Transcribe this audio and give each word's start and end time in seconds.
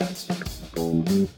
Welcome 0.00 1.28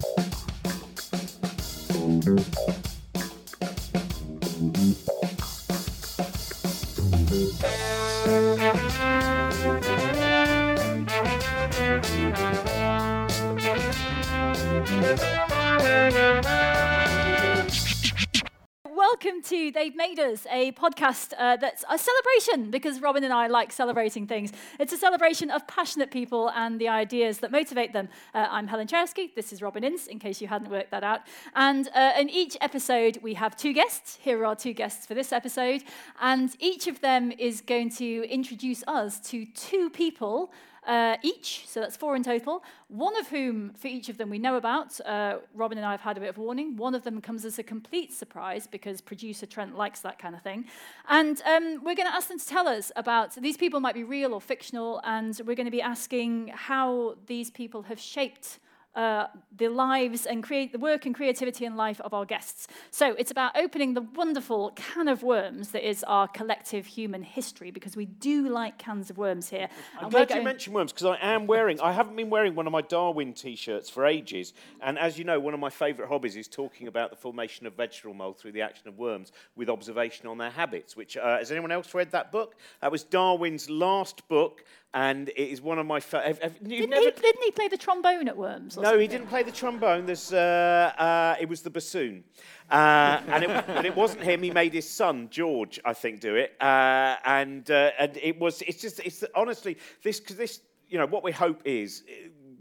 to 19.51 19.73
They've 19.73 19.97
Made 19.97 20.21
Us, 20.21 20.47
a 20.49 20.71
podcast 20.73 21.33
uh, 21.37 21.57
that's 21.57 21.85
a 21.91 21.99
celebration 21.99 22.71
because 22.71 23.01
Robin 23.01 23.25
and 23.25 23.33
I 23.33 23.49
like 23.49 23.73
celebrating 23.73 24.25
things. 24.29 24.53
It's 24.79 24.93
a 24.93 24.97
celebration 24.97 25.51
of 25.51 25.67
passionate 25.67 26.13
people 26.13 26.51
and 26.51 26.81
the 26.81 26.87
ideas 26.89 27.39
that 27.39 27.51
motivate 27.51 27.93
them. 27.93 28.09
Uh, 28.33 28.47
I'm 28.49 28.69
Helen 28.69 28.87
Czerski. 28.87 29.35
This 29.35 29.53
is 29.53 29.61
Robin 29.61 29.83
Ince, 29.83 30.07
in 30.07 30.21
case 30.21 30.41
you 30.41 30.47
hadn't 30.47 30.71
worked 30.71 30.93
that 30.93 31.03
out. 31.03 31.23
And 31.57 31.89
uh, 31.97 32.13
in 32.17 32.31
each 32.31 32.57
episode, 32.61 33.19
we 33.23 33.35
have 33.35 33.57
two 33.57 33.73
guests. 33.73 34.19
Here 34.23 34.41
are 34.41 34.47
our 34.47 34.55
two 34.55 34.73
guests 34.73 35.05
for 35.05 35.15
this 35.15 35.33
episode. 35.33 35.83
And 36.21 36.55
each 36.61 36.87
of 36.87 37.01
them 37.01 37.33
is 37.37 37.61
going 37.61 37.91
to 37.97 38.31
introduce 38.31 38.85
us 38.87 39.19
to 39.31 39.47
two 39.47 39.91
people 39.91 40.53
uh, 40.91 41.17
each, 41.23 41.69
so 41.69 41.79
that's 41.79 41.97
four 41.97 42.17
in 42.17 42.25
total. 42.25 42.65
One 42.89 43.17
of 43.17 43.29
whom, 43.29 43.73
for 43.75 43.87
each 43.87 44.09
of 44.09 44.19
them, 44.19 44.29
we 44.29 44.41
know 44.41 44.57
about. 44.57 45.01
Uh, 45.07 45.37
Robin 45.55 45.79
and 45.79 45.87
I 45.87 45.93
have 45.93 46.01
had 46.01 46.17
a 46.17 46.21
bit 46.21 46.31
of 46.31 46.37
warning. 46.37 46.77
One 46.77 46.97
of 46.97 47.05
them 47.05 47.21
comes 47.21 47.45
as 47.45 47.61
a 47.61 47.63
complete 47.63 48.13
surprise 48.13 48.67
because 48.67 49.01
producer 49.01 49.47
Trent 49.47 49.77
likes 49.77 50.01
that 50.01 50.19
kind 50.19 50.35
of 50.35 50.43
thing. 50.43 50.65
And 51.09 51.41
um, 51.43 51.85
we're 51.85 51.95
going 51.95 52.09
to 52.09 52.15
ask 52.15 52.27
them 52.27 52.41
to 52.41 52.47
tell 52.47 52.67
us 52.67 52.91
about 52.97 53.37
these 53.37 53.57
people 53.57 53.79
might 53.79 53.95
be 53.95 54.03
real 54.03 54.35
or 54.35 54.41
fictional, 54.41 55.01
and 55.05 55.41
we're 55.47 55.55
going 55.55 55.67
to 55.67 55.71
be 55.71 55.81
asking 55.81 56.49
how 56.49 57.15
these 57.27 57.53
people 57.53 57.83
have 57.83 58.01
shaped 58.01 58.59
uh, 58.95 59.27
the 59.57 59.69
lives 59.69 60.27
and 60.27 60.43
create 60.43 60.73
the 60.73 60.79
work 60.79 61.07
and 61.07 61.15
creativity 61.15 61.65
and 61.65 61.77
life 61.77 62.01
of 62.01 62.13
our 62.13 62.25
guests. 62.25 62.67
So 62.91 63.15
it's 63.15 63.31
about 63.31 63.57
opening 63.57 63.95
the 63.95 64.03
wonderful 64.03 64.73
can 64.75 65.09
of 65.09 65.23
worms 65.23 65.71
that 65.71 65.89
is 65.89 66.03
our 66.05 66.27
collective 66.27 66.87
human 66.87 67.23
history 67.23 67.71
because 67.71 67.97
we 67.97 68.07
do 68.07 68.49
like 68.49 68.79
cans 68.79 69.11
of 69.11 69.19
worms 69.19 69.49
here. 69.49 69.69
I'm 69.97 70.05
And 70.05 70.13
glad 70.13 70.31
we're 70.31 70.39
you 70.39 70.43
mentioned 70.43 70.75
worms 70.75 70.93
because 70.93 71.07
I 71.07 71.19
am 71.21 71.47
wearing. 71.47 71.81
I 71.81 71.93
haven't 71.93 72.17
been 72.17 72.31
wearing 72.31 72.55
one 72.55 72.67
of 72.67 72.73
my 72.73 72.83
Darwin 72.83 73.33
T-shirts 73.33 73.89
for 73.89 74.07
ages, 74.07 74.55
and 74.81 74.99
as 74.99 75.19
you 75.19 75.25
know, 75.25 75.39
one 75.39 75.55
of 75.55 75.61
my 75.61 75.71
favourite 75.71 76.09
hobbies 76.09 76.37
is 76.37 76.49
talking 76.49 76.89
about 76.89 77.11
the 77.11 77.17
formation 77.17 77.67
of 77.67 77.75
vegetable 77.75 78.15
mould 78.15 78.39
through 78.39 78.53
the 78.53 78.63
action 78.63 78.89
of 78.89 78.99
worms 78.99 79.33
with 79.55 79.69
observation 79.69 80.27
on 80.27 80.39
their 80.39 80.51
habits. 80.51 80.97
Which 80.97 81.17
uh, 81.17 81.39
has 81.39 81.51
anyone 81.51 81.71
else 81.71 81.95
read 81.95 82.11
that 82.11 82.33
book? 82.33 82.57
That 82.81 82.91
was 82.91 83.05
Darwin's 83.05 83.71
last 83.71 84.27
book, 84.29 84.65
and 84.93 85.29
it 85.29 85.39
is 85.39 85.61
one 85.61 85.79
of 85.79 85.87
my. 85.87 86.01
Fa- 86.01 86.23
have, 86.23 86.43
have, 86.43 86.59
Didn't, 86.63 86.91
never- 86.91 87.05
he, 87.05 87.11
didn't 87.11 87.43
he 87.45 87.51
play 87.53 87.69
the 87.69 87.77
trombone 87.77 88.29
at 88.29 88.37
Worms? 88.37 88.77
or 88.77 88.83
no, 88.83 88.99
he 88.99 89.07
didn't 89.07 89.29
play 89.29 89.43
the 89.43 89.53
trombone. 89.53 90.07
There's, 90.07 90.33
uh, 90.33 90.93
uh, 90.99 91.37
it 91.41 91.49
was 91.49 91.63
the 91.63 91.71
bassoon. 91.71 92.25
Uh, 92.71 93.21
and, 93.29 93.45
it, 93.45 93.51
and 93.69 93.87
it 93.87 93.95
wasn't 93.95 94.23
him. 94.23 94.43
He 94.43 94.51
made 94.51 94.73
his 94.73 94.89
son, 94.89 95.29
George, 95.31 95.79
I 95.85 95.93
think, 95.93 96.21
do 96.21 96.35
it. 96.35 96.57
Uh, 96.61 97.17
and, 97.25 97.71
uh, 97.71 97.91
and 97.99 98.17
it 98.17 98.39
was, 98.39 98.63
it's 98.63 98.81
just, 98.81 99.01
it's 99.01 99.25
honestly, 99.35 99.77
this, 100.03 100.19
because 100.21 100.37
this, 100.37 100.61
you 100.89 100.99
know, 100.99 101.07
what 101.07 101.23
we 101.23 101.33
hope 101.33 101.63
is, 101.65 102.03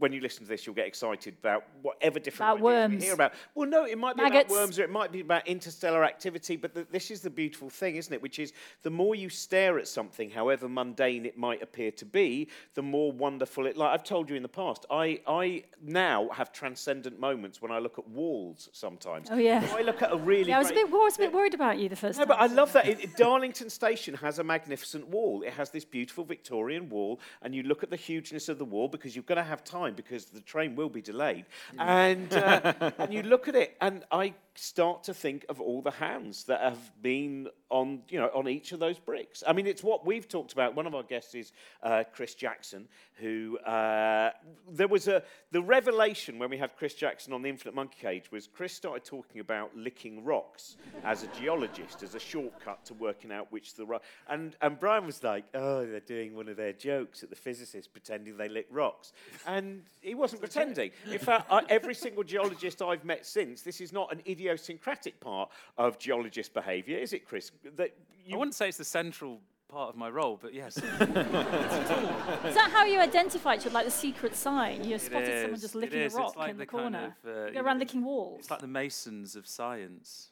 when 0.00 0.12
you 0.12 0.20
listen 0.20 0.42
to 0.44 0.48
this, 0.48 0.66
you'll 0.66 0.74
get 0.74 0.86
excited 0.86 1.36
about 1.40 1.64
whatever 1.82 2.18
different 2.18 2.52
About 2.52 2.56
we 2.60 2.64
worms. 2.64 3.04
hear 3.04 3.14
about. 3.14 3.34
Well, 3.54 3.68
no, 3.68 3.84
it 3.84 3.98
might 3.98 4.16
be 4.16 4.22
Maggots. 4.22 4.50
about 4.50 4.60
worms 4.60 4.78
or 4.78 4.82
it 4.82 4.90
might 4.90 5.12
be 5.12 5.20
about 5.20 5.46
interstellar 5.46 6.04
activity, 6.04 6.56
but 6.56 6.74
the, 6.74 6.86
this 6.90 7.10
is 7.10 7.20
the 7.20 7.30
beautiful 7.30 7.68
thing, 7.70 7.96
isn't 7.96 8.12
it? 8.12 8.20
Which 8.22 8.38
is 8.38 8.52
the 8.82 8.90
more 8.90 9.14
you 9.14 9.28
stare 9.28 9.78
at 9.78 9.86
something, 9.86 10.30
however 10.30 10.68
mundane 10.68 11.26
it 11.26 11.38
might 11.38 11.62
appear 11.62 11.90
to 11.92 12.04
be, 12.04 12.48
the 12.74 12.82
more 12.82 13.12
wonderful 13.12 13.66
it. 13.66 13.76
Like 13.76 13.92
I've 13.92 14.04
told 14.04 14.30
you 14.30 14.36
in 14.36 14.42
the 14.42 14.48
past, 14.48 14.86
I, 14.90 15.20
I 15.26 15.64
now 15.82 16.30
have 16.30 16.52
transcendent 16.52 17.20
moments 17.20 17.60
when 17.60 17.70
I 17.70 17.78
look 17.78 17.98
at 17.98 18.08
walls 18.08 18.70
sometimes. 18.72 19.28
Oh, 19.30 19.36
yeah. 19.36 19.60
When 19.60 19.82
I 19.82 19.82
look 19.82 20.02
at 20.02 20.12
a 20.12 20.16
really. 20.16 20.48
Yeah, 20.48 20.56
I 20.56 20.60
was 20.60 20.70
a 20.70 20.74
bit, 20.74 20.86
I 20.86 20.96
was 20.96 21.16
a 21.16 21.18
bit 21.18 21.32
worried 21.32 21.54
about 21.54 21.78
you 21.78 21.88
the 21.88 21.96
first 21.96 22.18
no, 22.18 22.24
time. 22.24 22.28
No, 22.28 22.34
but 22.36 22.50
I 22.50 22.54
love 22.54 22.72
that. 22.72 22.88
It- 22.88 23.16
Darlington 23.16 23.68
Station 23.68 24.14
has 24.14 24.38
a 24.38 24.44
magnificent 24.44 25.06
wall. 25.08 25.42
It 25.42 25.52
has 25.52 25.70
this 25.70 25.84
beautiful 25.84 26.24
Victorian 26.24 26.88
wall, 26.88 27.20
and 27.42 27.54
you 27.54 27.62
look 27.64 27.82
at 27.82 27.90
the 27.90 27.96
hugeness 27.96 28.48
of 28.48 28.58
the 28.58 28.64
wall 28.64 28.88
because 28.88 29.14
you've 29.14 29.26
got 29.26 29.34
to 29.34 29.42
have 29.42 29.62
time 29.62 29.89
because 29.96 30.26
the 30.26 30.40
train 30.40 30.76
will 30.76 30.88
be 30.88 31.00
delayed. 31.00 31.44
And, 31.78 32.32
uh, 32.32 32.92
and 32.98 33.12
you 33.12 33.22
look 33.22 33.48
at 33.48 33.54
it, 33.54 33.76
and 33.80 34.04
I 34.10 34.34
start 34.54 35.04
to 35.04 35.14
think 35.14 35.44
of 35.48 35.60
all 35.60 35.80
the 35.80 35.90
hands 35.90 36.44
that 36.44 36.60
have 36.60 36.92
been 37.02 37.48
on, 37.70 38.02
you 38.08 38.18
know, 38.18 38.30
on 38.34 38.48
each 38.48 38.72
of 38.72 38.80
those 38.80 38.98
bricks. 38.98 39.44
I 39.46 39.52
mean, 39.52 39.66
it's 39.66 39.82
what 39.82 40.04
we've 40.04 40.28
talked 40.28 40.52
about. 40.52 40.74
One 40.74 40.86
of 40.86 40.94
our 40.94 41.04
guests 41.04 41.34
is 41.34 41.52
uh, 41.82 42.02
Chris 42.12 42.34
Jackson, 42.34 42.88
who 43.14 43.58
uh, 43.58 44.32
there 44.68 44.88
was 44.88 45.06
a 45.06 45.22
the 45.52 45.62
revelation 45.62 46.38
when 46.38 46.50
we 46.50 46.58
had 46.58 46.76
Chris 46.76 46.94
Jackson 46.94 47.32
on 47.32 47.42
the 47.42 47.48
Infinite 47.48 47.74
Monkey 47.74 47.98
Cage 48.00 48.32
was 48.32 48.48
Chris 48.48 48.72
started 48.72 49.04
talking 49.04 49.40
about 49.40 49.76
licking 49.76 50.24
rocks 50.24 50.76
as 51.04 51.22
a 51.22 51.26
geologist 51.28 52.02
as 52.02 52.14
a 52.14 52.20
shortcut 52.20 52.84
to 52.86 52.94
working 52.94 53.30
out 53.30 53.50
which 53.52 53.74
the 53.74 53.86
rock. 53.86 54.02
And 54.28 54.56
and 54.60 54.78
Brian 54.80 55.06
was 55.06 55.22
like, 55.22 55.44
oh, 55.54 55.86
they're 55.86 56.00
doing 56.00 56.34
one 56.34 56.48
of 56.48 56.56
their 56.56 56.72
jokes 56.72 57.22
at 57.22 57.30
the 57.30 57.36
physicists 57.36 57.86
pretending 57.86 58.36
they 58.36 58.48
lick 58.48 58.66
rocks, 58.70 59.12
and 59.46 59.82
he 60.00 60.14
wasn't 60.14 60.40
pretending. 60.40 60.90
In 61.10 61.18
fact, 61.18 61.50
every 61.68 61.94
single 61.94 62.24
geologist 62.24 62.82
I've 62.82 63.04
met 63.04 63.24
since, 63.26 63.62
this 63.62 63.80
is 63.80 63.92
not 63.92 64.12
an 64.12 64.22
idiosyncratic 64.40 65.20
part 65.20 65.50
of 65.76 65.98
geologist 65.98 66.54
behaviour, 66.54 66.98
is 66.98 67.12
it, 67.12 67.26
Chris? 67.26 67.52
That 67.76 67.94
I 68.32 68.36
wouldn't 68.36 68.54
say 68.54 68.68
it's 68.68 68.78
the 68.78 68.84
central 68.84 69.40
part 69.68 69.90
of 69.90 69.96
my 69.96 70.08
role, 70.08 70.38
but 70.40 70.52
yes. 70.52 70.76
Is 70.78 70.82
that 70.82 72.70
how 72.72 72.84
you 72.84 72.98
identify 72.98 73.54
each 73.54 73.60
other, 73.66 73.70
like 73.70 73.84
the 73.84 73.90
secret 73.90 74.34
sign? 74.34 74.82
You 74.84 74.98
spotted 74.98 75.42
someone 75.42 75.60
just 75.60 75.74
licking 75.76 76.00
is. 76.00 76.14
a 76.14 76.18
rock 76.18 76.28
It's 76.28 76.36
like 76.36 76.50
in 76.50 76.56
the, 76.56 76.64
the 76.64 76.66
kind 76.66 76.94
corner. 76.94 77.16
of, 77.24 77.30
uh, 77.30 77.40
you 77.42 77.46
you 77.48 77.54
go 77.54 77.60
around 77.60 77.78
licking 77.78 78.04
walls. 78.04 78.40
It's 78.40 78.50
like 78.50 78.60
the 78.60 78.66
masons 78.66 79.36
of 79.36 79.46
science. 79.46 80.30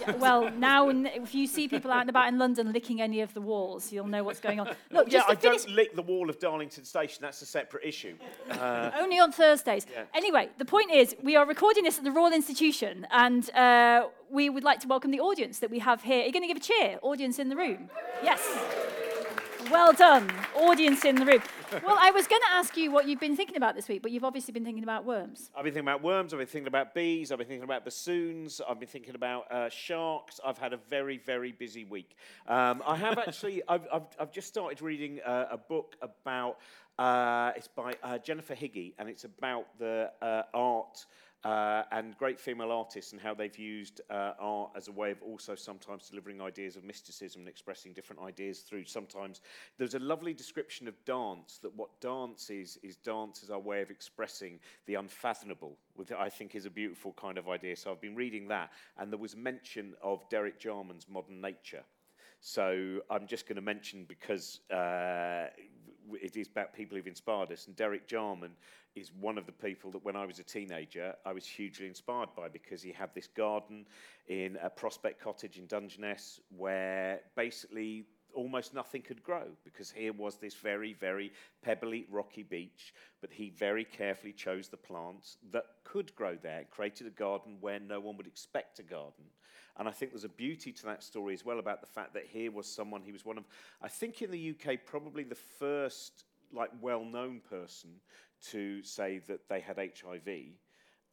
Yeah, 0.00 0.16
well, 0.16 0.50
now 0.50 0.88
in, 0.88 1.06
if 1.06 1.34
you 1.34 1.46
see 1.46 1.68
people 1.68 1.90
out 1.90 2.02
and 2.02 2.10
about 2.10 2.28
in 2.28 2.38
London 2.38 2.72
licking 2.72 3.00
any 3.00 3.20
of 3.20 3.32
the 3.32 3.40
walls, 3.40 3.92
you'll 3.92 4.06
know 4.06 4.24
what's 4.24 4.40
going 4.40 4.60
on. 4.60 4.74
Look, 4.90 5.12
yeah, 5.12 5.22
I 5.28 5.34
finish, 5.34 5.64
don't 5.64 5.74
lick 5.74 5.94
the 5.94 6.02
wall 6.02 6.28
of 6.28 6.38
Darlington 6.38 6.84
Station. 6.84 7.18
That's 7.22 7.40
a 7.42 7.46
separate 7.46 7.84
issue. 7.84 8.16
only 8.50 9.18
on 9.18 9.32
Thursdays. 9.32 9.86
Yeah. 9.90 10.04
Anyway, 10.14 10.48
the 10.58 10.64
point 10.64 10.90
is, 10.90 11.14
we 11.22 11.36
are 11.36 11.46
recording 11.46 11.84
this 11.84 11.98
at 11.98 12.04
the 12.04 12.10
Royal 12.10 12.32
Institution, 12.32 13.06
and 13.10 13.48
uh, 13.54 14.08
we 14.30 14.50
would 14.50 14.64
like 14.64 14.80
to 14.80 14.88
welcome 14.88 15.10
the 15.10 15.20
audience 15.20 15.60
that 15.60 15.70
we 15.70 15.78
have 15.78 16.02
here. 16.02 16.22
Are 16.22 16.26
you 16.26 16.32
going 16.32 16.42
to 16.42 16.48
give 16.48 16.56
a 16.56 16.60
cheer? 16.60 16.98
Audience 17.02 17.38
in 17.38 17.48
the 17.48 17.56
room. 17.56 17.88
Yes. 18.22 18.40
Well 19.74 19.92
done, 19.92 20.30
audience 20.54 21.04
in 21.04 21.16
the 21.16 21.26
room. 21.26 21.42
Well, 21.84 21.96
I 21.98 22.12
was 22.12 22.28
going 22.28 22.40
to 22.42 22.52
ask 22.52 22.76
you 22.76 22.92
what 22.92 23.08
you've 23.08 23.18
been 23.18 23.34
thinking 23.34 23.56
about 23.56 23.74
this 23.74 23.88
week, 23.88 24.02
but 24.02 24.12
you've 24.12 24.22
obviously 24.22 24.52
been 24.52 24.64
thinking 24.64 24.84
about 24.84 25.04
worms. 25.04 25.50
I've 25.52 25.64
been 25.64 25.74
thinking 25.74 25.88
about 25.88 26.00
worms. 26.00 26.32
I've 26.32 26.38
been 26.38 26.46
thinking 26.46 26.68
about 26.68 26.94
bees. 26.94 27.32
I've 27.32 27.38
been 27.38 27.48
thinking 27.48 27.64
about 27.64 27.84
bassoons. 27.84 28.60
I've 28.68 28.78
been 28.78 28.88
thinking 28.88 29.16
about 29.16 29.50
uh, 29.50 29.68
sharks. 29.68 30.38
I've 30.46 30.58
had 30.58 30.74
a 30.74 30.76
very, 30.76 31.18
very 31.18 31.50
busy 31.50 31.84
week. 31.84 32.14
Um, 32.46 32.84
I 32.86 32.94
have 32.94 33.18
actually. 33.18 33.62
I've, 33.68 33.88
I've, 33.92 34.06
I've 34.20 34.30
just 34.30 34.46
started 34.46 34.80
reading 34.80 35.18
uh, 35.26 35.46
a 35.50 35.58
book 35.58 35.96
about. 36.00 36.58
Uh, 36.96 37.50
it's 37.56 37.66
by 37.66 37.96
uh, 38.04 38.18
Jennifer 38.18 38.54
Higgie, 38.54 38.94
and 39.00 39.08
it's 39.08 39.24
about 39.24 39.76
the 39.80 40.12
uh, 40.22 40.42
art. 40.54 41.04
Uh, 41.44 41.82
and 41.92 42.16
great 42.16 42.40
female 42.40 42.72
artists 42.72 43.12
and 43.12 43.20
how 43.20 43.34
they've 43.34 43.58
used 43.58 44.00
uh, 44.08 44.32
art 44.38 44.70
as 44.74 44.88
a 44.88 44.92
way 44.92 45.10
of 45.10 45.20
also 45.20 45.54
sometimes 45.54 46.08
delivering 46.08 46.40
ideas 46.40 46.74
of 46.74 46.84
mysticism 46.84 47.42
and 47.42 47.48
expressing 47.50 47.92
different 47.92 48.22
ideas 48.22 48.60
through 48.60 48.82
sometimes 48.82 49.42
there's 49.76 49.92
a 49.92 49.98
lovely 49.98 50.32
description 50.32 50.88
of 50.88 50.94
dance 51.04 51.58
that 51.60 51.74
what 51.76 52.00
dance 52.00 52.48
is 52.48 52.78
is 52.82 52.96
dance 52.96 53.42
is 53.42 53.50
our 53.50 53.58
way 53.58 53.82
of 53.82 53.90
expressing 53.90 54.58
the 54.86 54.94
unfathomable 54.94 55.76
which 55.96 56.10
i 56.12 56.30
think 56.30 56.54
is 56.54 56.64
a 56.64 56.70
beautiful 56.70 57.12
kind 57.12 57.36
of 57.36 57.46
idea. 57.46 57.76
So 57.76 57.92
i've 57.92 58.00
been 58.00 58.16
reading 58.16 58.48
that 58.48 58.70
and 58.96 59.12
there 59.12 59.18
was 59.18 59.36
mention 59.36 59.92
of 60.02 60.26
derek 60.30 60.58
jarman's 60.58 61.06
modern 61.10 61.42
nature. 61.42 61.84
So 62.40 63.00
I'm 63.10 63.26
just 63.26 63.46
going 63.48 63.56
to 63.56 63.62
mention 63.62 64.04
because 64.06 64.60
uh, 64.70 65.46
it 66.12 66.36
is 66.36 66.48
about 66.48 66.74
people 66.74 66.96
who've 66.96 67.06
inspired 67.06 67.52
us, 67.52 67.66
and 67.66 67.76
Derek 67.76 68.06
Jarman 68.06 68.52
is 68.94 69.10
one 69.12 69.38
of 69.38 69.46
the 69.46 69.52
people 69.52 69.90
that 69.92 70.04
when 70.04 70.16
I 70.16 70.24
was 70.24 70.38
a 70.38 70.44
teenager 70.44 71.14
I 71.24 71.32
was 71.32 71.46
hugely 71.46 71.86
inspired 71.86 72.28
by 72.36 72.48
because 72.48 72.82
he 72.82 72.92
had 72.92 73.10
this 73.14 73.26
garden 73.26 73.86
in 74.28 74.56
a 74.62 74.70
Prospect 74.70 75.20
Cottage 75.20 75.58
in 75.58 75.66
Dungeness 75.66 76.40
where 76.56 77.20
basically 77.36 78.06
almost 78.34 78.74
nothing 78.74 79.02
could 79.02 79.22
grow 79.22 79.46
because 79.64 79.90
here 79.90 80.12
was 80.12 80.36
this 80.36 80.54
very, 80.54 80.92
very 80.92 81.32
pebbly, 81.62 82.06
rocky 82.10 82.42
beach, 82.42 82.92
but 83.20 83.32
he 83.32 83.50
very 83.50 83.84
carefully 83.84 84.32
chose 84.32 84.68
the 84.68 84.76
plants 84.76 85.38
that 85.52 85.64
could 85.84 86.14
grow 86.14 86.36
there, 86.42 86.64
created 86.70 87.06
a 87.06 87.10
garden 87.10 87.56
where 87.60 87.80
no 87.80 88.00
one 88.00 88.16
would 88.16 88.26
expect 88.26 88.78
a 88.78 88.82
garden. 88.82 89.24
And 89.76 89.88
I 89.88 89.90
think 89.90 90.12
there's 90.12 90.24
a 90.24 90.28
beauty 90.28 90.72
to 90.72 90.86
that 90.86 91.02
story 91.02 91.34
as 91.34 91.44
well 91.44 91.58
about 91.58 91.80
the 91.80 91.86
fact 91.86 92.14
that 92.14 92.26
here 92.26 92.50
was 92.52 92.66
someone, 92.66 93.02
he 93.02 93.12
was 93.12 93.24
one 93.24 93.38
of, 93.38 93.44
I 93.82 93.88
think 93.88 94.22
in 94.22 94.30
the 94.30 94.50
UK, 94.50 94.78
probably 94.86 95.24
the 95.24 95.34
first 95.34 96.24
like 96.52 96.70
well-known 96.80 97.40
person 97.48 97.90
to 98.50 98.82
say 98.82 99.20
that 99.26 99.48
they 99.48 99.60
had 99.60 99.78
HIV. 99.78 100.28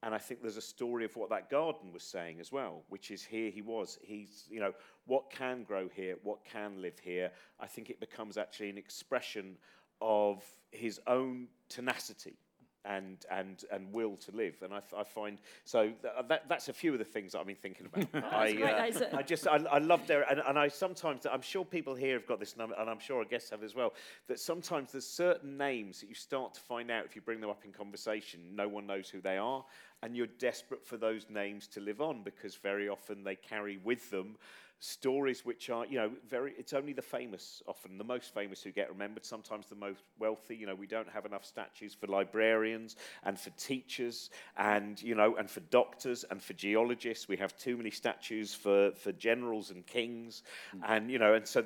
And 0.04 0.16
I 0.16 0.18
think 0.18 0.42
there's 0.42 0.58
a 0.58 0.62
story 0.62 1.06
of 1.06 1.16
what 1.16 1.30
that 1.30 1.50
garden 1.50 1.92
was 1.92 2.04
saying 2.04 2.40
as 2.40 2.52
well, 2.52 2.84
which 2.90 3.12
is 3.12 3.24
here 3.24 3.52
he 3.52 3.62
was. 3.62 4.00
He's, 4.02 4.46
you 4.50 4.60
know, 4.60 4.74
what 5.06 5.30
can 5.30 5.64
grow 5.64 5.90
here, 5.94 6.18
what 6.24 6.44
can 6.44 6.82
live 6.82 6.98
here. 7.00 7.32
I 7.60 7.68
think 7.68 7.90
it 7.90 8.00
becomes 8.00 8.38
actually 8.38 8.70
an 8.70 8.78
expression 8.78 9.58
of 10.02 10.44
his 10.72 11.00
own 11.06 11.48
tenacity 11.70 12.38
and 12.86 13.26
and 13.30 13.64
and 13.72 13.92
will 13.94 14.16
to 14.18 14.32
live. 14.32 14.56
And 14.62 14.74
I 14.74 15.04
find 15.04 15.38
so 15.66 15.84
th- 15.84 15.98
uh, 16.18 16.22
that 16.24 16.50
that's 16.50 16.70
a 16.70 16.74
few 16.74 16.94
of 16.94 17.00
the 17.00 17.06
things 17.06 17.32
that 17.32 17.40
I've 17.40 17.48
been 17.48 17.56
thinking 17.56 17.88
about. 17.88 18.24
I, 18.34 18.54
great, 18.54 18.62
that 18.62 18.90
is 18.90 19.02
it. 19.02 19.14
I 19.14 19.22
just 19.22 19.48
I, 19.48 19.58
I 19.72 19.78
love 19.78 20.06
their 20.08 20.24
and, 20.30 20.42
and 20.48 20.58
I 20.58 20.68
sometimes 20.68 21.26
I'm 21.32 21.42
sure 21.42 21.64
people 21.64 21.96
here 21.96 22.14
have 22.14 22.28
got 22.28 22.40
this 22.40 22.58
number 22.58 22.76
and 22.78 22.90
I'm 22.90 23.00
sure 23.00 23.20
our 23.20 23.26
guests 23.26 23.50
have 23.52 23.64
as 23.64 23.76
well 23.76 23.94
that 24.28 24.40
sometimes 24.40 24.92
there's 24.92 25.08
certain 25.08 25.58
names 25.58 26.00
that 26.02 26.10
you 26.10 26.16
start 26.16 26.54
to 26.56 26.62
find 26.62 26.90
out 26.90 27.06
if 27.06 27.16
you 27.16 27.22
bring 27.22 27.42
them 27.42 27.50
up 27.50 27.64
in 27.66 27.72
conversation 27.72 28.40
no 28.56 28.68
one 28.68 28.88
knows 28.88 29.10
who 29.10 29.22
they 29.22 29.38
are 29.38 29.64
and 30.04 30.16
you're 30.16 30.28
desperate 30.40 30.86
for 30.86 30.98
those 30.98 31.28
names 31.30 31.68
to 31.68 31.80
live 31.80 32.02
on 32.02 32.24
because 32.24 32.56
very 32.56 32.90
often 32.90 33.24
they 33.24 33.36
carry 33.36 33.78
with 33.84 34.10
them 34.10 34.36
stories 34.84 35.46
which 35.46 35.70
are 35.70 35.86
you 35.86 35.96
know 35.96 36.12
very 36.28 36.54
it's 36.58 36.74
only 36.74 36.92
the 36.92 37.04
famous 37.04 37.62
often 37.68 38.00
the 38.00 38.04
most 38.04 38.34
famous 38.34 38.64
who 38.64 38.72
get 38.72 38.90
remembered 38.90 39.24
sometimes 39.24 39.68
the 39.68 39.76
most 39.76 40.02
wealthy. 40.18 40.56
You 40.56 40.66
know 40.66 40.74
we 40.74 40.88
don't 40.88 41.08
have 41.08 41.26
enough 41.28 41.46
statues 41.46 41.94
for 41.94 42.08
librarians 42.08 42.96
and 43.24 43.40
for 43.40 43.52
teachers 43.52 44.32
and 44.58 45.02
you 45.02 45.14
know 45.14 45.36
and 45.36 45.50
for 45.50 45.60
doctors 45.60 46.26
and 46.32 46.42
for 46.42 46.54
geologists. 46.54 47.28
We 47.28 47.38
have 47.38 47.56
too 47.58 47.78
many 47.78 47.92
statues 47.92 48.56
for 48.56 48.92
for 48.94 49.12
generals 49.12 49.70
and 49.70 49.86
kings. 49.86 50.42
Hmm. 50.72 50.80
And 50.88 51.12
you 51.12 51.20
know 51.20 51.36
and 51.36 51.48
so 51.48 51.64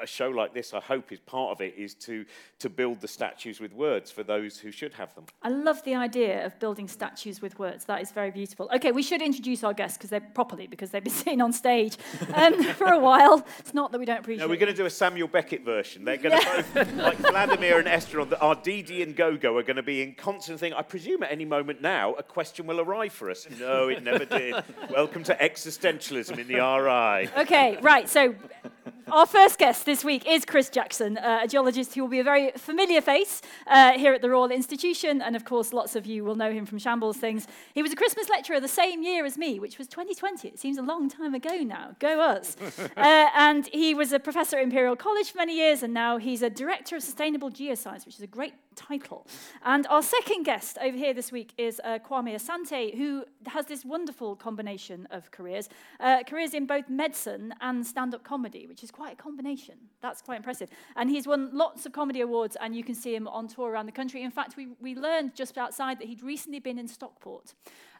a 0.00 0.06
show 0.06 0.28
like 0.28 0.54
this, 0.54 0.72
I 0.74 0.80
hope, 0.80 1.12
is 1.12 1.20
part 1.20 1.52
of 1.52 1.60
it, 1.60 1.74
is 1.76 1.94
to 1.94 2.24
to 2.60 2.68
build 2.68 3.00
the 3.00 3.08
statues 3.08 3.60
with 3.60 3.72
words 3.72 4.10
for 4.10 4.22
those 4.22 4.58
who 4.58 4.70
should 4.70 4.94
have 4.94 5.14
them. 5.14 5.24
I 5.42 5.48
love 5.48 5.82
the 5.84 5.94
idea 5.94 6.44
of 6.44 6.58
building 6.58 6.88
statues 6.88 7.40
with 7.40 7.58
words. 7.58 7.84
That 7.84 8.02
is 8.02 8.10
very 8.10 8.30
beautiful. 8.30 8.68
Okay, 8.74 8.92
we 8.92 9.02
should 9.02 9.22
introduce 9.22 9.62
our 9.62 9.72
guests 9.74 9.96
because 9.96 10.10
they're 10.10 10.20
properly 10.20 10.66
because 10.66 10.90
they've 10.90 11.04
been 11.04 11.12
sitting 11.24 11.40
on 11.40 11.52
stage 11.52 11.96
um, 12.34 12.62
for 12.74 12.88
a 12.88 12.98
while. 12.98 13.44
It's 13.58 13.74
not 13.74 13.92
that 13.92 13.98
we 13.98 14.04
don't 14.04 14.20
appreciate. 14.20 14.44
No, 14.44 14.48
we're 14.48 14.58
going 14.58 14.72
to 14.72 14.76
do 14.76 14.86
a 14.86 14.90
Samuel 14.90 15.28
Beckett 15.28 15.64
version. 15.64 16.04
They're 16.04 16.16
going 16.16 16.40
to 16.40 16.64
both, 16.74 16.94
like 16.94 17.18
Vladimir 17.18 17.78
and 17.78 17.88
Estragon, 17.88 18.22
on 18.22 18.30
the, 18.30 18.40
our 18.40 18.54
Didi 18.54 19.02
and 19.02 19.14
Gogo 19.14 19.56
are 19.56 19.62
going 19.62 19.76
to 19.76 19.82
be 19.82 20.02
in 20.02 20.14
constant 20.14 20.60
thing. 20.60 20.72
I 20.72 20.82
presume 20.82 21.22
at 21.22 21.32
any 21.32 21.44
moment 21.44 21.80
now 21.80 22.14
a 22.14 22.22
question 22.22 22.66
will 22.66 22.80
arrive 22.80 23.12
for 23.12 23.30
us. 23.30 23.46
No, 23.58 23.88
it 23.88 24.02
never 24.02 24.24
did. 24.24 24.54
Welcome 24.90 25.22
to 25.24 25.34
existentialism 25.34 26.38
in 26.38 26.48
the 26.48 26.54
RI. 26.54 27.42
Okay, 27.42 27.78
right. 27.80 28.08
So 28.08 28.34
our 29.12 29.26
first 29.26 29.58
guest 29.58 29.86
this 29.86 30.04
week 30.04 30.26
is 30.26 30.44
Chris 30.44 30.68
Jackson, 30.68 31.18
uh, 31.18 31.40
a 31.42 31.48
geologist 31.48 31.94
who 31.94 32.02
will 32.02 32.08
be 32.08 32.20
a 32.20 32.24
very 32.24 32.50
familiar 32.52 33.00
face 33.00 33.42
uh, 33.66 33.92
here 33.92 34.12
at 34.12 34.22
the 34.22 34.30
Royal 34.30 34.50
Institution. 34.50 35.22
And 35.22 35.36
of 35.36 35.44
course, 35.44 35.72
lots 35.72 35.96
of 35.96 36.06
you 36.06 36.24
will 36.24 36.34
know 36.34 36.52
him 36.52 36.66
from 36.66 36.78
Shambles 36.78 37.16
Things. 37.16 37.46
He 37.74 37.82
was 37.82 37.92
a 37.92 37.96
Christmas 37.96 38.28
lecturer 38.28 38.60
the 38.60 38.68
same 38.68 39.02
year 39.02 39.24
as 39.24 39.38
me, 39.38 39.58
which 39.58 39.78
was 39.78 39.86
2020. 39.88 40.48
It 40.48 40.58
seems 40.58 40.78
a 40.78 40.82
long 40.82 41.08
time 41.08 41.34
ago 41.34 41.56
now. 41.58 41.96
Go 41.98 42.20
us. 42.20 42.56
uh, 42.96 43.28
and 43.36 43.66
he 43.68 43.94
was 43.94 44.12
a 44.12 44.18
professor 44.18 44.56
at 44.56 44.62
Imperial 44.62 44.96
College 44.96 45.30
for 45.30 45.38
many 45.38 45.56
years, 45.56 45.82
and 45.82 45.94
now 45.94 46.18
he's 46.18 46.42
a 46.42 46.50
director 46.50 46.96
of 46.96 47.02
sustainable 47.02 47.50
geoscience, 47.50 48.04
which 48.06 48.16
is 48.16 48.22
a 48.22 48.26
great 48.26 48.54
title. 48.78 49.26
And 49.64 49.86
our 49.88 50.02
second 50.02 50.44
guest 50.44 50.78
over 50.80 50.96
here 50.96 51.12
this 51.12 51.32
week 51.32 51.52
is 51.58 51.80
uh, 51.84 51.98
Kwame 51.98 52.34
Asante, 52.34 52.96
who 52.96 53.24
has 53.46 53.66
this 53.66 53.84
wonderful 53.84 54.36
combination 54.36 55.08
of 55.10 55.30
careers 55.30 55.68
uh, 56.00 56.22
careers 56.24 56.54
in 56.54 56.66
both 56.66 56.88
medicine 56.88 57.54
and 57.60 57.86
stand 57.86 58.14
up 58.14 58.22
comedy, 58.22 58.66
which 58.66 58.84
is 58.84 58.90
quite 58.98 59.12
a 59.12 59.16
combination. 59.16 59.76
That's 60.00 60.20
quite 60.20 60.38
impressive. 60.38 60.68
And 60.96 61.08
he's 61.08 61.26
won 61.26 61.50
lots 61.52 61.86
of 61.86 61.92
comedy 61.92 62.20
awards, 62.20 62.56
and 62.60 62.74
you 62.74 62.82
can 62.82 62.96
see 62.96 63.14
him 63.14 63.28
on 63.28 63.46
tour 63.46 63.70
around 63.70 63.86
the 63.86 63.92
country. 63.92 64.24
In 64.24 64.32
fact, 64.32 64.56
we, 64.56 64.66
we 64.80 64.96
learned 64.96 65.36
just 65.36 65.56
outside 65.56 66.00
that 66.00 66.08
he'd 66.08 66.22
recently 66.22 66.58
been 66.58 66.78
in 66.80 66.88
Stockport. 66.88 67.54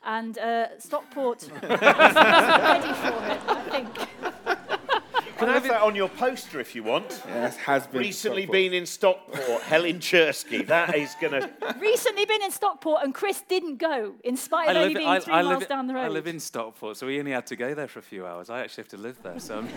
And 0.04 0.36
uh, 0.38 0.78
Stockport 0.78 1.48
ready 1.62 2.92
for 3.02 3.14
it, 3.32 3.40
I 3.46 3.64
think. 3.70 4.07
You 5.38 5.46
can 5.46 5.54
have 5.54 5.68
that 5.68 5.82
on 5.82 5.94
your 5.94 6.08
poster 6.08 6.58
if 6.58 6.74
you 6.74 6.82
want. 6.82 7.22
Yes, 7.28 7.56
has 7.58 7.86
been. 7.86 8.00
Recently 8.00 8.42
Stockport. 8.42 8.52
been 8.52 8.74
in 8.74 8.86
Stockport, 8.86 9.62
Helen 9.62 10.00
Czerski. 10.00 10.66
That 10.66 10.96
is 10.96 11.14
going 11.20 11.32
to. 11.40 11.48
recently 11.78 12.24
been 12.24 12.42
in 12.42 12.50
Stockport, 12.50 13.04
and 13.04 13.14
Chris 13.14 13.42
didn't 13.48 13.76
go, 13.76 14.14
in 14.24 14.36
spite 14.36 14.68
of 14.70 14.76
only 14.76 14.94
live, 14.94 14.98
being 14.98 15.08
I, 15.08 15.20
three 15.20 15.32
I 15.34 15.42
miles 15.42 15.60
live, 15.60 15.68
down 15.68 15.86
the 15.86 15.94
road. 15.94 16.06
I 16.06 16.08
live 16.08 16.26
in 16.26 16.40
Stockport, 16.40 16.96
so 16.96 17.06
we 17.06 17.20
only 17.20 17.30
had 17.30 17.46
to 17.46 17.54
go 17.56 17.72
there 17.72 17.86
for 17.86 18.00
a 18.00 18.02
few 18.02 18.26
hours. 18.26 18.50
I 18.50 18.62
actually 18.62 18.82
have 18.82 18.88
to 18.88 18.96
live 18.96 19.22
there, 19.22 19.38
so 19.38 19.58
I'm 19.58 19.68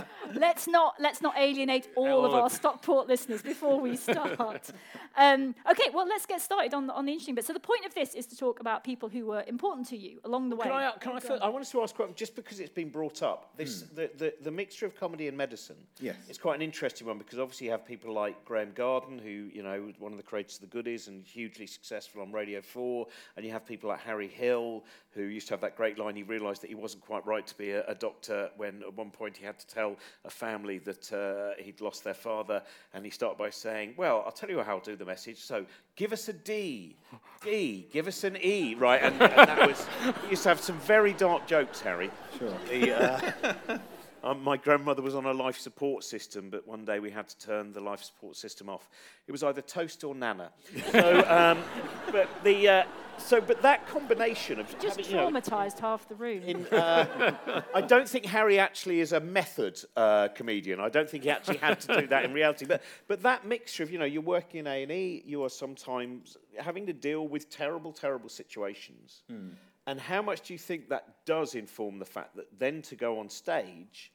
let's 0.34 0.66
not 0.66 0.94
let's 1.00 1.20
not 1.20 1.34
alienate 1.38 1.88
all 1.96 2.24
of 2.24 2.34
our 2.34 2.50
Stockport 2.50 3.08
listeners 3.08 3.42
before 3.42 3.80
we 3.80 3.96
start. 3.96 4.70
um, 5.16 5.54
okay, 5.70 5.90
well 5.92 6.06
let's 6.06 6.26
get 6.26 6.40
started 6.40 6.74
on 6.74 6.86
the, 6.86 6.92
on 6.92 7.06
the 7.06 7.12
interesting 7.12 7.34
bit. 7.34 7.44
So 7.44 7.52
the 7.52 7.60
point 7.60 7.84
of 7.84 7.94
this 7.94 8.14
is 8.14 8.26
to 8.26 8.36
talk 8.36 8.60
about 8.60 8.84
people 8.84 9.08
who 9.08 9.26
were 9.26 9.44
important 9.46 9.88
to 9.88 9.96
you 9.96 10.20
along 10.24 10.48
the 10.48 10.56
way. 10.56 10.64
Can 10.64 10.72
I, 10.72 10.92
can 11.00 11.12
I, 11.12 11.20
fir- 11.20 11.38
I 11.42 11.48
wanted 11.48 11.68
to 11.70 11.82
ask, 11.82 11.94
quite- 11.94 12.16
just 12.16 12.36
because 12.36 12.60
it's 12.60 12.70
been 12.70 12.90
brought 12.90 13.22
up, 13.22 13.50
this, 13.56 13.82
the, 13.82 14.10
the, 14.16 14.34
the 14.42 14.50
mixture 14.50 14.86
of 14.86 14.98
comedy 14.98 15.28
and 15.28 15.36
medicine. 15.36 15.76
Yes. 16.00 16.16
It's 16.28 16.38
quite 16.38 16.56
an 16.56 16.62
interesting 16.62 17.06
one 17.06 17.18
because 17.18 17.38
obviously 17.38 17.66
you 17.66 17.72
have 17.72 17.86
people 17.86 18.12
like 18.12 18.44
Graeme 18.44 18.72
Garden, 18.74 19.18
who, 19.18 19.30
you 19.30 19.62
know, 19.62 19.82
was 19.82 19.98
one 19.98 20.12
of 20.12 20.18
the 20.18 20.24
creators 20.24 20.56
of 20.56 20.62
The 20.62 20.66
Goodies 20.68 21.08
and 21.08 21.24
hugely 21.26 21.66
successful 21.66 22.22
on 22.22 22.32
Radio 22.32 22.60
4. 22.60 23.06
And 23.36 23.44
you 23.44 23.52
have 23.52 23.66
people 23.66 23.88
like 23.90 24.00
Harry 24.00 24.28
Hill, 24.28 24.84
who 25.12 25.22
used 25.22 25.48
to 25.48 25.54
have 25.54 25.60
that 25.62 25.76
great 25.76 25.98
line, 25.98 26.14
he 26.16 26.22
realised 26.22 26.62
that 26.62 26.68
he 26.68 26.74
wasn't 26.74 27.04
quite 27.04 27.26
right 27.26 27.46
to 27.46 27.56
be 27.58 27.70
a, 27.70 27.84
a 27.86 27.94
doctor 27.94 28.50
when 28.56 28.82
at 28.82 28.94
one 28.94 29.10
point 29.10 29.36
he 29.36 29.44
had 29.44 29.58
to 29.58 29.66
tell 29.66 29.96
a 30.24 30.30
family 30.30 30.78
that 30.78 31.12
uh, 31.12 31.62
he'd 31.62 31.80
lost 31.80 32.04
their 32.04 32.14
father. 32.14 32.62
And 32.92 33.04
he 33.04 33.10
started 33.10 33.38
by 33.38 33.50
saying, 33.50 33.94
well, 33.96 34.22
I'll 34.26 34.32
tell 34.32 34.50
you 34.50 34.60
how 34.60 34.76
I'll 34.76 34.80
do 34.80 34.96
the 34.96 35.04
message. 35.04 35.38
So 35.38 35.64
give 35.96 36.12
us 36.12 36.28
a 36.28 36.32
D. 36.32 36.96
D. 37.42 37.88
Give 37.92 38.06
us 38.06 38.24
an 38.24 38.36
E. 38.42 38.74
Right. 38.74 39.02
And, 39.02 39.14
and 39.20 39.32
that 39.32 39.68
was, 39.68 39.86
he 40.24 40.30
used 40.30 40.42
to 40.44 40.50
have 40.50 40.60
some 40.60 40.78
very 40.80 41.12
dark 41.14 41.46
jokes, 41.46 41.80
Harry. 41.80 42.10
Sure. 42.38 42.54
The, 42.68 42.92
uh, 43.68 43.78
um, 44.22 44.42
my 44.42 44.56
grandmother 44.56 45.02
was 45.02 45.14
on 45.14 45.24
a 45.26 45.32
life 45.32 45.58
support 45.58 46.04
system, 46.04 46.50
but 46.50 46.66
one 46.66 46.84
day 46.84 47.00
we 47.00 47.10
had 47.10 47.28
to 47.28 47.38
turn 47.38 47.72
the 47.72 47.80
life 47.80 48.02
support 48.02 48.36
system 48.36 48.68
off. 48.68 48.88
It 49.26 49.32
was 49.32 49.42
either 49.42 49.62
toast 49.62 50.04
or 50.04 50.14
nana. 50.14 50.50
So, 50.90 51.24
um, 51.28 51.62
but 52.12 52.28
the 52.44 52.68
uh, 52.68 52.84
so, 53.18 53.40
but 53.40 53.62
that 53.62 53.86
combination 53.86 54.58
of 54.60 54.66
just 54.78 54.96
having, 54.96 55.10
you 55.10 55.16
know, 55.16 55.30
traumatized 55.30 55.78
half 55.78 56.08
the 56.08 56.14
room. 56.14 56.42
in, 56.42 56.66
uh, 56.66 57.62
I 57.74 57.80
don't 57.80 58.08
think 58.08 58.26
Harry 58.26 58.58
actually 58.58 59.00
is 59.00 59.12
a 59.12 59.20
method 59.20 59.80
uh, 59.96 60.28
comedian. 60.28 60.80
I 60.80 60.88
don't 60.88 61.08
think 61.08 61.24
he 61.24 61.30
actually 61.30 61.58
had 61.58 61.80
to 61.82 62.00
do 62.00 62.06
that 62.08 62.24
in 62.24 62.32
reality. 62.32 62.66
But 62.66 62.82
but 63.08 63.22
that 63.22 63.46
mixture 63.46 63.82
of 63.82 63.90
you 63.90 63.98
know 63.98 64.04
you're 64.04 64.22
working 64.22 64.60
in 64.60 64.66
A 64.66 64.82
and 64.82 64.92
E, 64.92 65.22
you 65.24 65.44
are 65.44 65.50
sometimes 65.50 66.36
having 66.58 66.86
to 66.86 66.92
deal 66.92 67.26
with 67.28 67.50
terrible, 67.50 67.92
terrible 67.92 68.28
situations. 68.28 69.22
And 69.86 70.00
how 70.00 70.22
much 70.22 70.42
do 70.42 70.52
you 70.52 70.58
think 70.58 70.88
that 70.90 71.24
does 71.24 71.54
inform 71.54 71.98
the 71.98 72.04
fact 72.04 72.36
that 72.36 72.46
then 72.58 72.82
to 72.82 72.96
go 72.96 73.18
on 73.18 73.28
stage 73.28 74.12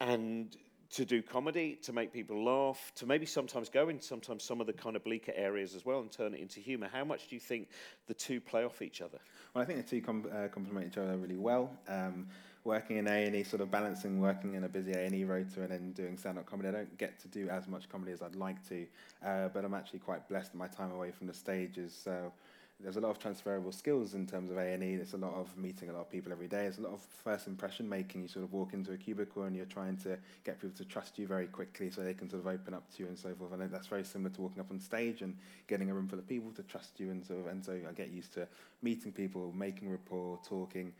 and 0.00 0.56
to 0.90 1.04
do 1.04 1.22
comedy, 1.22 1.78
to 1.82 1.92
make 1.92 2.12
people 2.12 2.42
laugh, 2.42 2.92
to 2.96 3.06
maybe 3.06 3.26
sometimes 3.26 3.68
go 3.68 3.88
into 3.88 4.02
sometimes 4.02 4.42
some 4.42 4.60
of 4.60 4.66
the 4.66 4.72
kind 4.72 4.96
of 4.96 5.04
bleaker 5.04 5.32
areas 5.36 5.74
as 5.74 5.84
well 5.84 6.00
and 6.00 6.10
turn 6.10 6.32
it 6.34 6.40
into 6.40 6.60
humour. 6.60 6.88
How 6.90 7.04
much 7.04 7.28
do 7.28 7.36
you 7.36 7.40
think 7.40 7.68
the 8.06 8.14
two 8.14 8.40
play 8.40 8.64
off 8.64 8.80
each 8.80 9.02
other? 9.02 9.18
Well, 9.54 9.62
I 9.62 9.66
think 9.66 9.84
the 9.84 9.88
two 9.88 10.00
com- 10.00 10.26
uh, 10.32 10.48
complement 10.48 10.86
each 10.86 10.98
other 10.98 11.16
really 11.16 11.36
well. 11.36 11.70
Um, 11.88 12.26
working 12.64 12.96
in 12.96 13.06
A 13.06 13.24
and 13.24 13.36
E, 13.36 13.44
sort 13.44 13.62
of 13.62 13.70
balancing 13.70 14.20
working 14.20 14.54
in 14.54 14.64
a 14.64 14.68
busy 14.68 14.92
A 14.92 15.04
and 15.04 15.14
E 15.14 15.24
rota 15.24 15.62
and 15.62 15.70
then 15.70 15.92
doing 15.92 16.16
stand-up 16.16 16.46
comedy. 16.46 16.68
I 16.68 16.72
don't 16.72 16.98
get 16.98 17.18
to 17.20 17.28
do 17.28 17.48
as 17.48 17.68
much 17.68 17.88
comedy 17.88 18.12
as 18.12 18.22
I'd 18.22 18.34
like 18.34 18.66
to, 18.68 18.86
uh, 19.24 19.48
but 19.48 19.64
I'm 19.64 19.74
actually 19.74 20.00
quite 20.00 20.28
blessed. 20.28 20.52
In 20.54 20.58
my 20.58 20.68
time 20.68 20.92
away 20.92 21.10
from 21.10 21.26
the 21.26 21.34
stages, 21.34 21.94
so 21.94 22.32
there's 22.80 22.96
a 22.96 23.00
lot 23.00 23.10
of 23.10 23.18
transferable 23.18 23.72
skills 23.72 24.14
in 24.14 24.24
terms 24.24 24.50
of 24.52 24.56
A 24.56 24.72
and 24.72 24.84
E. 24.84 24.94
There's 24.94 25.14
a 25.14 25.18
lot 25.18 25.34
of 25.34 25.56
meeting 25.56 25.90
a 25.90 25.92
lot 25.92 26.02
of 26.02 26.10
people 26.10 26.30
every 26.30 26.46
day. 26.46 26.62
There's 26.62 26.78
a 26.78 26.82
lot 26.82 26.92
of 26.92 27.00
first 27.00 27.48
impression 27.48 27.88
making. 27.88 28.22
You 28.22 28.28
sort 28.28 28.44
of 28.44 28.52
walk 28.52 28.72
into 28.72 28.92
a 28.92 28.96
cubicle 28.96 29.42
and 29.42 29.56
you're 29.56 29.66
trying 29.66 29.96
to 29.98 30.16
get 30.44 30.60
people 30.60 30.76
to 30.76 30.84
trust 30.84 31.18
you 31.18 31.26
very 31.26 31.48
quickly, 31.48 31.90
so 31.90 32.02
they 32.02 32.14
can 32.14 32.30
sort 32.30 32.42
of 32.42 32.46
open 32.46 32.74
up 32.74 32.88
to 32.94 33.02
you 33.02 33.08
and 33.08 33.18
so 33.18 33.34
forth. 33.34 33.52
And 33.52 33.68
that's 33.72 33.88
very 33.88 34.04
similar 34.04 34.30
to 34.30 34.40
walking 34.42 34.60
up 34.60 34.70
on 34.70 34.78
stage 34.78 35.22
and 35.22 35.36
getting 35.66 35.90
a 35.90 35.94
room 35.94 36.06
full 36.06 36.20
of 36.20 36.28
people 36.28 36.52
to 36.52 36.62
trust 36.62 37.00
you 37.00 37.10
and 37.10 37.26
sort 37.26 37.40
of. 37.40 37.46
And 37.48 37.64
so 37.64 37.72
I 37.88 37.92
get 37.92 38.10
used 38.10 38.32
to 38.34 38.46
meeting 38.80 39.10
people, 39.10 39.52
making 39.56 39.90
rapport, 39.90 40.38
talking. 40.48 40.92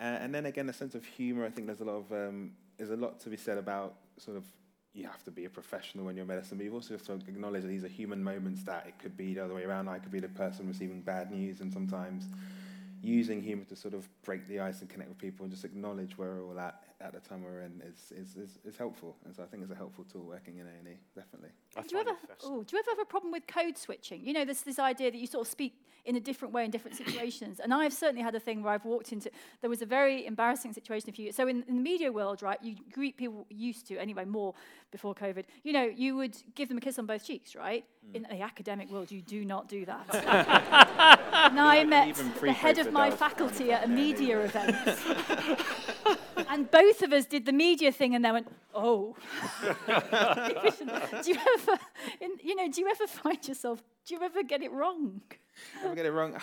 Uh, 0.00 0.04
and 0.04 0.34
then 0.34 0.46
again, 0.46 0.66
a 0.70 0.72
sense 0.72 0.94
of 0.94 1.04
humour. 1.04 1.44
I 1.44 1.50
think 1.50 1.66
there's 1.66 1.82
a 1.82 1.84
lot 1.84 1.96
of 1.96 2.12
um, 2.12 2.52
there's 2.78 2.90
a 2.90 2.96
lot 2.96 3.20
to 3.20 3.28
be 3.28 3.36
said 3.36 3.58
about 3.58 3.96
sort 4.16 4.38
of 4.38 4.44
you 4.94 5.06
have 5.06 5.24
to 5.24 5.30
be 5.30 5.46
a 5.46 5.50
professional 5.50 6.04
when 6.04 6.16
you're 6.16 6.26
medicine, 6.26 6.58
but 6.58 6.64
you 6.64 6.74
also 6.74 6.94
have 6.94 7.02
to 7.02 7.14
acknowledge 7.14 7.62
that 7.62 7.68
these 7.68 7.84
are 7.84 7.88
human 7.88 8.22
moments. 8.22 8.62
That 8.64 8.86
it 8.86 8.98
could 8.98 9.16
be 9.16 9.34
the 9.34 9.44
other 9.44 9.54
way 9.54 9.64
around. 9.64 9.88
I 9.88 9.98
could 9.98 10.12
be 10.12 10.20
the 10.20 10.28
person 10.28 10.68
receiving 10.68 11.00
bad 11.00 11.30
news, 11.30 11.60
and 11.60 11.72
sometimes 11.72 12.26
using 13.02 13.42
humour 13.42 13.64
to 13.64 13.76
sort 13.76 13.94
of 13.94 14.08
break 14.22 14.46
the 14.48 14.60
ice 14.60 14.80
and 14.80 14.88
connect 14.88 15.08
with 15.08 15.18
people 15.18 15.44
and 15.44 15.52
just 15.52 15.64
acknowledge 15.64 16.16
where 16.16 16.34
we're 16.34 16.44
all 16.44 16.60
at 16.60 16.84
at 17.02 17.12
the 17.12 17.20
time 17.20 17.42
we're 17.42 17.60
in 17.60 17.82
is 17.84 18.12
is, 18.12 18.36
is, 18.36 18.58
is 18.64 18.76
helpful. 18.76 19.16
And 19.24 19.34
so 19.34 19.42
I 19.42 19.46
think 19.46 19.62
it's 19.62 19.72
a 19.72 19.76
helpful 19.76 20.04
tool 20.04 20.22
working 20.22 20.58
in 20.58 20.66
A 20.66 20.70
and 20.70 20.88
E, 20.88 20.98
definitely. 21.14 21.50
I 21.76 21.82
do 21.82 21.96
you 21.96 22.00
ever 22.00 22.10
it 22.10 22.16
oh, 22.44 22.62
do 22.62 22.76
you 22.76 22.78
ever 22.80 22.90
have 22.90 23.00
a 23.00 23.04
problem 23.04 23.32
with 23.32 23.46
code 23.46 23.76
switching? 23.76 24.24
You 24.24 24.32
know, 24.32 24.44
there's 24.44 24.62
this 24.62 24.78
idea 24.78 25.10
that 25.10 25.18
you 25.18 25.26
sort 25.26 25.46
of 25.46 25.50
speak 25.50 25.74
in 26.04 26.16
a 26.16 26.20
different 26.20 26.52
way 26.52 26.64
in 26.64 26.70
different 26.70 26.96
situations. 26.96 27.60
And 27.60 27.72
I've 27.72 27.92
certainly 27.92 28.22
had 28.22 28.34
a 28.34 28.40
thing 28.40 28.62
where 28.62 28.72
I've 28.72 28.84
walked 28.84 29.12
into 29.12 29.30
there 29.60 29.70
was 29.70 29.82
a 29.82 29.86
very 29.86 30.26
embarrassing 30.26 30.72
situation 30.72 31.10
a 31.10 31.12
few 31.12 31.24
years. 31.24 31.36
So 31.36 31.46
in, 31.46 31.64
in 31.68 31.76
the 31.76 31.82
media 31.82 32.10
world, 32.10 32.42
right, 32.42 32.58
you 32.62 32.76
greet 32.92 33.16
people 33.16 33.46
used 33.50 33.86
to 33.88 33.98
anyway 33.98 34.24
more 34.24 34.54
before 34.90 35.14
COVID. 35.14 35.44
You 35.62 35.72
know, 35.72 35.84
you 35.84 36.16
would 36.16 36.36
give 36.54 36.68
them 36.68 36.78
a 36.78 36.80
kiss 36.80 36.98
on 36.98 37.06
both 37.06 37.24
cheeks, 37.24 37.54
right? 37.54 37.84
Hmm. 38.10 38.16
In 38.16 38.22
the 38.22 38.42
academic 38.42 38.90
world, 38.90 39.10
you 39.10 39.22
do 39.22 39.44
not 39.44 39.68
do 39.68 39.84
that. 39.86 40.14
and 41.32 41.60
I 41.60 41.84
met 41.84 42.16
the 42.40 42.52
head 42.52 42.78
of 42.78 42.92
my 42.92 43.10
faculty 43.10 43.72
at 43.72 43.84
a 43.84 43.88
media 43.88 44.40
event. 44.40 44.76
And 46.52 46.70
both 46.70 47.00
of 47.00 47.14
us 47.14 47.24
did 47.24 47.46
the 47.46 47.52
media 47.52 47.90
thing 47.90 48.14
and 48.14 48.22
they 48.22 48.30
went, 48.30 48.46
oh. 48.74 49.16
do 49.62 51.30
you 51.30 51.38
ever, 51.56 51.78
in, 52.20 52.32
you 52.42 52.54
know, 52.54 52.68
do 52.70 52.82
you 52.82 52.88
ever 52.88 53.06
find 53.06 53.48
yourself, 53.48 53.82
do 54.04 54.14
you 54.14 54.22
ever 54.22 54.42
get 54.42 54.62
it 54.62 54.70
wrong? 54.70 55.22
Ever 55.82 55.94
get 55.94 56.04
it 56.04 56.10
wrong? 56.10 56.36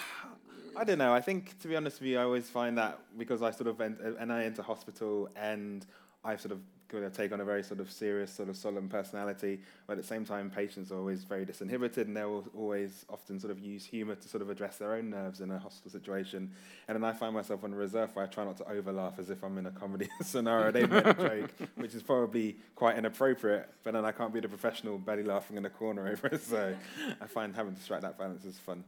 I 0.76 0.84
don't 0.84 0.98
know. 0.98 1.14
I 1.14 1.22
think, 1.22 1.60
to 1.60 1.68
be 1.68 1.76
honest 1.76 2.00
with 2.00 2.10
you, 2.10 2.18
I 2.18 2.24
always 2.24 2.50
find 2.50 2.76
that 2.80 3.00
because 3.20 3.44
I 3.44 3.52
sort 3.52 3.68
of, 3.68 3.80
ent- 3.82 4.00
and 4.20 4.34
I 4.34 4.46
enter 4.46 4.64
hospital 4.64 5.30
and 5.36 5.86
I've 6.24 6.42
sort 6.42 6.54
of 6.54 6.62
going 6.90 7.04
to 7.04 7.10
take 7.10 7.32
on 7.32 7.40
a 7.40 7.46
very 7.46 7.64
sort 7.64 7.80
of 7.80 7.92
serious, 7.92 8.34
sort 8.34 8.50
of 8.50 8.58
solemn 8.58 8.90
personality, 8.90 9.60
but 9.88 9.94
at 9.94 10.02
the 10.02 10.08
same 10.08 10.26
time, 10.26 10.50
patients 10.50 10.92
are 10.92 10.98
always 10.98 11.24
very 11.24 11.46
disinhibited 11.46 12.06
and 12.06 12.18
they'll 12.18 12.44
always 12.56 13.06
often 13.10 13.40
sort 13.40 13.52
of 13.52 13.60
use 13.60 13.86
humour 13.86 14.16
to 14.16 14.28
sort 14.28 14.42
of 14.42 14.50
address 14.50 14.78
their 14.78 14.94
own 14.94 15.10
nerves 15.10 15.42
in 15.42 15.52
a 15.52 15.60
hostile 15.60 15.92
situation. 15.92 16.52
And 16.88 16.96
then 16.96 17.04
I 17.04 17.14
find 17.14 17.34
myself 17.34 17.64
on 17.64 17.74
a 17.74 17.76
reserve 17.76 18.16
where 18.16 18.26
I 18.26 18.28
try 18.28 18.44
not 18.44 18.58
to 18.58 18.70
over 18.70 18.92
laugh 18.92 19.20
as 19.20 19.30
if 19.30 19.44
I'm 19.44 19.58
in 19.58 19.68
a 19.68 19.72
comedy 19.72 20.10
scenario. 20.22 20.72
They've 20.72 20.90
made 20.90 21.06
a 21.06 21.14
joke, 21.14 21.52
which 21.76 21.94
is 21.94 22.04
probably 22.04 22.58
quite 22.76 22.98
inappropriate, 22.98 23.70
but 23.84 23.94
then 23.94 24.06
I 24.06 24.12
can't 24.12 24.34
be 24.34 24.40
the 24.40 24.50
professional 24.50 24.98
belly 24.98 25.24
laughing 25.24 25.58
in 25.58 25.66
a 25.66 25.70
corner 25.70 26.08
over 26.08 26.28
it. 26.28 26.42
So 26.42 26.76
I 27.22 27.28
find 27.28 27.56
having 27.56 27.76
to 27.76 27.82
strike 27.82 28.02
that 28.02 28.18
balance 28.18 28.46
is 28.46 28.58
fun. 28.58 28.84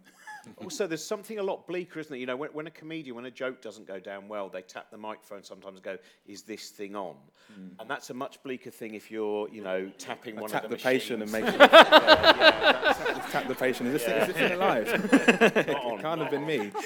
Also, 0.58 0.88
there's 0.88 1.04
something 1.04 1.40
a 1.40 1.44
lot 1.44 1.68
bleaker, 1.68 2.00
isn't 2.00 2.16
it? 2.16 2.20
You 2.20 2.26
know, 2.26 2.36
when, 2.36 2.50
when, 2.52 2.68
a 2.68 2.72
comedian, 2.72 3.16
when 3.16 3.26
a 3.26 3.32
joke 3.32 3.62
doesn't 3.62 3.88
go 3.88 4.00
down 4.00 4.28
well, 4.28 4.50
they 4.50 4.62
tap 4.62 4.92
the 4.92 4.98
microphone 4.98 5.44
sometimes 5.44 5.76
and 5.76 5.84
go, 5.84 5.98
"Is 6.26 6.44
this 6.44 6.70
thing 6.70 6.96
on?" 6.96 7.16
Mm. 7.52 7.72
And 7.80 7.90
that's 7.90 8.10
a 8.10 8.14
much 8.14 8.42
bleaker 8.44 8.72
thing 8.72 8.94
if 8.94 9.12
you're, 9.12 9.50
you 9.50 9.62
know, 9.62 9.92
tapping 9.98 10.38
I 10.38 10.42
one 10.42 10.50
tap 10.50 10.64
of 10.64 10.70
the, 10.70 10.78
the 10.78 10.84
patient 10.84 11.22
and 11.22 11.32
make 11.32 11.46
sure. 11.50 11.58
yeah, 11.58 12.36
yeah, 12.38 13.28
tap 13.32 13.48
the 13.48 13.56
patient. 13.56 13.90
Is 13.90 14.02
this, 14.02 14.10
yeah. 14.10 14.22
is 14.22 14.28
this 14.28 14.38
thing 14.38 14.52
alive? 14.54 14.88
it 15.68 16.02
can't 16.02 16.22
have 16.22 16.32
been 16.32 16.46
me. 16.46 16.72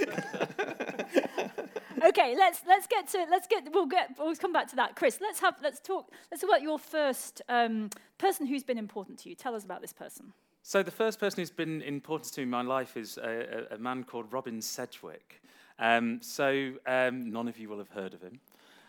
okay, 2.08 2.36
let's 2.38 2.62
let's 2.68 2.88
get 2.88 3.08
to 3.10 3.26
let's 3.30 3.48
get 3.48 3.68
we'll 3.74 3.86
get 3.86 4.12
we'll 4.18 4.36
come 4.36 4.54
back 4.54 4.70
to 4.70 4.76
that, 4.76 4.96
Chris. 4.96 5.20
Let's 5.22 5.40
have 5.40 5.56
let's 5.62 5.80
talk 5.80 6.12
let's 6.32 6.42
talk 6.42 6.50
about 6.50 6.62
your 6.62 6.80
first 6.80 7.42
um, 7.50 7.90
person 8.18 8.46
who's 8.46 8.64
been 8.64 8.78
important 8.78 9.20
to 9.20 9.30
you. 9.30 9.36
Tell 9.36 9.56
us 9.56 9.64
about 9.64 9.82
this 9.82 9.94
person. 9.94 10.34
So 10.68 10.82
the 10.82 10.90
first 10.90 11.20
person 11.20 11.42
who's 11.42 11.52
been 11.52 11.84
important 11.84 12.34
to 12.34 12.42
me 12.42 12.46
in 12.46 12.50
my 12.50 12.64
life 12.64 12.98
is 12.98 13.20
a, 13.20 13.68
a, 13.72 13.76
a 13.76 13.78
man 13.78 14.04
called 14.04 14.34
Robin 14.34 14.64
Sedgwick. 14.64 15.44
Um, 15.78 16.20
so 16.24 16.72
um, 16.88 17.32
none 17.32 17.48
of 17.48 17.60
you 17.60 17.70
will 17.70 17.78
have 17.78 17.90
heard 17.90 18.16
of 18.16 18.24
him, 18.24 18.40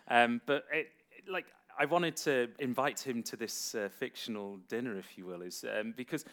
um, 0.09 0.41
but 0.47 0.65
it, 0.73 0.89
it, 1.15 1.31
like 1.31 1.45
I 1.79 1.85
wanted 1.85 2.17
to 2.17 2.49
invite 2.61 3.07
him 3.07 3.23
to 3.25 3.37
this 3.37 3.75
uh, 3.75 3.91
fictional 3.91 4.57
dinner, 4.71 4.97
if 4.97 5.19
you 5.19 5.27
will, 5.27 5.43
is 5.43 5.67
um, 5.79 5.93
because 5.95 6.25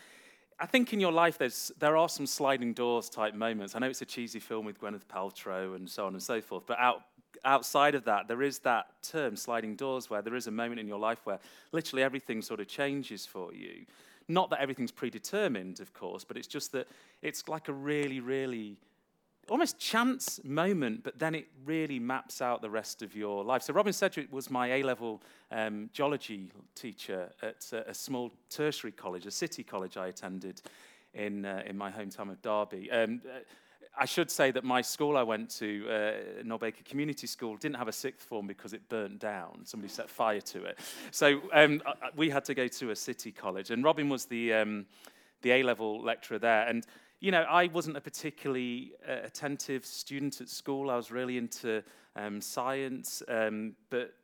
I 0.62 0.66
think 0.66 0.94
in 0.94 1.02
your 1.02 1.12
life 1.12 1.38
there's 1.38 1.74
there 1.78 1.98
are 1.98 2.08
some 2.08 2.26
sliding 2.26 2.72
doors 2.72 3.10
type 3.10 3.36
moments. 3.36 3.76
I 3.76 3.80
know 3.80 3.90
it's 3.90 4.02
a 4.02 4.06
cheesy 4.06 4.40
film 4.40 4.66
with 4.66 4.80
Gwyneth 4.80 5.08
Paltrow 5.14 5.76
and 5.76 5.90
so 5.90 6.06
on 6.06 6.14
and 6.14 6.24
so 6.24 6.40
forth, 6.40 6.64
but 6.66 6.80
out 6.80 7.02
outside 7.44 7.96
of 7.96 8.06
that, 8.06 8.30
there 8.30 8.44
is 8.44 8.60
that 8.60 8.86
term, 9.02 9.36
sliding 9.36 9.76
doors, 9.76 10.10
where 10.10 10.22
there 10.22 10.36
is 10.36 10.48
a 10.48 10.52
moment 10.52 10.80
in 10.80 10.88
your 10.88 11.00
life 11.00 11.20
where 11.26 11.40
literally 11.74 12.02
everything 12.02 12.42
sort 12.42 12.62
of 12.62 12.70
changes 12.70 13.26
for 13.26 13.54
you. 13.54 13.86
Not 14.28 14.50
that 14.50 14.60
everything's 14.62 14.92
predetermined, 14.92 15.80
of 15.80 15.94
course, 15.94 16.24
but 16.24 16.38
it's 16.38 16.48
just 16.48 16.72
that 16.72 16.88
it's 17.22 17.48
like 17.48 17.68
a 17.68 17.74
really, 17.74 18.20
really 18.20 18.78
almost 19.50 19.78
chance 19.78 20.42
moment, 20.44 21.04
but 21.04 21.20
then 21.20 21.36
it 21.36 21.48
really 21.66 22.00
maps 22.00 22.42
out 22.42 22.62
the 22.62 22.70
rest 22.70 23.02
of 23.02 23.16
your 23.16 23.44
life. 23.44 23.62
So 23.62 23.74
Robin 23.74 23.92
Sedgwick 23.92 24.32
was 24.32 24.50
my 24.50 24.68
A-level 24.74 25.22
um, 25.52 25.90
geology 25.92 26.52
teacher 26.76 27.30
at 27.42 27.66
a, 27.74 27.90
a, 27.90 27.94
small 27.94 28.32
tertiary 28.50 28.94
college, 28.94 29.26
a 29.26 29.32
city 29.32 29.64
college 29.64 29.98
I 29.98 30.08
attended 30.08 30.62
in, 31.14 31.46
uh, 31.46 31.62
in 31.66 31.78
my 31.78 31.92
hometown 31.92 32.32
of 32.32 32.42
Derby. 32.42 32.90
Um, 32.90 33.22
I 33.96 34.06
should 34.06 34.32
say 34.32 34.50
that 34.52 34.64
my 34.64 34.82
school 34.82 35.18
I 35.18 35.24
went 35.24 35.50
to, 35.58 35.88
uh, 35.90 36.44
Noel-Baker 36.44 36.84
Community 36.84 37.28
School, 37.28 37.58
didn't 37.58 37.76
have 37.76 37.88
a 37.88 37.94
sixth 37.94 38.28
form 38.28 38.48
because 38.48 38.74
it 38.74 38.90
burnt 38.90 39.20
down. 39.20 39.66
Somebody 39.66 39.92
set 39.92 40.10
fire 40.10 40.42
to 40.42 40.66
it. 40.66 40.80
So 41.12 41.42
um, 41.54 41.82
we 42.16 42.30
had 42.30 42.44
to 42.46 42.56
go 42.56 42.68
to 42.68 42.90
a 42.90 42.96
city 42.96 43.32
college. 43.32 43.70
And 43.70 43.84
Robin 43.84 44.10
was 44.10 44.26
the, 44.26 44.54
um, 44.54 44.86
the 45.44 45.52
A 45.52 45.64
level 45.64 46.02
lecturer 46.02 46.40
there. 46.40 46.68
And, 46.68 46.88
you 47.20 47.32
know, 47.32 47.44
I 47.44 47.68
wasn't 47.68 47.98
a 47.98 48.02
particularly 48.02 48.94
uh, 49.08 49.18
attentive 49.24 49.86
student 49.86 50.42
at 50.42 50.50
school. 50.50 50.90
I 50.90 50.96
was 50.96 51.12
really 51.12 51.38
into 51.38 51.84
um, 52.16 52.42
science, 52.42 53.22
um, 53.28 53.76
but 53.92 54.16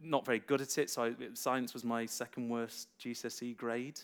not 0.00 0.24
very 0.24 0.38
good 0.38 0.60
at 0.60 0.78
it. 0.78 0.88
So 0.88 1.02
I, 1.02 1.14
science 1.34 1.74
was 1.74 1.84
my 1.84 2.06
second 2.06 2.48
worst 2.48 2.88
GCSE 3.00 3.56
grade 3.56 4.00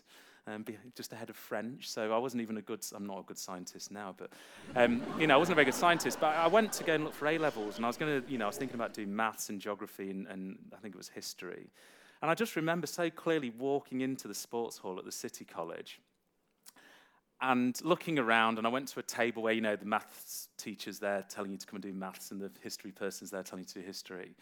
um, 0.47 0.65
just 0.97 1.13
ahead 1.13 1.31
of 1.31 1.37
French. 1.37 1.89
So 1.89 2.13
I 2.13 2.19
wasn't 2.19 2.43
even 2.43 2.57
a 2.57 2.63
good, 2.63 2.85
I'm 2.95 3.07
not 3.07 3.21
a 3.21 3.23
good 3.23 3.39
scientist 3.39 3.91
now, 3.91 4.15
but, 4.17 4.31
um, 4.77 5.03
you 5.19 5.27
know, 5.27 5.35
I 5.35 5.37
wasn't 5.37 5.55
a 5.55 5.57
very 5.57 5.67
good 5.67 5.75
scientist. 5.75 6.19
But 6.21 6.35
I 6.37 6.47
went 6.47 6.73
to 6.75 6.85
go 6.85 6.95
and 6.95 7.05
look 7.05 7.15
for 7.15 7.29
A 7.29 7.39
levels, 7.39 7.77
and 7.77 7.85
I 7.85 7.89
was 7.89 7.97
going 7.97 8.23
to, 8.23 8.31
you 8.31 8.39
know, 8.39 8.45
I 8.45 8.49
was 8.49 8.57
thinking 8.57 8.77
about 8.77 8.95
doing 8.95 9.15
maths 9.15 9.51
and 9.51 9.61
geography, 9.61 10.11
and, 10.11 10.27
and 10.27 10.59
I 10.75 10.79
think 10.79 10.95
it 10.95 10.99
was 10.99 11.09
history. 11.09 11.71
And 12.21 12.31
I 12.31 12.35
just 12.35 12.57
remember 12.57 12.87
so 12.87 13.11
clearly 13.11 13.51
walking 13.51 14.01
into 14.01 14.29
the 14.29 14.35
sports 14.35 14.79
hall 14.79 14.99
at 14.99 15.05
the 15.05 15.13
City 15.13 15.45
College 15.45 16.01
and 17.41 17.77
looking 17.83 18.19
around, 18.21 18.59
and 18.59 18.67
I 18.67 18.71
went 18.71 18.87
to 18.89 19.01
a 19.01 19.03
table 19.03 19.43
where, 19.43 19.53
you 19.53 19.61
know, 19.61 19.75
the 19.75 19.85
maths 19.85 20.49
teacher's 20.57 21.01
there 21.01 21.25
telling 21.29 21.51
you 21.51 21.59
to 21.59 21.67
come 21.67 21.77
and 21.77 21.83
do 21.83 21.93
maths, 21.93 22.31
and 22.31 22.41
the 22.41 22.51
history 22.63 22.93
person's 22.93 23.33
there 23.33 23.43
telling 23.43 23.65
you 23.65 23.69
to 23.69 23.81
do 23.81 23.87
history. 23.87 24.37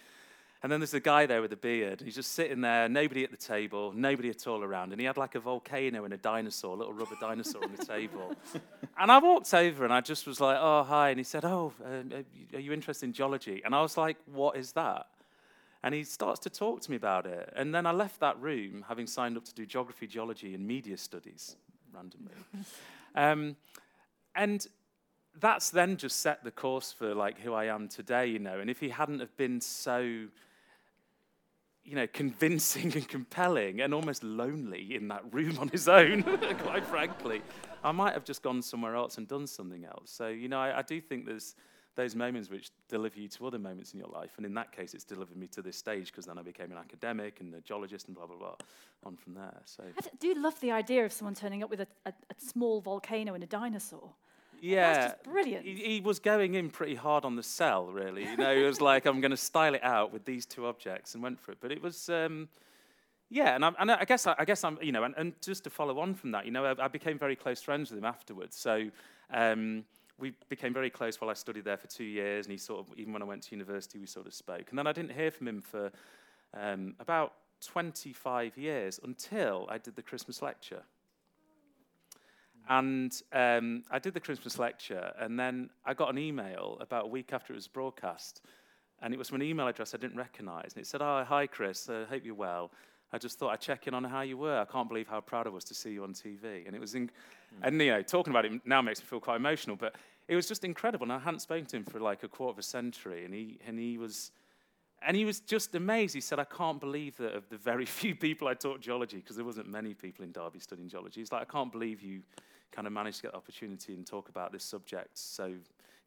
And 0.62 0.71
then 0.71 0.81
there's 0.81 0.93
a 0.93 1.00
guy 1.00 1.25
there 1.25 1.40
with 1.40 1.52
a 1.55 1.57
beard. 1.57 2.02
He's 2.05 2.14
just 2.14 2.33
sitting 2.33 2.61
there, 2.61 2.87
nobody 2.87 3.25
at 3.25 3.31
the 3.31 3.37
table, 3.37 3.93
nobody 3.95 4.29
at 4.29 4.47
all 4.47 4.62
around. 4.62 4.93
And 4.93 5.00
he 5.00 5.07
had 5.07 5.17
like 5.17 5.35
a 5.35 5.40
volcano 5.40 6.05
and 6.05 6.12
a 6.12 6.19
dinosaur, 6.19 6.75
a 6.75 6.79
little 6.79 6.93
rubber 6.93 7.17
dinosaur 7.19 7.64
on 7.64 7.75
the 7.75 7.85
table. 7.85 8.35
And 8.99 9.11
I 9.11 9.19
walked 9.19 9.55
over 9.55 9.85
and 9.85 9.95
I 9.95 10.02
just 10.02 10.26
was 10.26 10.40
like, 10.40 10.59
oh, 10.61 10.83
hi. 10.83 11.09
And 11.09 11.19
he 11.19 11.25
said, 11.25 11.43
oh, 11.47 11.73
uh, 11.83 12.19
are 12.55 12.61
you 12.61 12.71
interested 12.71 13.07
in 13.07 13.14
geology? 13.14 13.62
And 13.64 13.75
I 13.75 13.81
was 13.81 13.97
like, 13.97 14.19
what 14.26 14.59
is 14.59 14.73
that? 14.73 15.07
And 15.83 15.95
he 15.95 16.05
starts 16.05 16.38
to 16.40 16.50
talk 16.50 16.83
to 16.83 16.90
me 16.90 16.99
about 16.99 17.25
it. 17.25 17.50
And 17.57 17.75
then 17.75 17.87
I 17.87 17.93
left 17.93 18.21
that 18.21 18.38
room 18.38 18.85
having 18.87 19.07
signed 19.07 19.38
up 19.38 19.47
to 19.47 19.55
do 19.55 19.64
geography, 19.64 20.07
geology, 20.07 20.55
and 20.55 20.67
media 20.67 20.99
studies 20.99 21.57
randomly. 21.95 22.35
um, 23.14 23.57
and 24.35 24.67
that's 25.40 25.71
then 25.71 25.97
just 25.97 26.21
set 26.21 26.45
the 26.45 26.50
course 26.50 26.93
for 26.93 27.14
like 27.14 27.40
who 27.40 27.55
I 27.55 27.67
am 27.67 27.88
today, 27.88 28.26
you 28.26 28.38
know. 28.38 28.59
And 28.59 28.69
if 28.69 28.81
he 28.81 28.90
hadn't 28.90 29.21
have 29.21 29.35
been 29.38 29.62
so 29.62 30.26
you 31.90 31.97
know, 31.97 32.06
convincing 32.12 32.92
and 32.94 33.09
compelling 33.09 33.80
and 33.80 33.92
almost 33.92 34.23
lonely 34.23 34.94
in 34.94 35.09
that 35.09 35.25
room 35.32 35.59
on 35.59 35.66
his 35.68 35.88
own, 35.88 36.23
quite 36.62 36.87
frankly. 36.87 37.42
I 37.82 37.90
might 37.90 38.14
have 38.14 38.25
just 38.25 38.44
gone 38.44 38.62
somewhere 38.62 38.94
else 38.94 39.18
and 39.18 39.26
done 39.26 39.49
something 39.49 39.85
else. 39.85 40.12
So, 40.12 40.28
you 40.28 40.49
know, 40.49 40.61
I, 40.61 40.78
I, 40.78 40.82
do 40.82 41.00
think 41.00 41.26
there's 41.26 41.56
those 41.97 42.14
moments 42.14 42.49
which 42.49 42.70
deliver 42.88 43.18
you 43.18 43.26
to 43.26 43.47
other 43.49 43.59
moments 43.59 43.92
in 43.92 43.99
your 43.99 44.09
life. 44.09 44.30
And 44.37 44.47
in 44.47 44.54
that 44.54 44.70
case, 44.70 44.94
it's 44.94 45.02
delivered 45.02 45.37
me 45.37 45.49
to 45.49 45.62
this 45.62 45.76
stage 45.76 46.12
because 46.12 46.26
then 46.26 46.38
I 46.38 46.42
became 46.42 46.70
an 46.70 46.78
academic 46.78 47.40
and 47.40 47.52
a 47.56 47.61
geologist 47.61 48.06
and 48.06 48.14
blah, 48.14 48.26
blah, 48.26 48.37
blah, 48.37 48.54
on 49.02 49.16
from 49.16 49.35
there. 49.35 49.61
So 49.64 49.82
I 49.82 50.02
do 50.20 50.35
love 50.35 50.61
the 50.61 50.70
idea 50.70 51.04
of 51.04 51.12
someone 51.12 51.35
turning 51.35 51.64
up 51.64 51.70
with 51.70 51.80
a, 51.80 51.88
a, 52.06 52.11
a 52.11 52.35
small 52.38 52.80
volcano 52.80 53.35
and 53.35 53.42
a 53.42 53.49
dinosaur. 53.49 54.12
Yeah, 54.61 54.93
That's 54.93 55.14
just 55.14 55.25
brilliant. 55.25 55.64
He, 55.64 55.75
he, 55.75 56.00
was 56.00 56.19
going 56.19 56.55
in 56.55 56.71
pretty 56.71 56.95
hard 56.95 57.25
on 57.25 57.37
the 57.37 57.43
sell, 57.43 57.87
really. 57.87 58.25
You 58.25 58.37
know, 58.37 58.55
he 58.55 58.62
was 58.62 58.81
like, 58.81 59.07
"I'm 59.07 59.21
going 59.21 59.31
to 59.31 59.37
style 59.37 59.75
it 59.75 59.83
out 59.83 60.12
with 60.12 60.25
these 60.25 60.45
two 60.47 60.67
objects," 60.67 61.14
and 61.14 61.23
went 61.23 61.40
for 61.40 61.52
it. 61.52 61.59
But 61.61 61.73
it 61.73 61.83
was, 61.83 62.09
um, 62.11 62.49
yeah, 63.31 63.55
and, 63.55 63.64
I, 63.64 63.73
and 63.79 63.90
I 63.90 64.05
guess, 64.05 64.26
I, 64.26 64.45
guess 64.45 64.62
I'm, 64.64 64.79
you 64.83 64.93
know, 64.93 65.05
and, 65.05 65.14
and, 65.17 65.33
just 65.40 65.64
to 65.64 65.71
follow 65.71 65.99
on 66.00 66.14
from 66.14 66.33
that, 66.33 66.45
you 66.45 66.52
know, 66.52 66.64
I, 66.64 66.85
I 66.85 66.88
became 66.88 67.19
very 67.19 67.37
close 67.37 67.62
friends 67.62 67.90
with 67.90 67.99
him 67.99 68.05
afterwards. 68.05 68.57
So. 68.57 68.90
Um, 69.33 69.85
we 70.19 70.35
became 70.50 70.75
very 70.75 70.90
close 70.90 71.19
while 71.19 71.31
I 71.31 71.33
studied 71.33 71.64
there 71.64 71.79
for 71.79 71.87
two 71.87 72.05
years, 72.05 72.45
and 72.45 72.52
he 72.52 72.59
sort 72.59 72.81
of, 72.81 72.99
even 72.99 73.14
when 73.14 73.23
I 73.23 73.25
went 73.25 73.43
to 73.45 73.52
university, 73.52 73.99
we 73.99 74.05
sort 74.05 74.26
of 74.26 74.35
spoke. 74.35 74.67
And 74.69 74.79
then 74.79 74.87
I 74.87 74.93
didn't 74.93 75.12
hear 75.12 75.31
from 75.31 75.49
him 75.49 75.62
for 75.62 75.90
um, 76.52 76.95
about 77.00 77.33
25 77.61 78.57
years 78.57 79.00
until 79.02 79.67
I 79.71 79.79
did 79.79 79.97
the 79.97 80.02
Christmas 80.02 80.43
lecture. 80.43 80.83
And 82.69 83.12
um, 83.33 83.83
I 83.90 83.99
did 83.99 84.14
the 84.14 84.21
Christmas 84.21 84.59
lecture, 84.59 85.12
and 85.19 85.38
then 85.38 85.71
I 85.85 85.95
got 85.95 86.11
an 86.11 86.19
email 86.19 86.76
about 86.81 87.05
a 87.05 87.09
week 87.09 87.33
after 87.33 87.52
it 87.52 87.57
was 87.57 87.69
broadcast, 87.69 88.43
and 89.02 89.12
it 89.12 89.17
was 89.17 89.29
from 89.29 89.40
an 89.40 89.47
email 89.47 89.67
address 89.67 89.95
I 89.95 89.99
didn't 89.99 90.19
recognize. 90.19 90.73
And 90.75 90.83
it 90.83 90.87
said, 90.87 91.02
Oh, 91.02 91.25
hi, 91.26 91.47
Chris, 91.47 91.88
I 91.88 91.95
uh, 91.95 92.07
hope 92.07 92.25
you're 92.25 92.35
well. 92.35 92.71
I 93.12 93.19
just 93.19 93.38
thought 93.38 93.50
I'd 93.50 93.61
check 93.61 93.87
in 93.87 93.95
on 93.95 94.05
how 94.05 94.21
you 94.21 94.37
were. 94.37 94.59
I 94.59 94.64
can't 94.64 94.88
believe 94.88 95.09
how 95.09 95.21
proud 95.21 95.47
I 95.47 95.50
was 95.50 95.64
to 95.64 95.75
see 95.75 95.90
you 95.90 96.05
on 96.05 96.14
TV. 96.14 96.67
And 96.67 96.76
it 96.76 96.81
was, 96.81 96.95
in, 96.95 97.09
mm. 97.09 97.11
and 97.62 97.81
you 97.81 97.90
know, 97.90 98.02
talking 98.02 98.33
about 98.33 98.45
it 98.45 98.52
now 98.64 98.81
makes 98.83 99.00
me 99.00 99.07
feel 99.07 99.21
quite 99.21 99.37
emotional, 99.37 99.75
but 99.75 99.97
it 100.29 100.37
was 100.37 100.47
just 100.47 100.64
incredible. 100.64 101.05
And 101.05 101.12
I 101.12 101.19
hadn't 101.19 101.40
spoken 101.40 101.67
to 101.67 101.76
him 101.76 101.85
for 101.85 101.99
like 101.99 102.23
a 102.23 102.29
quarter 102.29 102.52
of 102.52 102.59
a 102.59 102.62
century, 102.62 103.25
and 103.25 103.35
he, 103.35 103.59
and 103.67 103.79
he 103.79 103.99
was, 103.99 104.31
and 105.02 105.17
he 105.17 105.25
was 105.25 105.40
just 105.40 105.75
amazed. 105.75 106.14
He 106.14 106.21
said, 106.21 106.38
I 106.38 106.45
can't 106.45 106.79
believe 106.79 107.17
that 107.17 107.35
of 107.35 107.49
the 107.49 107.57
very 107.57 107.87
few 108.00 108.14
people 108.14 108.47
I 108.47 108.55
taught 108.55 108.81
geology, 108.81 109.17
because 109.17 109.35
there 109.35 109.45
wasn't 109.45 109.69
many 109.69 109.95
people 109.95 110.25
in 110.25 110.31
Derby 110.31 110.61
studying 110.61 110.88
geology. 110.88 111.21
He's 111.21 111.33
like, 111.33 111.43
I 111.43 111.50
can't 111.50 111.73
believe 111.73 112.02
you 112.02 112.23
kind 112.73 112.87
of 112.87 112.93
managed 112.93 113.19
to 113.19 113.23
get 113.23 113.33
the 113.33 113.39
opportunity 113.39 113.95
and 113.95 114.07
talk 114.07 114.29
about 114.29 114.53
this 114.53 114.65
subject 114.65 115.19
so 115.19 115.55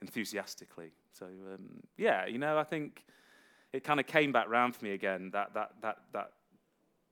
enthusiastically. 0.01 0.91
So 1.11 1.25
um, 1.25 1.81
yeah, 1.97 2.25
you 2.25 2.37
know, 2.37 2.57
I 2.57 2.63
think 2.63 3.03
it 3.71 3.83
kind 3.83 3.99
of 3.99 4.07
came 4.07 4.31
back 4.31 4.49
round 4.49 4.75
for 4.75 4.85
me 4.85 4.91
again. 4.91 5.29
That 5.33 5.53
that 5.53 5.71
that 5.81 5.97
that 6.13 6.31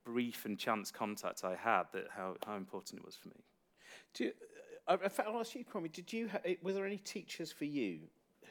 brief 0.05 0.45
and 0.45 0.57
chance 0.57 0.91
contact 0.91 1.43
I 1.43 1.55
had. 1.55 1.83
That 1.93 2.07
how 2.15 2.35
how 2.45 2.55
important 2.55 2.99
it 2.99 3.05
was 3.05 3.15
for 3.15 3.29
me. 3.29 3.43
Do 4.13 4.25
you, 4.25 4.31
uh, 4.87 4.97
in 5.03 5.09
fact, 5.09 5.29
I'll 5.29 5.39
ask 5.39 5.55
you, 5.55 5.65
Kwame. 5.65 5.91
Did 5.91 6.11
you? 6.11 6.29
Ha- 6.29 6.55
were 6.61 6.73
there 6.73 6.85
any 6.85 6.97
teachers 6.97 7.51
for 7.51 7.65
you 7.65 7.99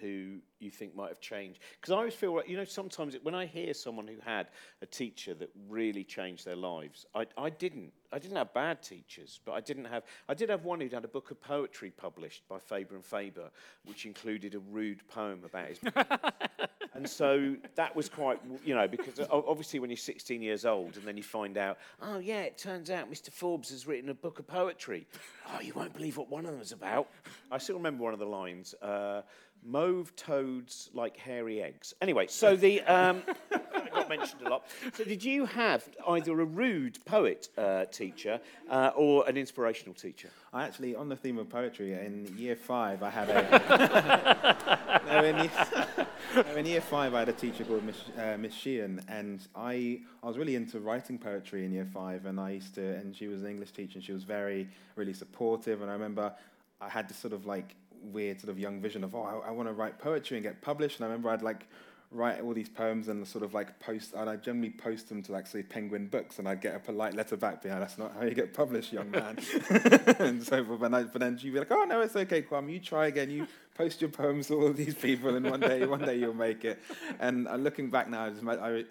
who 0.00 0.38
you 0.59 0.71
think 0.71 0.95
might 0.95 1.09
have 1.09 1.21
changed? 1.21 1.61
Because 1.80 1.92
I 1.92 1.97
always 1.97 2.14
feel, 2.14 2.37
like, 2.37 2.49
you 2.49 2.57
know, 2.57 2.64
sometimes 2.64 3.16
when 3.23 3.35
I 3.35 3.47
hear 3.47 3.75
someone 3.75 4.07
who 4.07 4.16
had 4.25 4.49
a 4.83 4.87
teacher 4.87 5.35
that 5.35 5.50
really 5.69 6.04
changed 6.04 6.45
their 6.45 6.57
lives, 6.57 7.07
I, 7.14 7.26
I 7.37 7.50
didn't. 7.50 7.92
I 8.12 8.19
didn't 8.19 8.38
have 8.38 8.52
bad 8.52 8.83
teachers, 8.83 9.38
but 9.45 9.52
I 9.52 9.61
didn't 9.61 9.85
have. 9.85 10.02
I 10.28 10.35
did 10.35 10.50
have 10.50 10.64
one 10.64 10.80
who'd 10.80 10.92
had 10.92 11.04
a 11.04 11.09
book 11.09 11.30
of 11.30 11.40
poetry 11.40 11.90
published 11.90 12.42
by 12.49 12.59
Faber 12.59 12.97
and 12.97 13.04
Faber, 13.04 13.50
which 13.85 14.04
included 14.04 14.54
a 14.57 14.59
rude 14.59 15.07
poem 15.09 15.42
about 15.45 15.69
his. 15.69 15.78
and 16.95 17.09
so 17.09 17.57
that 17.76 17.95
was 17.95 18.09
quite, 18.09 18.40
you 18.64 18.75
know, 18.75 18.88
because 18.88 19.21
obviously 19.30 19.78
when 19.78 19.90
you're 19.90 19.97
16 19.97 20.42
years 20.42 20.64
old 20.64 20.97
and 20.97 21.07
then 21.07 21.16
you 21.16 21.23
find 21.23 21.57
out, 21.57 21.78
oh 22.02 22.19
yeah, 22.19 22.42
it 22.42 22.59
turns 22.59 22.90
out 22.90 23.11
Mr. 23.11 23.30
Forbes 23.30 23.71
has 23.71 23.87
written 23.87 24.11
a 24.11 24.14
book 24.14 24.38
of 24.38 24.47
poetry. 24.47 25.07
Oh, 25.49 25.61
you 25.61 25.73
won't 25.75 25.95
believe 25.95 26.16
what 26.16 26.28
one 26.28 26.45
of 26.45 26.52
them 26.52 26.61
is 26.61 26.73
about. 26.73 27.09
I 27.50 27.59
still 27.59 27.76
remember 27.76 28.02
one 28.04 28.12
of 28.12 28.19
the 28.19 28.26
lines. 28.26 28.75
Uh, 28.83 29.23
Mauve 29.64 30.14
toads 30.16 30.90
like 30.94 31.16
hairy 31.16 31.62
eggs. 31.62 31.94
Anyway, 32.00 32.26
so 32.28 32.56
the 32.56 32.80
um, 32.82 33.22
got 33.90 34.08
mentioned 34.08 34.42
a 34.46 34.50
lot. 34.50 34.64
So 34.94 35.04
did 35.04 35.24
you 35.24 35.46
have 35.46 35.88
either 36.08 36.38
a 36.40 36.44
rude 36.44 37.04
poet 37.04 37.48
uh, 37.58 37.86
teacher 37.86 38.40
uh, 38.68 38.92
or 38.94 39.28
an 39.28 39.36
inspirational 39.36 39.94
teacher? 39.94 40.28
I 40.52 40.64
actually, 40.64 40.94
on 40.94 41.08
the 41.08 41.16
theme 41.16 41.38
of 41.38 41.48
poetry, 41.48 41.92
in 41.92 42.32
year 42.36 42.56
five, 42.56 43.02
I 43.02 43.10
had 43.10 43.28
a. 43.30 45.02
no, 45.06 45.24
in, 45.24 45.36
year, 45.36 46.56
in 46.56 46.66
year 46.66 46.80
five, 46.80 47.14
I 47.14 47.20
had 47.20 47.28
a 47.28 47.32
teacher 47.32 47.64
called 47.64 47.84
Miss, 47.84 47.96
uh, 48.18 48.36
Miss 48.38 48.54
Sheehan, 48.54 49.02
and 49.08 49.46
I, 49.54 50.00
I 50.22 50.26
was 50.26 50.38
really 50.38 50.56
into 50.56 50.80
writing 50.80 51.18
poetry 51.18 51.64
in 51.64 51.72
year 51.72 51.88
five, 51.92 52.26
and 52.26 52.40
I 52.40 52.52
used 52.52 52.74
to, 52.76 52.94
and 52.96 53.14
she 53.14 53.28
was 53.28 53.42
an 53.42 53.48
English 53.48 53.72
teacher, 53.72 53.94
and 53.96 54.04
she 54.04 54.12
was 54.12 54.24
very, 54.24 54.68
really 54.96 55.14
supportive, 55.14 55.82
and 55.82 55.90
I 55.90 55.94
remember 55.94 56.32
I 56.80 56.88
had 56.88 57.08
this 57.08 57.18
sort 57.18 57.34
of 57.34 57.46
like 57.46 57.76
weird 58.02 58.40
sort 58.40 58.50
of 58.50 58.59
young 58.59 58.80
vision 58.80 59.04
of, 59.04 59.14
oh, 59.14 59.42
I, 59.45 59.49
I 59.49 59.50
want 59.50 59.69
to 59.69 59.73
write 59.73 59.99
poetry 59.99 60.37
and 60.37 60.45
get 60.45 60.61
published. 60.62 60.99
And 60.99 61.04
I 61.04 61.09
remember 61.09 61.30
I'd 61.30 61.42
like 61.42 61.66
write 62.12 62.40
all 62.40 62.52
these 62.52 62.69
poems 62.69 63.07
and 63.07 63.26
sort 63.26 63.45
of 63.45 63.54
like 63.54 63.78
post, 63.78 64.14
and 64.14 64.28
I 64.28 64.35
generally 64.37 64.71
post 64.71 65.09
them 65.09 65.23
to 65.23 65.33
like 65.33 65.47
say 65.47 65.62
Penguin 65.62 66.09
Books, 66.09 66.38
and 66.38 66.49
I'd 66.49 66.61
get 66.61 66.75
a 66.75 66.80
polite 66.80 67.14
letter 67.14 67.37
back 67.37 67.62
being, 67.62 67.78
that's 67.78 67.99
not 67.99 68.12
how 68.14 68.25
you 68.25 68.35
get 68.35 68.52
published, 68.52 68.92
young 68.92 69.11
man. 69.11 69.38
and 70.19 70.42
so 70.42 70.64
forth. 70.64 70.83
And 70.83 70.97
I, 70.97 71.04
but 71.04 71.21
then 71.21 71.38
she'd 71.38 71.52
be 71.52 71.59
like, 71.61 71.71
oh 71.71 71.85
no, 71.85 72.00
it's 72.00 72.16
okay, 72.16 72.42
Kwame, 72.42 72.73
you 72.73 72.80
try 72.80 73.07
again, 73.07 73.30
you 73.30 73.47
post 73.76 74.00
your 74.00 74.11
poems 74.11 74.49
to 74.49 74.61
all 74.61 74.73
these 74.73 74.95
people, 74.95 75.37
and 75.37 75.49
one 75.49 75.61
day, 75.61 75.87
one 75.87 76.00
day 76.00 76.16
you'll 76.16 76.35
make 76.35 76.64
it. 76.64 76.80
And 77.21 77.47
uh, 77.47 77.54
looking 77.54 77.90
back 77.90 78.11
now, 78.11 78.33
I, 78.49 78.54
I, 78.57 78.85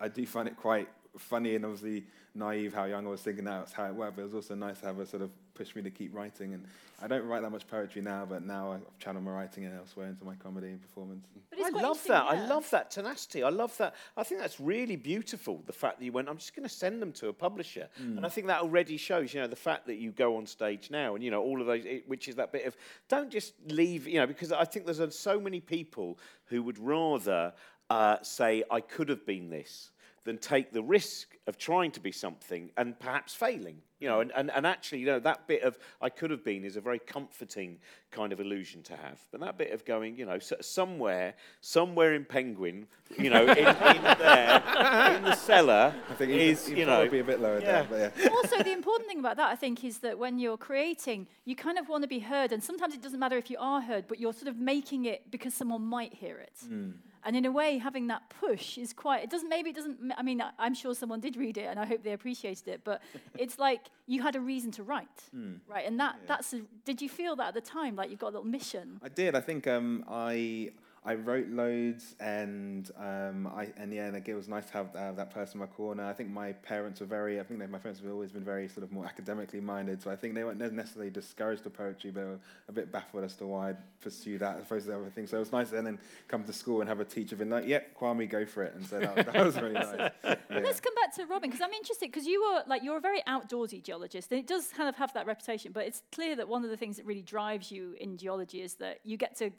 I 0.00 0.08
do 0.08 0.26
find 0.26 0.46
it 0.46 0.56
quite 0.56 0.88
funny 1.18 1.54
and 1.54 1.64
obviously 1.64 2.04
naive 2.36 2.74
how 2.74 2.84
young 2.84 3.06
I 3.06 3.10
was 3.10 3.22
thinking 3.22 3.44
that's 3.44 3.72
how 3.72 3.86
it 3.86 3.94
worked, 3.94 4.16
but 4.16 4.22
it 4.22 4.26
was 4.26 4.34
also 4.34 4.54
nice 4.54 4.78
to 4.80 4.86
have 4.86 4.98
a 4.98 5.06
sort 5.06 5.22
of 5.22 5.30
push 5.54 5.74
me 5.74 5.82
to 5.82 5.90
keep 5.90 6.14
writing. 6.14 6.54
And 6.54 6.64
I 7.02 7.08
don't 7.08 7.26
write 7.26 7.42
that 7.42 7.50
much 7.50 7.66
poetry 7.66 8.02
now, 8.02 8.26
but 8.28 8.44
now 8.44 8.72
I've 8.72 8.98
channeled 8.98 9.24
my 9.24 9.32
writing 9.32 9.64
and 9.64 9.74
elsewhere 9.74 10.06
into 10.06 10.24
my 10.24 10.34
comedy 10.34 10.68
and 10.68 10.80
performance. 10.80 11.26
I 11.62 11.70
love 11.70 12.02
that. 12.04 12.24
Yeah. 12.24 12.42
I 12.42 12.46
love 12.46 12.68
that 12.70 12.90
tenacity. 12.90 13.42
I 13.42 13.48
love 13.48 13.76
that. 13.78 13.94
I 14.16 14.22
think 14.22 14.40
that's 14.40 14.60
really 14.60 14.96
beautiful. 14.96 15.62
The 15.66 15.72
fact 15.72 15.98
that 15.98 16.04
you 16.04 16.12
went, 16.12 16.28
I'm 16.28 16.36
just 16.36 16.54
going 16.54 16.68
to 16.68 16.74
send 16.74 17.00
them 17.00 17.12
to 17.12 17.28
a 17.28 17.32
publisher, 17.32 17.88
mm. 18.00 18.16
and 18.16 18.26
I 18.26 18.28
think 18.28 18.46
that 18.48 18.60
already 18.60 18.96
shows, 18.96 19.32
you 19.34 19.40
know, 19.40 19.46
the 19.46 19.56
fact 19.56 19.86
that 19.86 19.96
you 19.96 20.10
go 20.12 20.36
on 20.36 20.46
stage 20.46 20.90
now, 20.90 21.14
and 21.14 21.24
you 21.24 21.30
know, 21.30 21.42
all 21.42 21.60
of 21.60 21.66
those, 21.66 21.84
which 22.06 22.28
is 22.28 22.36
that 22.36 22.52
bit 22.52 22.66
of, 22.66 22.76
don't 23.08 23.30
just 23.30 23.54
leave, 23.68 24.06
you 24.06 24.20
know, 24.20 24.26
because 24.26 24.52
I 24.52 24.64
think 24.64 24.86
there's 24.86 25.18
so 25.18 25.40
many 25.40 25.60
people 25.60 26.18
who 26.46 26.62
would 26.62 26.78
rather 26.78 27.52
uh, 27.90 28.16
say, 28.22 28.64
I 28.70 28.80
could 28.80 29.08
have 29.08 29.24
been 29.26 29.50
this 29.50 29.90
than 30.26 30.36
take 30.36 30.72
the 30.72 30.82
risk 30.82 31.36
of 31.46 31.56
trying 31.56 31.92
to 31.92 32.00
be 32.00 32.12
something 32.12 32.70
and 32.76 32.98
perhaps 32.98 33.32
failing. 33.32 33.80
You 34.00 34.08
know, 34.08 34.20
and, 34.20 34.30
and, 34.36 34.50
and 34.50 34.66
actually, 34.66 34.98
you 34.98 35.06
know, 35.06 35.20
that 35.20 35.46
bit 35.46 35.62
of 35.62 35.78
I 36.02 36.10
could 36.10 36.30
have 36.30 36.44
been 36.44 36.64
is 36.64 36.76
a 36.76 36.82
very 36.82 36.98
comforting 36.98 37.78
kind 38.10 38.30
of 38.30 38.40
illusion 38.40 38.82
to 38.82 38.96
have. 38.96 39.18
But 39.32 39.40
that 39.40 39.56
bit 39.56 39.72
of 39.72 39.86
going, 39.86 40.18
you 40.18 40.26
know, 40.26 40.38
somewhere, 40.38 41.32
somewhere 41.62 42.14
in 42.14 42.26
Penguin, 42.26 42.88
you 43.18 43.30
know, 43.30 43.44
in, 43.44 43.56
in 43.56 43.64
there, 43.64 45.16
in 45.16 45.22
the 45.22 45.34
cellar, 45.34 45.94
I 46.10 46.14
think 46.14 46.32
is, 46.32 46.68
you 46.68 46.84
know, 46.84 47.08
be 47.08 47.20
a 47.20 47.24
bit 47.24 47.40
lower 47.40 47.60
yeah. 47.60 47.84
Down, 47.84 48.10
yeah. 48.18 48.28
Also, 48.32 48.62
the 48.62 48.72
important 48.72 49.08
thing 49.08 49.20
about 49.20 49.38
that, 49.38 49.48
I 49.48 49.56
think, 49.56 49.82
is 49.82 49.98
that 49.98 50.18
when 50.18 50.38
you're 50.38 50.58
creating, 50.58 51.26
you 51.46 51.56
kind 51.56 51.78
of 51.78 51.88
want 51.88 52.02
to 52.02 52.08
be 52.08 52.18
heard, 52.18 52.52
and 52.52 52.62
sometimes 52.62 52.92
it 52.92 53.00
doesn't 53.00 53.20
matter 53.20 53.38
if 53.38 53.48
you 53.48 53.56
are 53.58 53.80
heard, 53.80 54.08
but 54.08 54.20
you're 54.20 54.34
sort 54.34 54.48
of 54.48 54.58
making 54.58 55.06
it 55.06 55.30
because 55.30 55.54
someone 55.54 55.82
might 55.82 56.12
hear 56.12 56.36
it. 56.36 56.58
Mm. 56.68 56.94
And 57.24 57.36
in 57.36 57.44
a 57.44 57.50
way, 57.50 57.78
having 57.78 58.06
that 58.08 58.22
push 58.40 58.78
is 58.78 58.92
quite, 58.92 59.24
it 59.24 59.30
doesn't, 59.30 59.48
maybe 59.48 59.70
it 59.70 59.76
doesn't, 59.76 59.98
I 60.16 60.22
mean, 60.22 60.42
I'm 60.58 60.74
sure 60.74 60.94
someone 60.94 61.20
did 61.20 61.36
read 61.36 61.58
it 61.58 61.66
and 61.66 61.78
I 61.78 61.84
hope 61.84 62.02
they 62.02 62.12
appreciated 62.12 62.68
it, 62.68 62.80
but 62.84 63.02
it's 63.38 63.58
like 63.58 63.86
you 64.06 64.22
had 64.22 64.36
a 64.36 64.40
reason 64.40 64.70
to 64.72 64.82
write, 64.82 65.08
mm. 65.34 65.58
right? 65.68 65.86
And 65.86 65.98
that, 66.00 66.16
yeah. 66.20 66.26
that's, 66.28 66.52
a, 66.52 66.62
did 66.84 67.02
you 67.02 67.08
feel 67.08 67.36
that 67.36 67.48
at 67.48 67.54
the 67.54 67.60
time, 67.60 67.96
like 67.96 68.10
you've 68.10 68.20
got 68.20 68.28
a 68.28 68.36
little 68.36 68.44
mission? 68.44 69.00
I 69.02 69.08
did. 69.08 69.34
I 69.34 69.40
think 69.40 69.66
um, 69.66 70.04
I, 70.08 70.70
I 71.06 71.14
wrote 71.14 71.48
loads, 71.48 72.16
and 72.18 72.90
um, 72.98 73.46
I 73.46 73.68
and 73.76 73.94
yeah, 73.94 74.06
and 74.06 74.16
it 74.16 74.34
was 74.34 74.48
nice 74.48 74.64
to 74.66 74.72
have 74.72 74.96
uh, 74.96 75.12
that 75.12 75.32
person 75.32 75.60
in 75.60 75.60
my 75.60 75.66
corner. 75.66 76.04
I 76.04 76.12
think 76.12 76.30
my 76.30 76.52
parents 76.52 76.98
were 76.98 77.06
very. 77.06 77.38
I 77.38 77.44
think 77.44 77.60
they, 77.60 77.66
my 77.66 77.78
parents 77.78 78.00
have 78.00 78.10
always 78.10 78.32
been 78.32 78.42
very 78.42 78.66
sort 78.66 78.82
of 78.82 78.90
more 78.90 79.06
academically 79.06 79.60
minded, 79.60 80.02
so 80.02 80.10
I 80.10 80.16
think 80.16 80.34
they 80.34 80.42
weren't 80.42 80.58
necessarily 80.58 81.10
discouraged 81.10 81.64
of 81.64 81.74
poetry, 81.74 82.10
but 82.10 82.24
were 82.24 82.38
a 82.68 82.72
bit 82.72 82.90
baffled 82.90 83.22
as 83.22 83.36
to 83.36 83.46
why 83.46 83.68
I'd 83.68 84.00
pursue 84.00 84.36
that 84.38 84.56
as 84.56 84.62
opposed 84.64 84.86
to 84.86 84.96
other 84.96 85.10
things. 85.10 85.30
So 85.30 85.36
it 85.36 85.40
was 85.40 85.52
nice 85.52 85.70
to 85.70 85.80
then 85.80 85.96
come 86.26 86.42
to 86.42 86.52
school 86.52 86.80
and 86.80 86.88
have 86.88 86.98
a 86.98 87.04
teacher 87.04 87.36
being 87.36 87.50
like, 87.50 87.68
"Yep, 87.68 87.96
Kwame, 87.96 88.28
go 88.28 88.44
for 88.44 88.64
it," 88.64 88.74
and 88.74 88.84
so 88.84 88.98
that, 88.98 89.32
that 89.32 89.46
was 89.46 89.56
really 89.60 89.74
nice. 89.74 90.10
Yeah. 90.48 90.60
Let's 90.60 90.80
come 90.80 90.94
back 90.94 91.14
to 91.16 91.26
Robin 91.26 91.50
because 91.50 91.60
I'm 91.60 91.72
interested 91.72 92.06
because 92.06 92.26
you 92.26 92.40
were 92.40 92.62
like 92.66 92.82
you're 92.82 92.96
a 92.96 93.00
very 93.00 93.20
outdoorsy 93.28 93.82
geologist, 93.82 94.32
and 94.32 94.40
it 94.40 94.46
does 94.46 94.68
kind 94.68 94.88
of 94.88 94.96
have 94.96 95.12
that 95.14 95.26
reputation. 95.26 95.72
But 95.72 95.86
it's 95.86 96.02
clear 96.12 96.34
that 96.36 96.48
one 96.48 96.64
of 96.64 96.70
the 96.70 96.76
things 96.76 96.96
that 96.96 97.04
really 97.04 97.22
drives 97.22 97.70
you 97.70 97.94
in 98.00 98.16
geology 98.16 98.62
is 98.62 98.74
that 98.74 99.00
you 99.04 99.16
get 99.16 99.36
to 99.36 99.50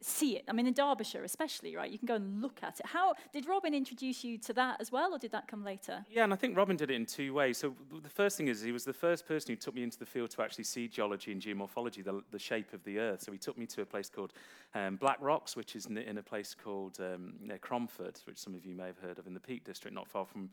see 0.00 0.36
it. 0.36 0.44
I 0.48 0.52
mean, 0.52 0.66
in 0.66 0.74
Derbyshire 0.74 1.24
especially, 1.24 1.74
right? 1.74 1.90
You 1.90 1.98
can 1.98 2.06
go 2.06 2.14
and 2.14 2.40
look 2.40 2.60
at 2.62 2.78
it. 2.80 2.86
How 2.86 3.14
did 3.32 3.48
Robin 3.48 3.74
introduce 3.74 4.22
you 4.22 4.38
to 4.38 4.52
that 4.54 4.80
as 4.80 4.92
well, 4.92 5.12
or 5.14 5.18
did 5.18 5.32
that 5.32 5.48
come 5.48 5.64
later? 5.64 6.04
Yeah, 6.10 6.24
and 6.24 6.32
I 6.32 6.36
think 6.36 6.56
Robin 6.56 6.76
did 6.76 6.90
it 6.90 6.94
in 6.94 7.06
two 7.06 7.34
ways. 7.34 7.58
So 7.58 7.74
the 8.02 8.08
first 8.08 8.36
thing 8.36 8.48
is 8.48 8.62
he 8.62 8.72
was 8.72 8.84
the 8.84 8.92
first 8.92 9.26
person 9.26 9.50
who 9.50 9.56
took 9.56 9.74
me 9.74 9.82
into 9.82 9.98
the 9.98 10.06
field 10.06 10.30
to 10.30 10.42
actually 10.42 10.64
see 10.64 10.88
geology 10.88 11.32
and 11.32 11.42
geomorphology, 11.42 12.04
the, 12.04 12.22
the 12.30 12.38
shape 12.38 12.72
of 12.72 12.84
the 12.84 12.98
Earth. 12.98 13.22
So 13.22 13.32
he 13.32 13.38
took 13.38 13.58
me 13.58 13.66
to 13.66 13.82
a 13.82 13.86
place 13.86 14.08
called 14.08 14.32
um, 14.74 14.96
Black 14.96 15.18
Rocks, 15.20 15.56
which 15.56 15.74
is 15.74 15.86
in 15.86 16.18
a 16.18 16.22
place 16.22 16.54
called 16.54 16.98
um, 17.00 17.34
near 17.40 17.58
Cromford, 17.58 18.20
which 18.24 18.38
some 18.38 18.54
of 18.54 18.64
you 18.64 18.74
may 18.74 18.86
have 18.86 18.98
heard 18.98 19.18
of 19.18 19.26
in 19.26 19.34
the 19.34 19.40
Peak 19.40 19.64
District, 19.64 19.94
not 19.94 20.06
far 20.06 20.24
from 20.24 20.50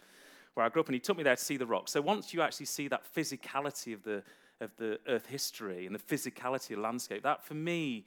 where 0.55 0.65
I 0.65 0.69
grew 0.69 0.81
up. 0.81 0.88
And 0.88 0.95
he 0.95 0.99
took 0.99 1.17
me 1.17 1.23
there 1.23 1.36
to 1.36 1.43
see 1.43 1.58
the 1.58 1.65
rocks. 1.65 1.91
So 1.91 2.01
once 2.01 2.34
you 2.34 2.41
actually 2.41 2.65
see 2.65 2.88
that 2.88 3.03
physicality 3.13 3.93
of 3.93 4.03
the 4.03 4.23
of 4.62 4.71
the 4.77 4.97
Earth 5.10 5.25
history 5.25 5.86
and 5.86 5.93
the 5.93 5.99
physicality 5.99 6.71
of 6.71 6.79
landscape, 6.79 7.23
that 7.23 7.43
for 7.43 7.55
me 7.55 8.05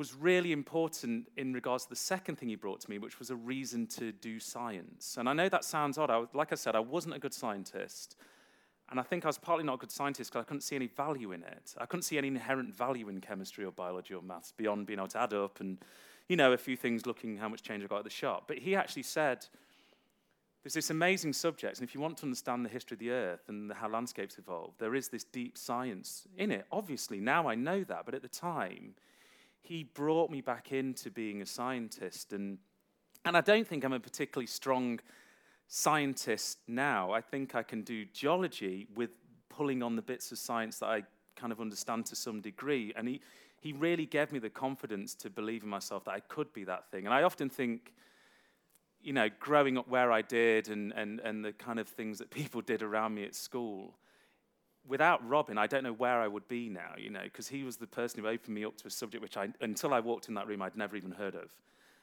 was 0.00 0.14
really 0.14 0.50
important 0.50 1.28
in 1.36 1.52
regards 1.52 1.84
to 1.84 1.90
the 1.90 1.94
second 1.94 2.36
thing 2.36 2.48
he 2.48 2.54
brought 2.54 2.80
to 2.80 2.88
me, 2.88 2.96
which 2.96 3.18
was 3.18 3.28
a 3.28 3.36
reason 3.36 3.86
to 3.86 4.12
do 4.12 4.40
science. 4.40 5.18
And 5.18 5.28
I 5.28 5.34
know 5.34 5.50
that 5.50 5.62
sounds 5.62 5.98
odd. 5.98 6.10
I, 6.10 6.24
like 6.32 6.52
I 6.52 6.54
said, 6.54 6.74
I 6.74 6.80
wasn't 6.80 7.16
a 7.16 7.18
good 7.18 7.34
scientist. 7.34 8.16
And 8.90 8.98
I 8.98 9.02
think 9.02 9.26
I 9.26 9.28
was 9.28 9.36
partly 9.36 9.62
not 9.62 9.74
a 9.74 9.76
good 9.76 9.90
scientist 9.90 10.30
because 10.30 10.40
I 10.40 10.48
couldn't 10.48 10.62
see 10.62 10.74
any 10.74 10.86
value 10.86 11.32
in 11.32 11.42
it. 11.42 11.74
I 11.76 11.84
couldn't 11.84 12.04
see 12.04 12.16
any 12.16 12.28
inherent 12.28 12.74
value 12.74 13.10
in 13.10 13.20
chemistry 13.20 13.62
or 13.66 13.72
biology 13.72 14.14
or 14.14 14.22
maths 14.22 14.54
beyond 14.56 14.86
being 14.86 14.98
able 14.98 15.08
to 15.08 15.20
add 15.20 15.34
up 15.34 15.60
and, 15.60 15.76
you 16.28 16.36
know, 16.36 16.54
a 16.54 16.56
few 16.56 16.78
things 16.78 17.04
looking 17.04 17.36
how 17.36 17.50
much 17.50 17.62
change 17.62 17.84
I 17.84 17.86
got 17.86 17.98
at 17.98 18.04
the 18.04 18.10
shop. 18.10 18.44
But 18.48 18.56
he 18.56 18.74
actually 18.74 19.02
said, 19.02 19.44
there's 20.62 20.72
this 20.72 20.88
amazing 20.88 21.34
subject, 21.34 21.78
and 21.78 21.86
if 21.86 21.94
you 21.94 22.00
want 22.00 22.16
to 22.18 22.24
understand 22.24 22.64
the 22.64 22.70
history 22.70 22.94
of 22.94 23.00
the 23.00 23.10
Earth 23.10 23.48
and 23.48 23.70
how 23.70 23.88
landscapes 23.88 24.38
evolve, 24.38 24.72
there 24.78 24.94
is 24.94 25.08
this 25.08 25.24
deep 25.24 25.58
science 25.58 26.26
in 26.38 26.50
it. 26.50 26.64
Obviously, 26.72 27.20
now 27.20 27.48
I 27.48 27.54
know 27.54 27.84
that, 27.84 28.06
but 28.06 28.14
at 28.14 28.22
the 28.22 28.28
time, 28.28 28.94
he 29.62 29.84
brought 29.84 30.30
me 30.30 30.40
back 30.40 30.72
into 30.72 31.10
being 31.10 31.42
a 31.42 31.46
scientist. 31.46 32.32
And, 32.32 32.58
and 33.24 33.36
I 33.36 33.40
don't 33.40 33.66
think 33.66 33.84
I'm 33.84 33.92
a 33.92 34.00
particularly 34.00 34.46
strong 34.46 35.00
scientist 35.68 36.58
now. 36.66 37.12
I 37.12 37.20
think 37.20 37.54
I 37.54 37.62
can 37.62 37.82
do 37.82 38.04
geology 38.06 38.88
with 38.94 39.10
pulling 39.48 39.82
on 39.82 39.96
the 39.96 40.02
bits 40.02 40.32
of 40.32 40.38
science 40.38 40.78
that 40.78 40.86
I 40.86 41.02
kind 41.36 41.52
of 41.52 41.60
understand 41.60 42.06
to 42.06 42.16
some 42.16 42.40
degree. 42.40 42.92
And 42.96 43.08
he, 43.08 43.20
he 43.60 43.72
really 43.72 44.06
gave 44.06 44.32
me 44.32 44.38
the 44.38 44.50
confidence 44.50 45.14
to 45.16 45.30
believe 45.30 45.62
in 45.62 45.68
myself 45.68 46.04
that 46.04 46.12
I 46.12 46.20
could 46.20 46.52
be 46.52 46.64
that 46.64 46.90
thing. 46.90 47.04
And 47.04 47.14
I 47.14 47.22
often 47.22 47.48
think, 47.48 47.92
you 49.02 49.12
know, 49.12 49.28
growing 49.38 49.78
up 49.78 49.88
where 49.88 50.10
I 50.10 50.22
did 50.22 50.68
and, 50.68 50.92
and, 50.94 51.20
and 51.20 51.44
the 51.44 51.52
kind 51.52 51.78
of 51.78 51.88
things 51.88 52.18
that 52.18 52.30
people 52.30 52.60
did 52.60 52.82
around 52.82 53.14
me 53.14 53.24
at 53.24 53.34
school, 53.34 53.94
without 54.86 55.26
Robin, 55.28 55.58
I 55.58 55.66
don't 55.66 55.84
know 55.84 55.92
where 55.92 56.20
I 56.20 56.28
would 56.28 56.48
be 56.48 56.68
now, 56.68 56.94
you 56.96 57.10
know, 57.10 57.22
because 57.22 57.48
he 57.48 57.62
was 57.62 57.76
the 57.76 57.86
person 57.86 58.20
who 58.20 58.28
opened 58.28 58.54
me 58.54 58.64
up 58.64 58.76
to 58.78 58.86
a 58.86 58.90
subject 58.90 59.22
which 59.22 59.36
I, 59.36 59.48
until 59.60 59.94
I 59.94 60.00
walked 60.00 60.28
in 60.28 60.34
that 60.34 60.46
room, 60.46 60.62
I'd 60.62 60.76
never 60.76 60.96
even 60.96 61.12
heard 61.12 61.34
of. 61.34 61.50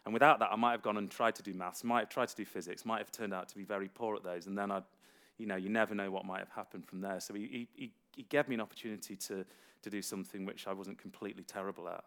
And 0.05 0.13
without 0.13 0.39
that, 0.39 0.49
I 0.51 0.55
might 0.55 0.71
have 0.71 0.81
gone 0.81 0.97
and 0.97 1.11
tried 1.11 1.35
to 1.35 1.43
do 1.43 1.53
maths, 1.53 1.83
might 1.83 1.99
have 1.99 2.09
tried 2.09 2.29
to 2.29 2.35
do 2.35 2.45
physics, 2.45 2.85
might 2.85 2.99
have 2.99 3.11
turned 3.11 3.33
out 3.33 3.49
to 3.49 3.55
be 3.55 3.63
very 3.63 3.89
poor 3.89 4.15
at 4.15 4.23
those. 4.23 4.47
And 4.47 4.57
then 4.57 4.71
I'd, 4.71 4.83
you 5.37 5.45
know, 5.45 5.57
you 5.57 5.69
never 5.69 5.93
know 5.93 6.09
what 6.09 6.23
might 6.23 6.39
have 6.39 6.49
happened 6.49 6.87
from 6.87 7.01
there. 7.01 7.19
So 7.19 7.33
he, 7.33 7.67
he, 7.75 7.91
he 8.15 8.23
gave 8.23 8.47
me 8.47 8.55
an 8.55 8.61
opportunity 8.61 9.15
to, 9.17 9.45
to 9.81 9.89
do 9.89 10.01
something 10.01 10.45
which 10.45 10.65
I 10.65 10.73
wasn't 10.73 10.97
completely 10.97 11.43
terrible 11.43 11.89
at 11.89 12.03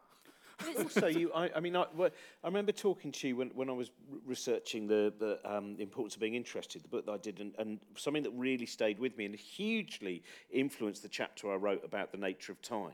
also, 0.79 1.07
you, 1.07 1.33
I, 1.35 1.51
I 1.57 1.61
mean, 1.61 1.77
I, 1.77 1.85
well, 1.95 2.11
I, 2.43 2.47
remember 2.47 2.73
talking 2.73 3.13
to 3.13 3.29
you 3.29 3.37
when, 3.37 3.49
when 3.51 3.69
I 3.69 3.73
was 3.73 3.91
researching 4.27 4.87
the, 4.87 5.13
the 5.19 5.39
um, 5.45 5.77
importance 5.79 6.15
of 6.15 6.21
being 6.21 6.35
interested, 6.35 6.83
the 6.83 6.89
book 6.89 7.07
that 7.07 7.13
I 7.13 7.19
did, 7.19 7.41
and, 7.41 7.55
and 7.59 7.79
something 7.97 8.23
that 8.23 8.33
really 8.33 8.67
stayed 8.67 8.99
with 8.99 9.17
me 9.17 9.27
and 9.27 9.35
hugely 9.35 10.23
influenced 10.51 11.03
the 11.03 11.09
chapter 11.09 11.53
I 11.53 11.57
wrote 11.57 11.85
about 11.85 12.13
the 12.13 12.19
nature 12.19 12.53
of 12.53 12.61
time 12.63 12.93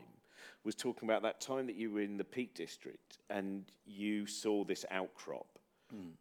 was 0.63 0.75
talking 0.75 1.07
about 1.07 1.21
that 1.21 1.39
time 1.39 1.65
that 1.67 1.75
you 1.75 1.91
were 1.91 2.01
in 2.01 2.17
the 2.17 2.23
Peak 2.23 2.53
District 2.53 3.19
and 3.29 3.63
you 3.85 4.25
saw 4.25 4.63
this 4.65 4.85
outcrop. 4.91 5.47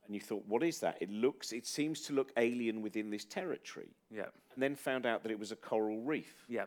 And 0.06 0.14
you 0.14 0.20
thought, 0.20 0.44
what 0.46 0.62
is 0.62 0.78
that? 0.80 0.98
It 1.00 1.10
looks, 1.10 1.52
it 1.52 1.66
seems 1.66 2.02
to 2.02 2.12
look 2.12 2.30
alien 2.36 2.82
within 2.82 3.10
this 3.10 3.24
territory. 3.24 3.88
Yeah. 4.10 4.26
And 4.54 4.62
then 4.62 4.76
found 4.76 5.06
out 5.06 5.24
that 5.24 5.32
it 5.32 5.38
was 5.38 5.50
a 5.50 5.56
coral 5.56 6.00
reef. 6.00 6.44
Yeah. 6.48 6.66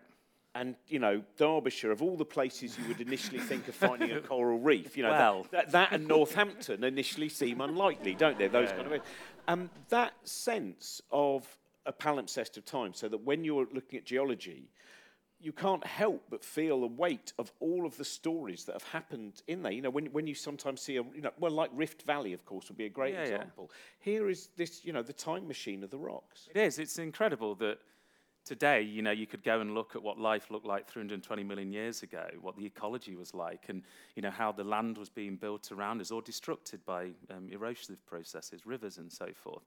And 0.56 0.76
you 0.88 0.98
know, 1.00 1.22
Derbyshire, 1.38 1.92
of 1.92 2.02
all 2.02 2.18
the 2.18 2.26
places 2.26 2.78
you 2.78 2.88
would 2.88 3.02
initially 3.02 3.40
think 3.40 3.68
of 3.68 3.76
finding 3.76 4.12
a 4.12 4.20
coral 4.32 4.60
reef, 4.60 4.98
you 4.98 5.04
know, 5.04 5.12
Well. 5.12 5.44
that, 5.52 5.66
that, 5.66 5.72
that 5.72 5.92
and 5.92 6.08
Northampton 6.08 6.84
initially 6.84 7.30
seem 7.30 7.62
unlikely, 7.62 8.16
don't 8.16 8.38
they? 8.38 8.48
Those 8.48 8.70
kind 8.70 8.82
of. 8.82 8.90
Things. 8.92 9.04
Um, 9.48 9.70
that 9.90 10.14
sense 10.24 11.02
of 11.12 11.46
a 11.86 11.94
palimpsest 11.94 12.58
of 12.58 12.66
time, 12.66 12.94
so 12.94 13.08
that 13.10 13.20
when 13.24 13.44
you're 13.44 13.68
looking 13.74 13.98
at 14.00 14.06
geology, 14.06 14.70
you 15.40 15.54
can't 15.54 15.86
help 15.86 16.24
but 16.30 16.44
feel 16.44 16.82
the 16.82 16.88
weight 16.88 17.32
of 17.40 17.52
all 17.60 17.86
of 17.86 17.96
the 17.98 18.04
stories 18.04 18.66
that 18.66 18.74
have 18.74 18.84
happened 18.84 19.42
in 19.48 19.62
there. 19.64 19.72
You 19.72 19.82
know, 19.84 19.90
when, 19.90 20.08
when 20.08 20.28
you 20.28 20.36
sometimes 20.36 20.82
see 20.82 20.98
a, 20.98 21.04
you 21.16 21.22
know, 21.22 21.32
well, 21.40 21.52
like 21.52 21.70
Rift 21.74 22.02
Valley, 22.04 22.34
of 22.34 22.44
course, 22.44 22.68
would 22.70 22.78
be 22.78 22.86
a 22.88 22.90
great 22.90 23.14
Yeah, 23.14 23.20
yeah. 23.26 23.36
example. 23.36 23.72
Here 24.00 24.30
is 24.30 24.50
this, 24.58 24.84
you 24.84 24.92
know, 24.94 25.02
the 25.02 25.14
time 25.14 25.48
machine 25.48 25.84
of 25.84 25.92
the 25.92 25.98
rocks. 25.98 26.50
It 26.54 26.60
is. 26.60 26.78
It's 26.80 26.98
incredible 27.00 27.56
that 27.56 27.78
today, 28.46 28.82
you 28.82 29.02
know, 29.02 29.12
you 29.12 29.28
could 29.28 29.44
go 29.44 29.62
and 29.62 29.74
look 29.74 29.96
at 29.96 30.02
what 30.04 30.20
life 30.20 30.50
looked 30.52 30.66
like 30.66 30.88
320 30.88 31.44
million 31.44 31.72
years 31.72 32.04
ago, 32.04 32.28
what 32.42 32.58
the 32.58 32.66
ecology 32.66 33.16
was 33.16 33.34
like, 33.34 33.66
and 33.70 33.84
you 34.16 34.22
know 34.22 34.32
how 34.32 34.52
the 34.52 34.64
land 34.64 34.98
was 34.98 35.10
being 35.10 35.36
built 35.36 35.72
around 35.72 36.02
us 36.02 36.12
or 36.12 36.22
destructed 36.22 36.80
by 36.86 37.10
um, 37.30 37.50
erosive 37.52 38.04
processes, 38.06 38.66
rivers, 38.66 38.98
and 38.98 39.12
so 39.12 39.28
forth. 39.34 39.64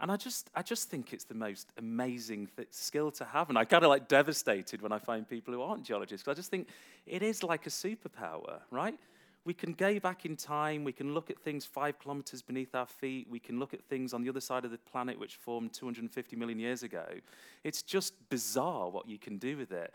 And 0.00 0.10
I 0.10 0.16
just, 0.16 0.50
I 0.54 0.62
just 0.62 0.88
think 0.90 1.12
it's 1.12 1.24
the 1.24 1.34
most 1.34 1.68
amazing 1.78 2.48
th- 2.56 2.68
skill 2.72 3.10
to 3.12 3.24
have, 3.24 3.48
and 3.50 3.58
I 3.58 3.64
kind 3.64 3.84
of 3.84 3.90
like 3.90 4.08
devastated 4.08 4.82
when 4.82 4.90
I 4.92 4.98
find 4.98 5.28
people 5.28 5.54
who 5.54 5.62
aren't 5.62 5.84
geologists. 5.84 6.24
'cause 6.24 6.32
I 6.32 6.34
just 6.34 6.50
think 6.50 6.68
it 7.06 7.22
is 7.22 7.42
like 7.42 7.66
a 7.66 7.70
superpower, 7.70 8.60
right? 8.70 8.98
We 9.44 9.54
can 9.54 9.72
go 9.72 9.98
back 9.98 10.24
in 10.24 10.36
time, 10.36 10.84
we 10.84 10.92
can 10.92 11.14
look 11.14 11.28
at 11.28 11.38
things 11.40 11.64
five 11.64 11.98
kilometers 11.98 12.42
beneath 12.42 12.74
our 12.74 12.86
feet, 12.86 13.26
we 13.28 13.40
can 13.40 13.58
look 13.58 13.74
at 13.74 13.82
things 13.82 14.14
on 14.14 14.22
the 14.22 14.28
other 14.28 14.40
side 14.40 14.64
of 14.64 14.70
the 14.70 14.78
planet 14.78 15.18
which 15.18 15.34
formed 15.34 15.72
250 15.72 16.36
million 16.36 16.60
years 16.60 16.84
ago. 16.84 17.06
It's 17.64 17.82
just 17.82 18.14
bizarre 18.28 18.88
what 18.88 19.08
you 19.08 19.18
can 19.18 19.38
do 19.38 19.56
with 19.56 19.72
it. 19.72 19.92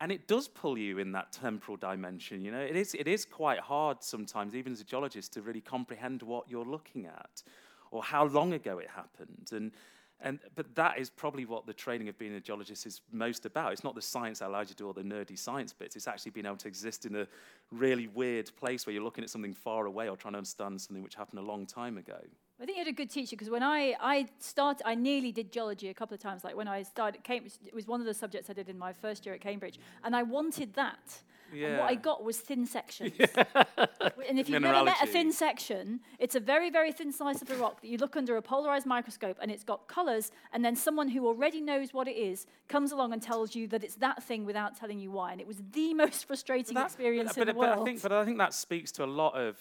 And 0.00 0.12
it 0.12 0.26
does 0.26 0.48
pull 0.48 0.76
you 0.76 0.98
in 0.98 1.12
that 1.12 1.32
temporal 1.32 1.76
dimension, 1.76 2.42
you 2.42 2.50
know. 2.50 2.60
It 2.60 2.76
is, 2.76 2.94
it 2.94 3.08
is 3.08 3.24
quite 3.24 3.60
hard 3.60 4.02
sometimes, 4.02 4.54
even 4.54 4.72
as 4.72 4.80
a 4.80 4.84
geologist, 4.84 5.32
to 5.34 5.42
really 5.42 5.62
comprehend 5.62 6.22
what 6.22 6.50
you're 6.50 6.66
looking 6.66 7.06
at 7.06 7.42
or 7.90 8.02
how 8.02 8.26
long 8.26 8.52
ago 8.52 8.78
it 8.78 8.88
happened. 8.90 9.48
And, 9.52 9.72
and, 10.20 10.38
but 10.54 10.74
that 10.74 10.98
is 10.98 11.10
probably 11.10 11.44
what 11.44 11.66
the 11.66 11.74
training 11.74 12.08
of 12.08 12.18
being 12.18 12.34
a 12.34 12.40
geologist 12.40 12.86
is 12.86 13.02
most 13.12 13.44
about. 13.44 13.72
It's 13.72 13.84
not 13.84 13.94
the 13.94 14.02
science 14.02 14.38
that 14.38 14.48
allows 14.48 14.68
you 14.68 14.74
to 14.74 14.82
do 14.82 14.86
all 14.86 14.92
the 14.94 15.02
nerdy 15.02 15.38
science 15.38 15.72
bits. 15.74 15.94
It's 15.94 16.08
actually 16.08 16.30
being 16.30 16.46
able 16.46 16.56
to 16.56 16.68
exist 16.68 17.04
in 17.04 17.16
a 17.16 17.26
really 17.70 18.08
weird 18.08 18.50
place 18.56 18.86
where 18.86 18.94
you're 18.94 19.02
looking 19.02 19.24
at 19.24 19.30
something 19.30 19.52
far 19.52 19.86
away 19.86 20.08
or 20.08 20.16
trying 20.16 20.32
to 20.32 20.38
understand 20.38 20.80
something 20.80 21.02
which 21.02 21.14
happened 21.14 21.40
a 21.40 21.42
long 21.42 21.66
time 21.66 21.98
ago. 21.98 22.18
I 22.60 22.64
think 22.64 22.78
you 22.78 22.84
had 22.84 22.90
a 22.90 22.96
good 22.96 23.10
teacher 23.10 23.36
because 23.36 23.50
when 23.50 23.62
I, 23.62 23.94
I 24.00 24.26
started, 24.38 24.86
I 24.86 24.94
nearly 24.94 25.32
did 25.32 25.52
geology 25.52 25.88
a 25.88 25.94
couple 25.94 26.14
of 26.14 26.20
times. 26.20 26.44
Like 26.44 26.56
when 26.56 26.68
I 26.68 26.82
started 26.82 27.22
Cambridge, 27.22 27.52
it 27.66 27.74
was 27.74 27.86
one 27.86 28.00
of 28.00 28.06
the 28.06 28.14
subjects 28.14 28.48
I 28.48 28.54
did 28.54 28.70
in 28.70 28.78
my 28.78 28.94
first 28.94 29.26
year 29.26 29.34
at 29.34 29.42
Cambridge. 29.42 29.78
And 30.02 30.16
I 30.16 30.22
wanted 30.22 30.72
that. 30.74 31.22
And 31.52 31.78
what 31.78 31.90
I 31.90 31.94
got 31.94 32.24
was 32.24 32.38
thin 32.38 32.66
sections. 32.66 33.12
and 33.18 34.38
if 34.38 34.48
you've 34.48 34.62
never 34.62 34.84
met 34.84 35.02
a 35.02 35.06
thin 35.06 35.32
section, 35.32 36.00
it's 36.18 36.34
a 36.34 36.40
very, 36.40 36.70
very 36.70 36.92
thin 36.92 37.12
slice 37.12 37.42
of 37.42 37.48
the 37.48 37.56
rock 37.56 37.80
that 37.80 37.88
you 37.88 37.98
look 37.98 38.16
under 38.16 38.36
a 38.36 38.42
polarized 38.42 38.86
microscope 38.86 39.38
and 39.40 39.50
it's 39.50 39.64
got 39.64 39.88
colors. 39.88 40.30
And 40.52 40.64
then 40.64 40.76
someone 40.76 41.08
who 41.08 41.26
already 41.26 41.60
knows 41.60 41.92
what 41.92 42.08
it 42.08 42.16
is 42.16 42.46
comes 42.68 42.92
along 42.92 43.12
and 43.12 43.22
tells 43.22 43.54
you 43.54 43.66
that 43.68 43.84
it's 43.84 43.96
that 43.96 44.22
thing 44.22 44.44
without 44.44 44.76
telling 44.76 44.98
you 44.98 45.10
why. 45.10 45.32
And 45.32 45.40
it 45.40 45.46
was 45.46 45.62
the 45.72 45.94
most 46.02 46.26
frustrating 46.26 46.74
That- 46.74 46.86
experience 46.86 47.32
but, 47.34 47.42
in 47.42 47.46
the 47.48 47.54
but. 47.54 47.78
I 47.78 47.84
think, 47.84 48.02
but 48.02 48.12
I 48.12 48.24
think 48.24 48.38
that 48.38 48.54
speaks 48.54 48.92
to 48.92 49.04
a 49.04 49.06
lot 49.06 49.34
of 49.34 49.56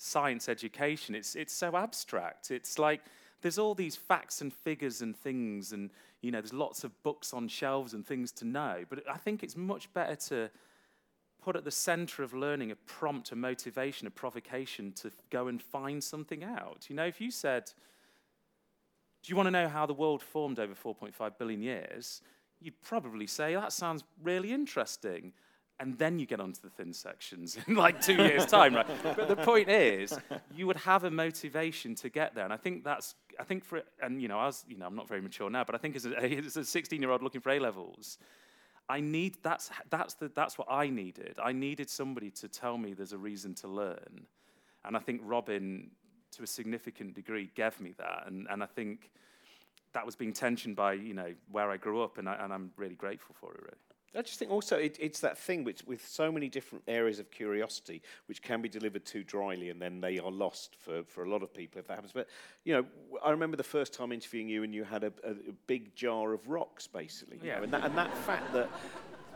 science 0.00 0.48
education. 0.48 1.14
It's 1.14 1.36
it's 1.36 1.52
so 1.52 1.76
abstract. 1.76 2.50
It's 2.50 2.78
like 2.78 3.02
there's 3.42 3.58
all 3.58 3.74
these 3.74 3.96
facts 3.96 4.40
and 4.40 4.52
figures 4.52 5.02
and 5.02 5.16
things, 5.16 5.72
and 5.72 5.90
you 6.20 6.30
know, 6.30 6.40
there's 6.40 6.52
lots 6.52 6.84
of 6.84 7.02
books 7.02 7.32
on 7.32 7.48
shelves 7.48 7.94
and 7.94 8.06
things 8.06 8.32
to 8.32 8.44
know. 8.44 8.84
But 8.88 9.08
I 9.08 9.16
think 9.16 9.42
it's 9.42 9.56
much 9.56 9.92
better 9.92 10.16
to 10.28 10.50
put 11.40 11.56
at 11.56 11.64
the 11.64 11.70
center 11.70 12.22
of 12.22 12.34
learning 12.34 12.70
a 12.70 12.76
prompt, 12.76 13.32
a 13.32 13.36
motivation, 13.36 14.06
a 14.06 14.10
provocation 14.10 14.92
to 14.92 15.10
go 15.30 15.48
and 15.48 15.62
find 15.62 16.02
something 16.02 16.44
out. 16.44 16.86
You 16.88 16.96
know, 16.96 17.06
if 17.06 17.20
you 17.20 17.30
said, 17.30 17.72
"Do 19.22 19.30
you 19.30 19.36
want 19.36 19.46
to 19.46 19.50
know 19.50 19.68
how 19.68 19.86
the 19.86 19.94
world 19.94 20.22
formed 20.22 20.58
over 20.58 20.74
4.5 20.74 21.38
billion 21.38 21.62
years?" 21.62 22.22
You'd 22.60 22.80
probably 22.82 23.26
say 23.26 23.54
that 23.54 23.72
sounds 23.72 24.04
really 24.22 24.52
interesting 24.52 25.32
and 25.80 25.96
then 25.96 26.18
you 26.18 26.26
get 26.26 26.40
onto 26.40 26.60
the 26.60 26.68
thin 26.68 26.92
sections 26.92 27.56
in 27.66 27.74
like 27.74 28.00
two 28.00 28.14
years' 28.14 28.46
time, 28.58 28.74
right? 28.74 28.86
But 29.02 29.28
the 29.28 29.36
point 29.36 29.68
is, 29.68 30.16
you 30.54 30.66
would 30.66 30.76
have 30.76 31.04
a 31.04 31.10
motivation 31.10 31.94
to 31.96 32.08
get 32.08 32.34
there, 32.34 32.44
and 32.44 32.52
I 32.52 32.58
think 32.58 32.84
that's, 32.84 33.14
I 33.40 33.44
think 33.44 33.64
for, 33.64 33.82
and 34.00 34.22
you 34.22 34.28
know, 34.28 34.38
I 34.38 34.46
was, 34.46 34.64
you 34.68 34.76
know, 34.76 34.86
I'm 34.86 34.94
not 34.94 35.08
very 35.08 35.22
mature 35.22 35.50
now, 35.50 35.64
but 35.64 35.74
I 35.74 35.78
think 35.78 35.96
as 35.96 36.06
a, 36.06 36.10
as 36.46 36.56
a 36.56 36.60
16-year-old 36.60 37.22
looking 37.22 37.40
for 37.40 37.50
A 37.50 37.58
levels, 37.58 38.18
I 38.90 39.00
need 39.00 39.36
that's 39.42 39.70
that's 39.88 40.14
the 40.14 40.30
that's 40.34 40.58
what 40.58 40.66
I 40.68 40.88
needed. 40.88 41.38
I 41.42 41.52
needed 41.52 41.88
somebody 41.88 42.30
to 42.32 42.48
tell 42.48 42.76
me 42.76 42.92
there's 42.92 43.12
a 43.12 43.18
reason 43.18 43.54
to 43.56 43.68
learn, 43.68 44.26
and 44.84 44.96
I 44.96 45.00
think 45.00 45.20
Robin, 45.24 45.90
to 46.32 46.42
a 46.42 46.46
significant 46.46 47.14
degree, 47.14 47.50
gave 47.54 47.80
me 47.80 47.94
that, 47.98 48.24
and 48.26 48.48
and 48.50 48.62
I 48.62 48.66
think 48.66 49.10
that 49.92 50.04
was 50.04 50.16
being 50.16 50.32
tensioned 50.32 50.74
by 50.74 50.94
you 50.94 51.14
know 51.14 51.32
where 51.52 51.70
I 51.70 51.76
grew 51.76 52.02
up, 52.02 52.18
and 52.18 52.28
I, 52.28 52.34
and 52.34 52.52
I'm 52.52 52.72
really 52.76 52.96
grateful 52.96 53.36
for 53.38 53.54
it. 53.54 53.60
Really. 53.62 53.89
I 54.16 54.22
just 54.22 54.38
think 54.38 54.50
also 54.50 54.76
it, 54.76 54.96
it's 55.00 55.20
that 55.20 55.38
thing 55.38 55.62
which, 55.62 55.84
with 55.86 56.06
so 56.06 56.32
many 56.32 56.48
different 56.48 56.82
areas 56.88 57.20
of 57.20 57.30
curiosity, 57.30 58.02
which 58.26 58.42
can 58.42 58.60
be 58.60 58.68
delivered 58.68 59.04
too 59.04 59.22
dryly, 59.22 59.70
and 59.70 59.80
then 59.80 60.00
they 60.00 60.18
are 60.18 60.30
lost 60.30 60.76
for, 60.80 61.04
for 61.04 61.22
a 61.22 61.28
lot 61.28 61.42
of 61.42 61.54
people 61.54 61.78
if 61.78 61.86
that 61.86 61.94
happens. 61.94 62.12
But 62.12 62.28
you 62.64 62.74
know, 62.74 62.84
I 63.24 63.30
remember 63.30 63.56
the 63.56 63.62
first 63.62 63.92
time 63.94 64.10
interviewing 64.10 64.48
you, 64.48 64.64
and 64.64 64.74
you 64.74 64.82
had 64.84 65.04
a, 65.04 65.12
a, 65.24 65.30
a 65.30 65.52
big 65.66 65.94
jar 65.94 66.32
of 66.32 66.48
rocks, 66.48 66.86
basically. 66.86 67.38
you 67.40 67.48
Yeah. 67.48 67.58
know, 67.58 67.62
and, 67.64 67.72
that, 67.72 67.84
and 67.84 67.96
that 67.96 68.16
fact 68.18 68.52
that 68.52 68.68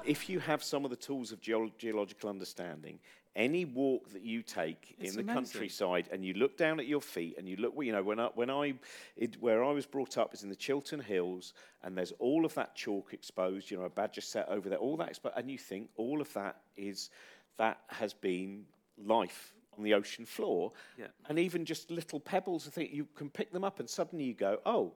if 0.04 0.28
you 0.28 0.40
have 0.40 0.62
some 0.62 0.84
of 0.84 0.90
the 0.90 0.96
tools 0.96 1.30
of 1.32 1.40
geol- 1.40 1.72
geological 1.78 2.28
understanding, 2.28 2.98
any 3.37 3.64
walk 3.64 4.11
that 4.12 4.23
you 4.23 4.42
take 4.42 4.94
It's 4.99 5.11
in 5.11 5.16
the 5.16 5.33
amazing. 5.33 5.53
countryside 5.53 6.09
and 6.12 6.25
you 6.25 6.35
look 6.35 6.57
down 6.57 6.79
at 6.79 6.87
your 6.87 7.01
feet 7.01 7.35
and 7.37 7.49
you 7.49 7.57
look, 7.57 7.75
you 7.81 7.92
know, 7.92 8.03
when 8.03 8.20
I, 8.20 8.29
when 8.35 8.51
I, 8.51 8.75
it, 9.16 9.40
where 9.40 9.64
I 9.64 9.73
was 9.73 9.87
brought 9.87 10.16
up 10.18 10.35
is 10.35 10.42
in 10.44 10.49
the 10.49 10.57
Chiltern 10.57 11.01
Hills 11.01 11.53
and 11.83 11.97
there's 11.97 12.12
all 12.18 12.44
of 12.44 12.55
that 12.55 12.75
chalk 12.77 13.12
exposed, 13.12 13.70
you 13.70 13.77
know, 13.77 13.85
a 13.85 13.90
badger 13.90 14.20
set 14.20 14.49
over 14.49 14.68
there, 14.68 14.79
all 14.79 14.97
that 14.99 15.09
exposed, 15.09 15.37
and 15.37 15.51
you 15.51 15.59
think 15.59 15.90
all 15.97 16.20
of 16.20 16.33
that 16.35 16.61
is, 16.77 17.11
that 17.59 17.81
has 17.88 18.12
been 18.12 18.64
life 19.05 19.53
on 19.77 19.83
the 19.83 19.94
ocean 19.94 20.25
floor. 20.25 20.73
Yeah. 20.97 21.07
And 21.29 21.38
even 21.38 21.64
just 21.64 21.90
little 21.90 22.20
pebbles, 22.20 22.68
I 22.68 22.70
think 22.70 22.92
you 22.92 23.09
can 23.16 23.31
pick 23.31 23.53
them 23.53 23.64
up 23.64 23.81
and 23.81 23.90
suddenly 23.90 24.25
you 24.27 24.35
go, 24.35 24.59
oh, 24.64 24.92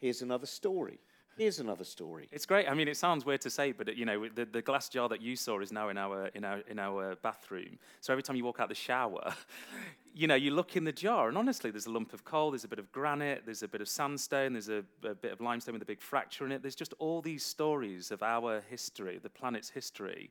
here's 0.00 0.22
another 0.22 0.46
story. 0.46 1.00
Here's 1.36 1.58
another 1.58 1.84
story. 1.84 2.28
It's 2.30 2.46
great. 2.46 2.68
I 2.70 2.74
mean, 2.74 2.86
it 2.86 2.96
sounds 2.96 3.24
weird 3.24 3.40
to 3.40 3.50
say, 3.50 3.72
but 3.72 3.96
you 3.96 4.04
know, 4.04 4.28
the, 4.28 4.44
the 4.44 4.62
glass 4.62 4.88
jar 4.88 5.08
that 5.08 5.20
you 5.20 5.34
saw 5.34 5.58
is 5.60 5.72
now 5.72 5.88
in 5.88 5.98
our 5.98 6.28
in 6.28 6.44
our 6.44 6.60
in 6.68 6.78
our 6.78 7.16
bathroom. 7.16 7.78
So 8.00 8.12
every 8.12 8.22
time 8.22 8.36
you 8.36 8.44
walk 8.44 8.60
out 8.60 8.68
the 8.68 8.74
shower, 8.74 9.34
you 10.14 10.28
know, 10.28 10.36
you 10.36 10.52
look 10.52 10.76
in 10.76 10.84
the 10.84 10.92
jar, 10.92 11.28
and 11.28 11.36
honestly, 11.36 11.72
there's 11.72 11.86
a 11.86 11.90
lump 11.90 12.12
of 12.12 12.24
coal, 12.24 12.52
there's 12.52 12.64
a 12.64 12.68
bit 12.68 12.78
of 12.78 12.92
granite, 12.92 13.42
there's 13.44 13.64
a 13.64 13.68
bit 13.68 13.80
of 13.80 13.88
sandstone, 13.88 14.52
there's 14.52 14.68
a, 14.68 14.84
a 15.02 15.14
bit 15.14 15.32
of 15.32 15.40
limestone 15.40 15.72
with 15.72 15.82
a 15.82 15.86
big 15.86 16.00
fracture 16.00 16.46
in 16.46 16.52
it. 16.52 16.62
There's 16.62 16.76
just 16.76 16.94
all 17.00 17.20
these 17.20 17.44
stories 17.44 18.12
of 18.12 18.22
our 18.22 18.62
history, 18.70 19.18
the 19.20 19.30
planet's 19.30 19.70
history, 19.70 20.30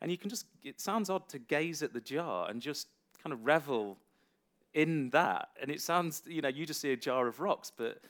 and 0.00 0.10
you 0.10 0.18
can 0.18 0.30
just. 0.30 0.46
It 0.62 0.80
sounds 0.80 1.10
odd 1.10 1.28
to 1.30 1.38
gaze 1.38 1.82
at 1.82 1.92
the 1.92 2.00
jar 2.00 2.48
and 2.48 2.62
just 2.62 2.86
kind 3.22 3.32
of 3.32 3.44
revel 3.44 3.98
in 4.72 5.10
that. 5.10 5.48
And 5.60 5.70
it 5.70 5.80
sounds, 5.80 6.22
you 6.26 6.42
know, 6.42 6.48
you 6.48 6.66
just 6.66 6.80
see 6.80 6.92
a 6.92 6.96
jar 6.96 7.26
of 7.26 7.40
rocks, 7.40 7.72
but 7.76 8.00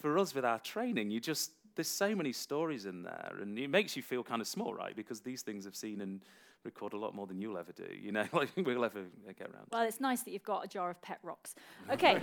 for 0.00 0.18
us 0.18 0.34
with 0.34 0.44
our 0.44 0.58
training, 0.58 1.10
you 1.10 1.20
just 1.20 1.52
there's 1.74 1.88
so 1.88 2.14
many 2.14 2.32
stories 2.32 2.86
in 2.86 3.02
there, 3.02 3.36
and 3.40 3.58
it 3.58 3.68
makes 3.68 3.96
you 3.96 4.02
feel 4.02 4.22
kind 4.22 4.40
of 4.40 4.48
small, 4.48 4.74
right? 4.74 4.94
Because 4.94 5.20
these 5.20 5.42
things 5.42 5.64
have 5.64 5.76
seen 5.76 6.00
and 6.00 6.20
record 6.64 6.92
a 6.92 6.96
lot 6.98 7.14
more 7.14 7.26
than 7.26 7.40
you'll 7.40 7.58
ever 7.58 7.72
do. 7.72 7.86
You 8.00 8.12
know, 8.12 8.24
like 8.32 8.50
we'll 8.56 8.84
ever 8.84 9.04
get 9.38 9.48
around. 9.48 9.66
Well, 9.72 9.82
it's 9.82 10.00
nice 10.00 10.22
that 10.22 10.30
you've 10.30 10.44
got 10.44 10.64
a 10.64 10.68
jar 10.68 10.90
of 10.90 11.00
pet 11.02 11.18
rocks. 11.22 11.54
Okay, 11.90 12.20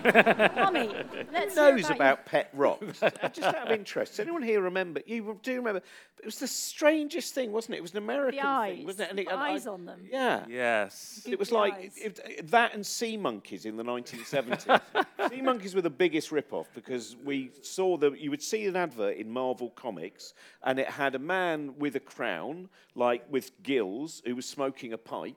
Mummy, 0.55 0.89
let's 1.33 1.55
Who 1.55 1.61
knows 1.61 1.85
about, 1.85 1.95
about 1.95 2.25
pet 2.25 2.49
rocks? 2.53 2.99
Just 3.33 3.41
out 3.43 3.67
of 3.67 3.71
interest, 3.71 4.13
does 4.13 4.19
anyone 4.21 4.41
here 4.41 4.61
remember? 4.61 5.01
You 5.05 5.37
do 5.43 5.55
remember? 5.57 5.81
It 6.19 6.25
was 6.25 6.39
the 6.39 6.47
strangest 6.47 7.33
thing, 7.33 7.51
wasn't 7.51 7.75
it? 7.75 7.79
It 7.79 7.81
was 7.81 7.91
an 7.91 7.97
American 7.97 8.39
the 8.39 8.47
eyes, 8.47 8.75
thing, 8.77 8.85
wasn't 8.85 9.01
it? 9.01 9.09
And 9.11 9.19
it- 9.19 9.25
the 9.27 9.33
and 9.33 9.41
I- 9.41 9.49
eyes 9.51 9.67
on 9.67 9.85
them. 9.85 10.07
Yeah. 10.09 10.45
Yes. 10.47 11.21
It 11.27 11.37
was 11.37 11.51
like 11.51 11.73
eyes. 11.73 11.93
it, 11.97 12.49
that 12.49 12.73
and 12.73 12.85
sea 12.85 13.17
monkeys 13.17 13.65
in 13.65 13.75
the 13.75 13.83
1970s. 13.83 14.81
sea 15.29 15.41
monkeys 15.41 15.75
were 15.75 15.81
the 15.81 15.89
biggest 15.89 16.31
rip-off 16.31 16.67
because 16.73 17.15
we 17.23 17.51
saw 17.61 17.97
the 17.97 18.11
you 18.11 18.29
would 18.29 18.41
see 18.41 18.65
an 18.67 18.75
advert 18.75 19.17
in 19.17 19.29
Marvel 19.29 19.69
Comics 19.71 20.33
and 20.63 20.79
it 20.79 20.87
had 20.89 21.15
a 21.15 21.19
man 21.19 21.73
with 21.77 21.95
a 21.95 21.99
crown, 21.99 22.69
like 22.95 23.25
with 23.29 23.51
gills, 23.63 24.21
who 24.27 24.35
was 24.35 24.45
smoking 24.45 24.93
a 24.93 24.97
pipe. 24.97 25.35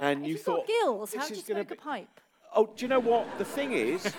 And 0.00 0.26
you 0.26 0.36
thought 0.36 0.66
got 0.66 0.68
gills, 0.68 1.14
how 1.14 1.26
do 1.26 1.34
you 1.34 1.40
smoke 1.40 1.70
a 1.70 1.76
pipe? 1.76 2.20
Oh, 2.54 2.70
do 2.74 2.84
you 2.84 2.88
know 2.88 3.00
what? 3.00 3.26
The 3.38 3.44
thing 3.44 3.72
is, 3.72 4.12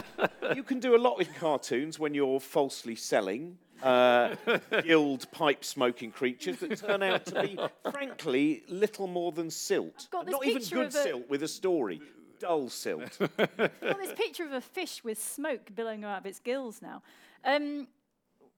you 0.54 0.62
can 0.62 0.80
do 0.80 0.96
a 0.96 0.98
lot 0.98 1.18
with 1.18 1.34
cartoons 1.34 1.98
when 1.98 2.14
you're 2.14 2.40
falsely 2.40 2.94
selling 2.94 3.58
uh, 3.82 4.34
gilled 4.82 5.30
pipe 5.32 5.64
smoking 5.64 6.10
creatures 6.10 6.58
that 6.58 6.76
turn 6.78 7.02
out 7.02 7.26
to 7.26 7.42
be, 7.42 7.58
frankly, 7.90 8.62
little 8.68 9.06
more 9.06 9.32
than 9.32 9.50
silt. 9.50 10.08
Not 10.12 10.46
even 10.46 10.62
good 10.62 10.88
a- 10.88 10.90
silt 10.90 11.28
with 11.28 11.42
a 11.42 11.48
story. 11.48 12.00
Dull 12.38 12.68
silt. 12.68 13.18
Got 13.36 13.80
this 13.80 14.12
picture 14.14 14.44
of 14.44 14.52
a 14.52 14.60
fish 14.60 15.04
with 15.04 15.22
smoke 15.22 15.70
billowing 15.74 16.04
out 16.04 16.18
of 16.18 16.26
its 16.26 16.40
gills 16.40 16.82
now. 16.82 17.02
Um, 17.44 17.86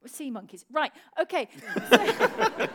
sea 0.09 0.31
monkeys. 0.31 0.65
Right. 0.71 0.93
Okay. 1.21 1.49
So, 1.91 1.97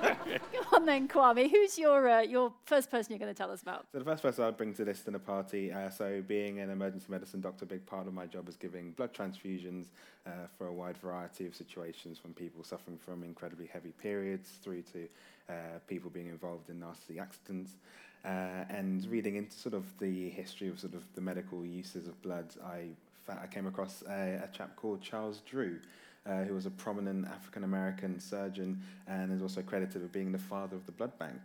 go 0.54 0.78
on 0.78 0.86
then, 0.86 1.08
Kwame. 1.08 1.50
Who's 1.50 1.78
your 1.78 2.08
uh, 2.08 2.22
your 2.22 2.54
first 2.66 2.90
person 2.90 3.12
you're 3.12 3.20
going 3.20 3.34
to 3.34 3.38
tell 3.38 3.52
us 3.52 3.62
about? 3.62 3.86
So 3.92 4.00
the 4.00 4.06
first 4.06 4.22
person 4.24 4.44
I'd 4.46 4.58
bring 4.58 4.74
to 4.76 4.86
this 4.86 5.02
dinner 5.02 5.20
party, 5.20 5.72
uh, 5.72 5.90
so 5.90 6.22
being 6.28 6.60
an 6.60 6.70
emergency 6.70 7.08
medicine 7.10 7.42
doctor, 7.42 7.66
a 7.66 7.68
big 7.68 7.86
part 7.86 8.08
of 8.08 8.14
my 8.14 8.26
job 8.26 8.48
is 8.48 8.56
giving 8.56 8.92
blood 8.92 9.14
transfusions 9.14 9.88
uh, 10.26 10.30
for 10.58 10.68
a 10.68 10.74
wide 10.74 10.98
variety 10.98 11.46
of 11.46 11.56
situations, 11.56 12.18
from 12.18 12.34
people 12.34 12.64
suffering 12.64 12.98
from 12.98 13.24
incredibly 13.24 13.68
heavy 13.68 13.92
periods 14.02 14.50
through 14.64 14.84
to 14.94 15.08
uh, 15.50 15.54
people 15.88 16.10
being 16.10 16.28
involved 16.28 16.70
in 16.70 16.80
nasty 16.80 17.20
accidents. 17.20 17.72
Uh, 18.24 18.64
and 18.70 19.06
reading 19.08 19.36
into 19.36 19.54
sort 19.58 19.74
of 19.74 19.84
the 20.00 20.30
history 20.30 20.68
of 20.68 20.80
sort 20.80 20.94
of 20.94 21.04
the 21.16 21.22
medical 21.22 21.66
uses 21.66 22.08
of 22.08 22.22
blood, 22.22 22.46
I, 22.64 22.90
fa- 23.26 23.40
I 23.42 23.48
came 23.48 23.66
across 23.66 24.04
a, 24.08 24.42
a 24.44 24.50
chap 24.56 24.76
called 24.76 25.02
Charles 25.02 25.42
Drew, 25.50 25.80
uh, 26.26 26.44
who 26.44 26.54
was 26.54 26.66
a 26.66 26.70
prominent 26.70 27.28
African 27.28 27.64
American 27.64 28.20
surgeon 28.20 28.82
and 29.08 29.32
is 29.32 29.42
also 29.42 29.62
credited 29.62 30.02
with 30.02 30.12
being 30.12 30.32
the 30.32 30.40
father 30.40 30.76
of 30.76 30.86
the 30.86 30.92
blood 30.92 31.18
bank. 31.18 31.40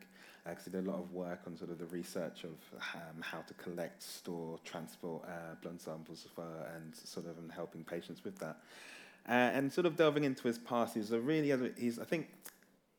Because 0.45 0.65
he 0.65 0.71
did 0.71 0.87
a 0.87 0.91
lot 0.91 1.01
of 1.01 1.13
work 1.13 1.41
on 1.49 1.57
sort 1.57 1.71
of 1.71 1.79
the 1.79 1.87
research 1.87 2.45
of 2.45 2.53
um, 2.95 3.21
how 3.21 3.41
to 3.41 3.55
collect, 3.55 4.01
store, 4.01 4.61
transport 4.65 5.25
uh, 5.27 5.57
blood 5.61 5.81
samples 5.81 6.25
for, 6.37 6.47
and 6.77 6.95
sort 6.95 7.27
of 7.27 7.37
and 7.39 7.51
helping 7.51 7.83
patients 7.83 8.23
with 8.23 8.39
that. 8.39 8.59
Uh, 9.29 9.33
and 9.33 9.73
sort 9.73 9.87
of 9.87 9.97
delving 9.97 10.23
into 10.23 10.47
his 10.47 10.57
past, 10.57 10.95
he's 10.95 11.11
a 11.11 11.19
really, 11.19 11.73
he's 11.77 11.99
I 11.99 12.05
think 12.05 12.29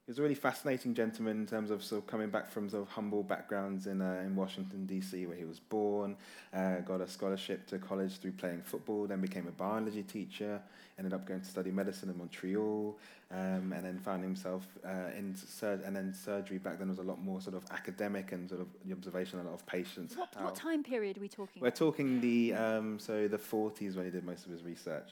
he 0.07 0.11
was 0.11 0.19
a 0.19 0.21
really 0.21 0.35
fascinating 0.35 0.93
gentleman 0.93 1.41
in 1.41 1.45
terms 1.45 1.69
of 1.69 1.83
sort 1.83 2.01
of 2.01 2.07
coming 2.07 2.29
back 2.29 2.49
from 2.49 2.69
sort 2.69 2.81
of 2.81 2.87
humble 2.87 3.23
backgrounds 3.23 3.87
in, 3.87 4.01
uh, 4.01 4.23
in 4.25 4.37
Washington, 4.37 4.85
D.C., 4.85 5.25
where 5.25 5.35
he 5.35 5.43
was 5.43 5.59
born, 5.59 6.15
uh, 6.53 6.77
got 6.77 7.01
a 7.01 7.07
scholarship 7.09 7.67
to 7.67 7.77
college 7.77 8.17
through 8.19 8.31
playing 8.31 8.61
football, 8.61 9.05
then 9.05 9.19
became 9.19 9.49
a 9.49 9.51
biology 9.51 10.03
teacher, 10.03 10.61
ended 10.97 11.13
up 11.13 11.27
going 11.27 11.41
to 11.41 11.45
study 11.45 11.71
medicine 11.71 12.09
in 12.09 12.17
Montreal, 12.17 12.97
um, 13.31 13.73
and 13.75 13.83
then 13.83 13.99
found 13.99 14.23
himself 14.23 14.65
uh, 14.85 15.11
in 15.17 15.35
sur- 15.35 15.81
and 15.85 15.93
then 15.93 16.13
surgery 16.13 16.57
back 16.57 16.79
then 16.79 16.87
was 16.87 16.99
a 16.99 17.03
lot 17.03 17.21
more 17.21 17.41
sort 17.41 17.57
of 17.57 17.65
academic 17.71 18.31
and 18.31 18.47
sort 18.47 18.61
of 18.61 18.67
the 18.85 18.93
observation 18.93 19.39
of 19.39 19.45
a 19.45 19.49
lot 19.49 19.55
of 19.55 19.65
patients. 19.65 20.15
What, 20.15 20.33
what 20.41 20.55
time 20.55 20.83
period 20.83 21.17
are 21.17 21.21
we 21.21 21.27
talking 21.27 21.61
we're 21.61 21.69
talking 21.69 22.21
the 22.21 22.53
um, 22.53 22.97
so 22.97 23.27
the 23.27 23.37
40s 23.37 23.97
when 23.97 24.05
he 24.05 24.11
did 24.11 24.23
most 24.23 24.45
of 24.45 24.53
his 24.53 24.63
research, 24.63 25.09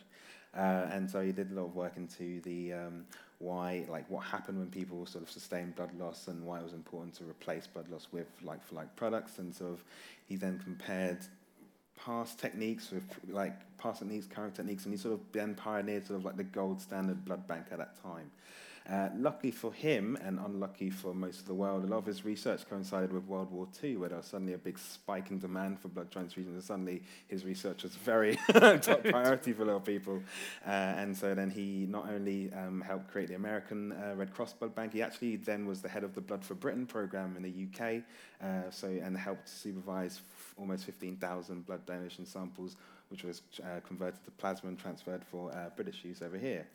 uh, 0.56 0.88
and 0.90 1.12
so 1.12 1.22
he 1.22 1.34
did 1.34 1.52
a 1.52 1.54
lot 1.54 1.66
of 1.66 1.76
work 1.76 1.98
into 1.98 2.40
the 2.42 2.72
um, 2.72 3.06
why 3.40 3.86
like 3.90 4.10
what 4.10 4.24
happened 4.26 4.58
when 4.58 4.70
people 4.70 5.06
sort 5.06 5.24
of 5.24 5.30
sustained 5.30 5.76
blood 5.76 5.92
loss 6.00 6.28
and 6.28 6.44
why 6.46 6.60
it 6.60 6.64
was 6.64 6.74
important 6.74 7.14
to 7.16 7.24
replace 7.24 7.68
blood 7.68 7.90
loss 7.90 8.08
with 8.12 8.28
like 8.44 8.64
for 8.66 8.76
like 8.76 8.96
products, 8.96 9.40
and 9.40 9.54
sort 9.54 9.74
of 9.74 9.84
he 10.26 10.36
then 10.36 10.60
compared 10.64 11.20
past 11.98 12.40
techniques 12.40 12.92
with 12.92 13.04
like 13.28 13.54
past 13.78 14.00
techniques, 14.00 14.26
current 14.26 14.56
techniques, 14.56 14.86
and 14.86 14.94
he 14.94 14.98
sort 14.98 15.14
of 15.14 15.20
then 15.32 15.56
pioneered 15.56 16.06
sort 16.06 16.20
of 16.20 16.26
like 16.26 16.38
the 16.38 16.44
gold 16.44 16.82
standard 16.82 17.24
blood 17.26 17.48
bank 17.48 17.66
at 17.72 17.78
that 17.78 18.02
time. 18.02 18.32
Uh, 18.88 19.10
luckily 19.18 19.50
for 19.50 19.74
him, 19.74 20.16
and 20.24 20.38
unlucky 20.46 20.92
for 20.92 21.16
most 21.16 21.40
of 21.40 21.48
the 21.48 21.54
world, 21.54 21.84
a 21.84 21.88
lot 21.88 21.98
of 21.98 22.06
his 22.06 22.24
research 22.24 22.70
coincided 22.70 23.12
with 23.12 23.26
World 23.26 23.50
War 23.52 23.68
II, 23.84 23.98
where 23.98 24.10
there 24.10 24.18
was 24.20 24.28
suddenly 24.28 24.54
a 24.54 24.60
big 24.60 24.78
spike 24.78 25.32
in 25.32 25.40
demand 25.40 25.80
for 25.80 25.88
blood 25.88 26.12
transfusions, 26.12 26.54
and 26.54 26.64
suddenly 26.64 27.02
his 27.28 27.46
research 27.46 27.82
was 27.82 27.96
very 27.96 28.36
top 28.54 29.04
priority 29.04 29.54
for 29.54 29.64
a 29.64 29.66
lot 29.66 29.78
of 29.78 29.86
people. 29.86 30.22
Uh, 30.68 30.70
and 30.70 31.18
so 31.18 31.34
then 31.34 31.50
he 31.50 31.88
not 31.90 32.08
only 32.12 32.54
um, 32.54 32.80
helped 32.80 33.12
create 33.12 33.28
the 33.28 33.34
American 33.34 33.92
uh, 33.92 34.14
Red 34.16 34.32
Cross 34.36 34.54
Blood 34.54 34.76
Bank, 34.76 34.94
he 34.94 35.02
actually 35.02 35.38
then 35.38 35.66
was 35.66 35.82
the 35.82 35.90
head 35.90 36.04
of 36.04 36.14
the 36.14 36.22
Blood 36.22 36.46
for 36.46 36.54
Britain 36.54 36.86
program 36.86 37.36
in 37.36 37.42
the 37.42 37.68
UK, 37.68 38.04
uh, 38.44 38.70
so 38.70 38.88
and 38.88 39.18
helped 39.18 39.50
supervise 39.50 40.22
f- 40.24 40.54
almost 40.60 40.86
15,000 40.86 41.66
blood 41.66 41.84
donation 41.88 42.24
samples, 42.24 42.76
which 43.10 43.24
was 43.24 43.42
uh, 43.64 43.80
converted 43.88 44.24
to 44.26 44.32
plasma 44.32 44.70
and 44.70 44.78
transferred 44.78 45.24
for 45.26 45.52
uh, 45.54 45.70
British 45.76 46.04
use 46.06 46.22
over 46.22 46.38
here. 46.38 46.68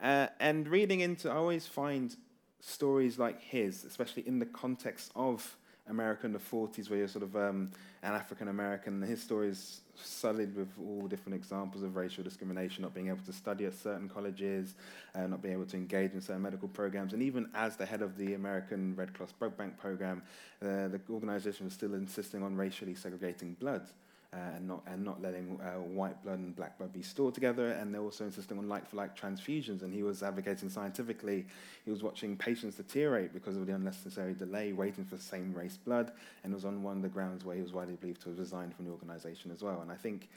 Uh, 0.00 0.28
and 0.38 0.68
reading 0.68 1.00
into, 1.00 1.30
I 1.30 1.34
always 1.34 1.66
find 1.66 2.14
stories 2.60 3.18
like 3.18 3.40
his, 3.42 3.84
especially 3.84 4.26
in 4.26 4.38
the 4.38 4.46
context 4.46 5.10
of 5.16 5.56
America 5.88 6.26
in 6.26 6.32
the 6.32 6.38
40s, 6.38 6.90
where 6.90 7.00
you're 7.00 7.08
sort 7.08 7.24
of 7.24 7.34
um, 7.34 7.70
an 8.02 8.12
African 8.12 8.48
American. 8.48 9.02
His 9.02 9.22
story 9.22 9.48
is 9.48 9.80
sullied 9.96 10.54
with 10.54 10.68
all 10.78 11.08
different 11.08 11.34
examples 11.34 11.82
of 11.82 11.96
racial 11.96 12.22
discrimination, 12.22 12.82
not 12.82 12.94
being 12.94 13.08
able 13.08 13.24
to 13.24 13.32
study 13.32 13.64
at 13.64 13.74
certain 13.74 14.08
colleges, 14.08 14.74
uh, 15.14 15.26
not 15.26 15.42
being 15.42 15.54
able 15.54 15.66
to 15.66 15.76
engage 15.76 16.12
in 16.12 16.20
certain 16.20 16.42
medical 16.42 16.68
programs. 16.68 17.12
And 17.12 17.22
even 17.22 17.48
as 17.54 17.76
the 17.76 17.86
head 17.86 18.02
of 18.02 18.16
the 18.16 18.34
American 18.34 18.94
Red 18.94 19.14
Cross 19.14 19.32
Blood 19.32 19.56
Bank 19.56 19.78
program, 19.78 20.22
uh, 20.62 20.88
the 20.88 21.00
organization 21.10 21.64
was 21.64 21.74
still 21.74 21.94
insisting 21.94 22.42
on 22.42 22.56
racially 22.56 22.94
segregating 22.94 23.54
blood 23.54 23.88
and 24.32 24.68
not 24.68 24.82
and 24.86 25.04
not 25.04 25.22
letting 25.22 25.58
uh, 25.60 25.80
white 25.80 26.22
blood 26.22 26.38
and 26.38 26.54
black 26.54 26.76
blood 26.76 26.92
be 26.92 27.02
stored 27.02 27.34
together, 27.34 27.72
and 27.72 27.94
they're 27.94 28.02
also 28.02 28.24
insisting 28.24 28.58
on 28.58 28.68
like-for-like 28.68 29.18
transfusions. 29.18 29.82
And 29.82 29.92
he 29.92 30.02
was 30.02 30.22
advocating 30.22 30.68
scientifically. 30.68 31.46
He 31.84 31.90
was 31.90 32.02
watching 32.02 32.36
patients 32.36 32.76
deteriorate 32.76 33.32
because 33.32 33.56
of 33.56 33.66
the 33.66 33.74
unnecessary 33.74 34.34
delay 34.34 34.72
waiting 34.72 35.04
for 35.04 35.16
the 35.16 35.22
same 35.22 35.54
race 35.54 35.78
blood, 35.78 36.12
and 36.44 36.52
was 36.52 36.64
on 36.64 36.82
one 36.82 36.96
of 36.96 37.02
the 37.02 37.08
grounds 37.08 37.44
where 37.44 37.56
he 37.56 37.62
was 37.62 37.72
widely 37.72 37.96
believed 37.96 38.20
to 38.22 38.28
have 38.28 38.38
resigned 38.38 38.74
from 38.74 38.84
the 38.84 38.90
organisation 38.90 39.50
as 39.50 39.62
well. 39.62 39.80
And 39.80 39.90
I 39.90 39.96
think 39.96 40.28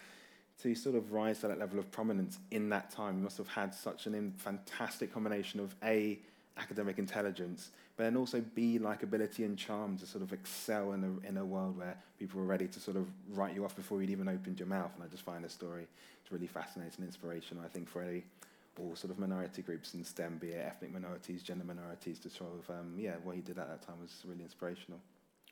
to 0.61 0.75
sort 0.75 0.95
of 0.95 1.11
rise 1.11 1.39
to 1.39 1.47
that 1.47 1.59
level 1.59 1.79
of 1.79 1.91
prominence 1.91 2.39
in 2.51 2.69
that 2.69 2.91
time, 2.91 3.17
you 3.17 3.23
must 3.23 3.37
have 3.37 3.47
had 3.47 3.73
such 3.73 4.05
an 4.05 4.33
fantastic 4.37 5.13
combination 5.13 5.59
of 5.59 5.75
a 5.83 6.19
academic 6.57 6.99
intelligence, 6.99 7.71
but 7.95 8.03
then 8.03 8.17
also 8.17 8.43
B, 8.55 8.79
likability 8.79 9.45
and 9.45 9.57
charm 9.57 9.97
to 9.97 10.05
sort 10.05 10.23
of 10.23 10.33
excel 10.33 10.93
in 10.93 11.03
a, 11.03 11.27
in 11.27 11.37
a 11.37 11.45
world 11.45 11.77
where 11.77 11.95
people 12.19 12.39
were 12.39 12.45
ready 12.45 12.67
to 12.67 12.79
sort 12.79 12.97
of 12.97 13.07
write 13.29 13.55
you 13.55 13.63
off 13.63 13.75
before 13.75 14.01
you'd 14.01 14.09
even 14.09 14.27
opened 14.27 14.59
your 14.59 14.67
mouth. 14.67 14.91
And 14.95 15.03
I 15.03 15.07
just 15.07 15.23
find 15.23 15.43
the 15.43 15.49
story 15.49 15.87
it's 16.21 16.31
really 16.31 16.47
fascinating 16.47 16.93
and 16.99 17.07
inspirational, 17.07 17.63
I 17.63 17.67
think, 17.67 17.89
for 17.89 18.01
any 18.01 18.23
all 18.79 18.95
sort 18.95 19.11
of 19.11 19.19
minority 19.19 19.61
groups 19.61 19.93
in 19.93 20.03
STEM, 20.03 20.37
be 20.39 20.49
it 20.49 20.65
ethnic 20.65 20.91
minorities, 20.93 21.43
gender 21.43 21.65
minorities, 21.65 22.19
to 22.19 22.29
sort 22.29 22.51
of, 22.57 22.69
um, 22.69 22.95
yeah, 22.97 23.15
what 23.23 23.35
he 23.35 23.41
did 23.41 23.59
at 23.59 23.67
that 23.67 23.81
time 23.85 23.99
was 24.01 24.23
really 24.25 24.43
inspirational. 24.43 24.99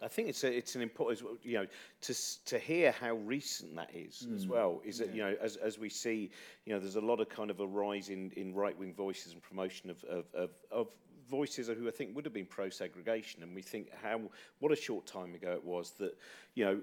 I 0.01 0.07
think 0.07 0.29
it's 0.29 0.43
a, 0.43 0.55
it's 0.55 0.75
an 0.75 0.81
important, 0.81 1.21
you 1.43 1.57
know, 1.57 1.65
to 2.01 2.15
to 2.45 2.59
hear 2.59 2.91
how 2.91 3.15
recent 3.15 3.75
that 3.75 3.89
is 3.93 4.27
as 4.33 4.45
mm. 4.45 4.49
well. 4.49 4.81
Is 4.85 4.99
that 4.99 5.13
you 5.13 5.21
know, 5.21 5.35
as 5.41 5.57
as 5.57 5.77
we 5.77 5.89
see, 5.89 6.31
you 6.65 6.73
know, 6.73 6.79
there's 6.79 6.95
a 6.95 7.01
lot 7.01 7.19
of 7.19 7.29
kind 7.29 7.51
of 7.51 7.59
a 7.59 7.67
rise 7.67 8.09
in, 8.09 8.31
in 8.37 8.53
right 8.53 8.77
wing 8.77 8.93
voices 8.93 9.33
and 9.33 9.41
promotion 9.41 9.89
of 9.89 10.03
of, 10.05 10.25
of 10.33 10.49
of 10.71 10.87
voices 11.29 11.67
who 11.67 11.87
I 11.87 11.91
think 11.91 12.15
would 12.15 12.25
have 12.25 12.33
been 12.33 12.45
pro 12.45 12.69
segregation, 12.69 13.43
and 13.43 13.55
we 13.55 13.61
think 13.61 13.89
how 14.01 14.21
what 14.59 14.71
a 14.71 14.75
short 14.75 15.05
time 15.05 15.35
ago 15.35 15.51
it 15.51 15.63
was 15.63 15.91
that 15.99 16.17
you 16.55 16.65
know 16.65 16.79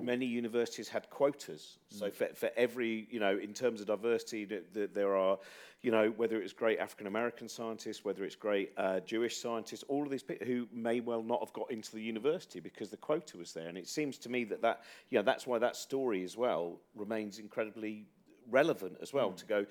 many 0.00 0.26
universities 0.26 0.88
had 0.88 1.10
quotas. 1.10 1.78
Mm. 1.94 1.98
So 1.98 2.10
for 2.10 2.26
for 2.34 2.50
every 2.56 3.08
you 3.10 3.20
know, 3.20 3.38
in 3.38 3.52
terms 3.52 3.80
of 3.80 3.86
diversity, 3.86 4.44
that, 4.46 4.72
that 4.74 4.94
there 4.94 5.16
are 5.16 5.38
you 5.82 5.90
know, 5.90 6.12
whether 6.16 6.40
it's 6.40 6.52
great 6.52 6.78
African 6.78 7.06
American 7.06 7.48
scientists, 7.48 8.04
whether 8.04 8.24
it's 8.24 8.36
great 8.36 8.72
uh, 8.76 9.00
Jewish 9.00 9.38
scientists, 9.38 9.82
all 9.88 10.02
of 10.02 10.10
these 10.10 10.22
people 10.22 10.46
who 10.46 10.68
may 10.72 11.00
well 11.00 11.22
not 11.22 11.40
have 11.40 11.52
got 11.54 11.70
into 11.70 11.92
the 11.92 12.02
university 12.02 12.60
because 12.60 12.90
the 12.90 12.98
quota 12.98 13.38
was 13.38 13.52
there. 13.52 13.68
And 13.68 13.78
it 13.78 13.88
seems 13.88 14.18
to 14.18 14.28
me 14.28 14.44
that 14.44 14.60
that, 14.60 14.82
you 15.08 15.18
know, 15.18 15.22
that's 15.22 15.46
why 15.46 15.58
that 15.58 15.76
story 15.76 16.22
as 16.22 16.36
well 16.36 16.80
remains 16.94 17.38
incredibly 17.38 18.04
relevant 18.50 18.98
as 19.00 19.14
well 19.14 19.30
mm. 19.30 19.36
to 19.36 19.46
go, 19.46 19.66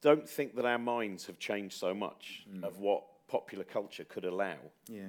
don't 0.00 0.28
think 0.28 0.54
that 0.54 0.64
our 0.64 0.78
minds 0.78 1.26
have 1.26 1.40
changed 1.40 1.76
so 1.76 1.92
much 1.92 2.46
mm. 2.48 2.62
of 2.62 2.78
what 2.78 3.02
popular 3.28 3.64
culture 3.64 4.04
could 4.04 4.24
allow. 4.24 4.56
Yeah, 4.88 5.02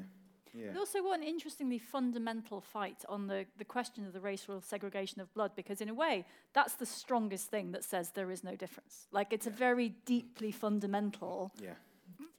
yeah. 0.54 0.72
They 0.74 0.80
also 0.80 1.02
what 1.04 1.20
an 1.20 1.26
interestingly 1.26 1.80
fundamental 1.80 2.62
fight 2.62 3.04
on 3.08 3.28
the, 3.28 3.46
the 3.58 3.66
question 3.66 4.06
of 4.06 4.14
the 4.14 4.20
racial 4.20 4.62
segregation 4.62 5.22
of 5.22 5.34
blood, 5.34 5.52
because 5.56 5.82
in 5.82 5.90
a 5.90 5.94
way, 5.94 6.26
that's 6.54 6.74
the 6.76 6.86
strongest 6.86 7.50
thing 7.50 7.72
that 7.72 7.84
says 7.84 8.12
there 8.12 8.32
is 8.32 8.44
no 8.44 8.56
difference. 8.56 9.08
Like, 9.12 9.34
it's 9.34 9.48
a 9.48 9.52
very 9.52 9.90
deeply 10.06 10.52
fundamental, 10.52 11.52
Yeah. 11.62 11.74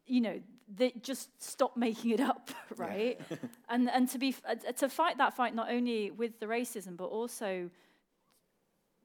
you 0.07 0.21
know, 0.21 0.41
that 0.77 1.03
just 1.03 1.31
stop 1.43 1.77
making 1.77 2.11
it 2.13 2.21
up, 2.21 2.51
right? 2.77 3.21
Yeah. 3.31 3.37
and 3.69 3.91
and 3.91 4.09
to 4.11 4.19
be 4.19 4.29
f- 4.29 4.43
uh, 4.49 4.73
to 4.73 4.89
fight 4.89 5.19
that 5.19 5.35
fight 5.35 5.55
not 5.55 5.69
only 5.71 6.11
with 6.13 6.39
the 6.39 6.47
racism, 6.47 6.97
but 6.97 7.07
also 7.07 7.71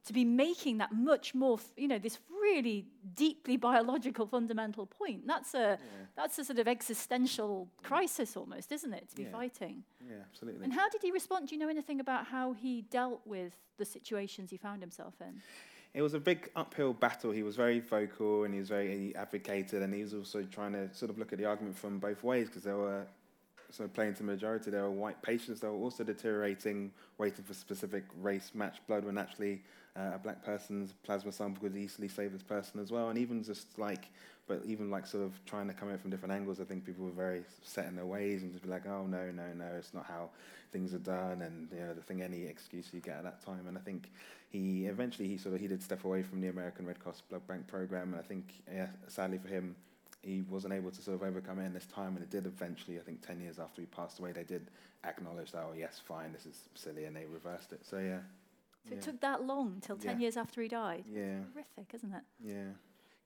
to 0.06 0.14
be 0.14 0.24
making 0.24 0.78
that 0.78 0.94
much 0.94 1.34
more, 1.34 1.60
you 1.76 1.88
know, 1.88 1.98
this 1.98 2.20
really 2.30 2.86
deeply 3.16 3.58
biological 3.58 4.28
fundamental 4.28 4.86
point. 4.86 5.26
That's 5.26 5.54
a 5.56 5.80
that's 6.16 6.38
a 6.40 6.46
sort 6.46 6.60
of 6.60 6.68
existential 6.68 7.68
crisis 7.84 8.38
almost, 8.38 8.72
isn't 8.72 8.94
it? 8.94 9.10
To 9.10 9.16
be 9.16 9.24
Yeah. 9.24 9.32
fighting. 9.32 9.84
Yeah, 10.08 10.18
absolutely. 10.30 10.64
And 10.64 10.74
how 10.74 10.88
did 10.90 11.02
he 11.02 11.12
respond? 11.12 11.48
Do 11.48 11.56
you 11.56 11.60
know 11.60 11.70
anything 11.70 12.00
about 12.00 12.28
how 12.28 12.54
he 12.54 12.84
dealt 12.84 13.26
with 13.26 13.54
the 13.78 13.86
situations 13.86 14.52
he 14.52 14.58
found 14.58 14.82
himself 14.82 15.16
in? 15.20 15.42
It 15.94 16.02
was 16.02 16.14
a 16.14 16.20
big 16.20 16.52
uphill 16.56 16.94
battle. 16.94 17.32
He 17.32 17.42
was 17.42 17.56
very 17.56 17.80
vocal 17.80 18.44
and 18.44 18.54
he 18.54 18.60
was 18.60 18.70
very 18.70 18.98
he 18.98 19.16
advocated, 19.16 19.82
and 19.82 19.94
he 19.94 20.04
was 20.04 20.14
also 20.14 20.44
trying 20.44 20.74
to 20.74 20.94
sort 20.94 21.10
of 21.10 21.18
look 21.18 21.34
at 21.34 21.40
the 21.40 21.46
argument 21.46 21.76
from 21.78 22.00
both 22.00 22.24
ways 22.24 22.48
because 22.48 22.64
there 22.64 22.78
were 22.78 23.08
so 23.72 23.88
playing 23.88 24.14
to 24.14 24.20
the 24.20 24.26
majority, 24.26 24.70
there 24.70 24.84
were 24.84 24.92
white 24.92 25.22
patients 25.22 25.60
that 25.62 25.72
were 25.72 25.78
also 25.78 26.04
deteriorating, 26.04 26.92
waiting 27.18 27.44
for 27.44 27.54
specific 27.54 28.04
race-matched 28.22 28.86
blood 28.88 29.04
when 29.04 29.18
actually 29.18 29.64
uh, 29.98 30.12
a 30.16 30.20
black 30.20 30.44
person's 30.44 30.94
plasma 31.04 31.32
sample 31.32 31.62
could 31.62 31.78
easily 31.78 32.08
save 32.08 32.34
this 32.34 32.44
person 32.44 32.80
as 32.80 32.92
well. 32.92 33.10
And 33.10 33.18
even 33.18 33.44
just 33.44 33.80
like, 33.80 34.10
but 34.48 34.62
even 34.66 34.92
like 34.92 35.08
sort 35.08 35.24
of 35.24 35.34
trying 35.46 35.68
to 35.68 35.74
come 35.74 35.90
in 35.90 35.98
from 35.98 36.10
different 36.10 36.34
angles, 36.34 36.60
I 36.60 36.66
think 36.66 36.86
people 36.86 37.06
were 37.06 37.12
very 37.12 37.44
set 37.64 37.86
in 37.88 37.96
their 37.96 38.06
ways 38.06 38.44
and 38.44 38.52
just 38.52 38.64
be 38.64 38.70
like, 38.70 38.86
oh 38.88 39.06
no, 39.08 39.32
no, 39.32 39.54
no, 39.56 39.66
it's 39.78 39.94
not 39.94 40.06
how 40.06 40.30
things 40.72 40.94
are 40.94 41.00
done, 41.00 41.42
and 41.42 41.70
you 41.72 41.80
know 41.80 41.94
the 41.94 42.02
thing, 42.02 42.22
any 42.22 42.44
excuse 42.44 42.90
you 42.94 43.00
get 43.00 43.18
at 43.18 43.24
that 43.24 43.46
time. 43.46 43.66
And 43.68 43.78
I 43.78 43.82
think 43.82 44.12
he 44.50 44.86
eventually 44.86 45.28
he 45.28 45.38
sort 45.38 45.56
of 45.56 45.62
he 45.62 45.68
did 45.68 45.82
step 45.82 46.04
away 46.04 46.22
from 46.22 46.42
the 46.42 46.50
American 46.50 46.86
Red 46.86 47.00
Cross 47.00 47.22
Blood 47.30 47.48
Bank 47.48 47.68
program, 47.68 48.14
and 48.14 48.20
I 48.20 48.24
think 48.24 48.62
yeah, 48.72 48.88
sadly 49.08 49.38
for 49.38 49.48
him 49.48 49.76
he 50.26 50.42
wasn't 50.50 50.74
able 50.74 50.92
to 50.92 51.02
sort 51.02 51.16
of 51.16 51.24
overcome 51.24 51.60
it 51.60 51.66
in 51.66 51.74
this 51.74 51.86
time, 51.86 52.16
and 52.16 52.24
it 52.24 52.32
did 52.32 52.46
eventually, 52.48 52.98
I 52.98 53.02
think 53.02 53.26
10 53.26 53.40
years 53.40 53.60
after 53.60 53.82
he 53.82 53.86
passed 53.86 54.20
away, 54.20 54.32
they 54.32 54.44
did 54.44 54.68
acknowledge 55.04 55.52
that, 55.52 55.64
oh, 55.70 55.74
yes, 55.78 56.02
fine, 56.04 56.34
this 56.34 56.48
is 56.48 56.58
silly, 56.74 57.06
and 57.06 57.16
they 57.16 57.26
reversed 57.26 57.72
it. 57.72 57.86
So, 57.86 58.00
yeah. 58.00 58.20
So 58.88 58.92
yeah. 58.92 58.98
it 58.98 59.02
took 59.02 59.20
that 59.22 59.44
long 59.44 59.80
till 59.82 59.98
10 59.98 60.16
Yeah. 60.16 60.22
years 60.22 60.38
after 60.38 60.62
he 60.62 60.68
died. 60.68 61.06
Yeah, 61.12 61.40
Horrific, 61.54 61.94
isn't 61.94 62.14
it? 62.14 62.24
yeah. 62.40 62.64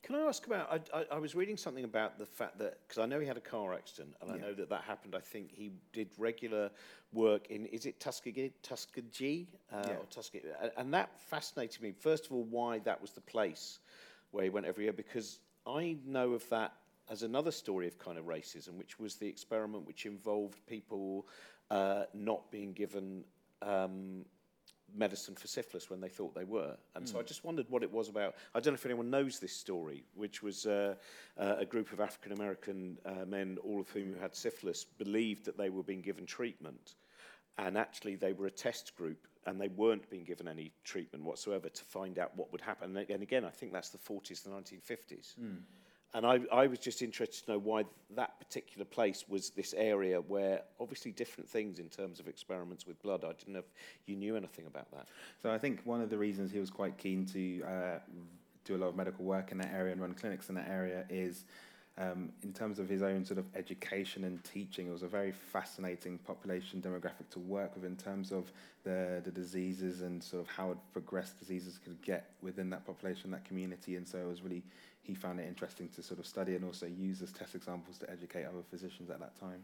Can 0.02 0.15
I 0.15 0.22
ask 0.22 0.48
about? 0.48 0.89
I, 0.93 1.00
I, 1.00 1.06
I 1.15 1.19
was 1.19 1.36
reading 1.36 1.58
something 1.58 1.84
about 1.84 2.17
the 2.17 2.26
fact 2.26 2.58
that 2.60 2.78
because 2.88 3.00
I 3.00 3.06
know 3.06 3.19
he 3.19 3.28
had 3.28 3.36
a 3.36 3.41
car 3.41 3.74
accident, 3.74 4.15
and 4.22 4.32
I 4.32 4.38
know 4.38 4.54
that 4.54 4.69
that 4.69 4.84
happened. 4.84 5.13
I 5.13 5.19
think 5.19 5.52
he 5.52 5.72
did 5.91 6.08
regular 6.17 6.72
work 7.12 7.52
in 7.52 7.65
is 7.65 7.86
it 7.86 8.00
Tuskegee, 8.00 8.54
Tuskegee, 8.63 9.50
uh, 9.74 9.84
Yeah. 9.89 9.95
or 9.95 10.06
Tuskegee, 10.10 10.48
and 10.78 10.93
that 10.93 11.19
fascinated 11.19 11.82
me. 11.82 11.91
First 11.91 12.28
of 12.28 12.32
all, 12.32 12.45
why 12.45 12.80
that 12.80 13.02
was 13.02 13.12
the 13.12 13.19
place 13.22 13.80
where 14.32 14.45
he 14.45 14.50
went 14.50 14.65
every 14.65 14.86
year, 14.86 14.93
because 14.93 15.41
I 15.67 15.98
know 16.06 16.32
of 16.32 16.48
that 16.48 16.76
as 17.10 17.24
another 17.24 17.52
story 17.52 17.86
of 17.86 17.98
kind 18.00 18.17
of 18.17 18.24
racism, 18.24 18.78
which 18.78 19.00
was 19.00 19.15
the 19.17 19.28
experiment 19.28 19.86
which 19.86 20.06
involved 20.06 20.65
people 20.65 21.28
uh, 21.72 22.06
not 22.13 22.50
being 22.52 22.72
given. 22.72 23.26
Um, 23.62 24.24
medicine 24.95 25.36
for 25.36 25.47
syphilis 25.47 25.89
when 25.89 26.02
they 26.02 26.10
thought 26.10 26.36
they 26.36 26.43
were. 26.43 26.75
And 26.95 27.06
mm. 27.06 27.08
so 27.08 27.15
hmm. 27.15 27.19
I 27.19 27.23
just 27.23 27.43
wondered 27.43 27.65
what 27.69 27.84
it 27.84 27.91
was 27.91 28.10
about. 28.10 28.36
I 28.54 28.60
don't 28.60 28.73
know 28.73 28.78
if 28.78 28.86
anyone 28.86 29.10
knows 29.10 29.39
this 29.39 29.54
story, 29.54 30.04
which 30.15 30.41
was 30.41 30.65
uh, 30.65 30.95
uh, 31.38 31.56
a 31.60 31.65
group 31.65 31.91
of 31.91 31.99
African 31.99 32.32
American 32.32 32.97
uh, 33.06 33.25
men, 33.25 33.58
all 33.63 33.80
of 33.80 33.89
whom 33.89 34.13
who 34.13 34.19
had 34.19 34.36
syphilis, 34.36 34.84
believed 34.84 35.45
that 35.45 35.58
they 35.58 35.69
were 35.69 35.84
being 35.84 36.02
given 36.02 36.25
treatment. 36.25 36.95
And 37.58 37.78
actually, 37.78 38.15
they 38.15 38.34
were 38.34 38.47
a 38.47 38.52
test 38.52 38.95
group 38.95 39.28
and 39.45 39.60
they 39.60 39.67
weren't 39.69 40.10
being 40.10 40.23
given 40.23 40.47
any 40.47 40.71
treatment 40.84 41.23
whatsoever 41.23 41.69
to 41.69 41.84
find 41.84 42.19
out 42.19 42.32
what 42.36 42.52
would 42.52 42.62
happen. 42.62 42.95
And 42.95 43.23
again, 43.23 43.45
I 43.45 43.49
think 43.49 43.73
that's 43.73 43.89
the 43.89 43.97
40s, 43.97 44.43
the 44.43 44.49
1950s. 44.49 45.36
Mm. 45.39 45.58
And 46.13 46.26
I, 46.26 46.39
I 46.52 46.65
was 46.65 46.80
just 46.80 47.02
interested 47.02 47.45
to 47.45 47.52
know 47.52 47.60
why 47.60 47.86
that 48.15 48.39
particular 48.39 48.86
place 48.86 49.26
was 49.30 49.52
this 49.52 49.76
area 49.78 50.19
where 50.19 50.62
obviously 50.80 51.12
different 51.12 51.48
things 51.48 51.78
in 51.78 51.88
terms 51.88 52.19
of 52.19 52.28
experiments 52.28 52.88
with 52.88 53.00
blood. 53.04 53.24
I 53.24 53.34
didn't 53.34 53.54
know 53.54 53.60
if 53.60 53.65
you 54.08 54.15
knew 54.15 54.36
anything 54.36 54.65
about 54.65 54.89
that. 54.91 55.08
So 55.41 55.52
I 55.52 55.60
think 55.60 55.82
one 55.84 56.02
of 56.02 56.10
the 56.10 56.17
reasons 56.17 56.52
he 56.52 56.60
was 56.60 56.72
quite 56.72 56.98
keen 56.98 57.28
to 57.28 57.63
uh, 57.63 58.00
do 58.65 58.76
a 58.76 58.80
lot 58.80 58.88
of 58.88 58.95
medical 58.95 59.24
work 59.24 59.52
in 59.52 59.60
that 59.60 59.72
area 59.72 59.91
and 59.91 60.02
run 60.02 60.13
clinics 60.13 60.50
in 60.50 60.56
that 60.56 60.67
area 60.67 61.06
is 61.10 61.45
um, 62.00 62.30
in 62.43 62.54
terms 62.54 62.80
of 62.80 62.88
his 62.88 63.02
own 63.02 63.26
sort 63.26 63.38
of 63.38 63.45
education 63.56 64.24
and 64.24 64.43
teaching. 64.43 64.88
It 64.88 64.91
was 64.91 65.04
a 65.04 65.08
very 65.08 65.32
fascinating 65.32 66.17
population 66.19 66.82
demographic 66.82 67.30
to 67.32 67.39
work 67.39 67.76
with 67.76 67.84
in 67.84 67.98
terms 67.98 68.32
of 68.32 68.52
the, 68.84 69.22
the 69.24 69.32
diseases 69.32 70.02
and 70.02 70.24
sort 70.24 70.41
of 70.41 70.48
how 70.50 70.78
progressed 70.93 71.38
diseases 71.38 71.78
could 71.78 72.02
get 72.02 72.32
within 72.41 72.69
that 72.69 72.86
population, 72.86 73.30
that 73.32 73.43
community. 73.43 73.98
And 73.98 74.08
so 74.08 74.17
it 74.17 74.28
was 74.28 74.41
really, 74.41 74.63
he 75.01 75.15
found 75.15 75.39
it 75.39 75.47
interesting 75.47 75.89
to 75.89 76.03
sort 76.03 76.19
of 76.19 76.25
study 76.27 76.55
and 76.55 76.63
also 76.65 76.85
use 76.85 77.21
as 77.21 77.31
test 77.31 77.55
examples 77.55 77.97
to 77.99 78.09
educate 78.09 78.43
other 78.45 78.62
physicians 78.69 79.09
at 79.09 79.19
that 79.19 79.39
time. 79.39 79.63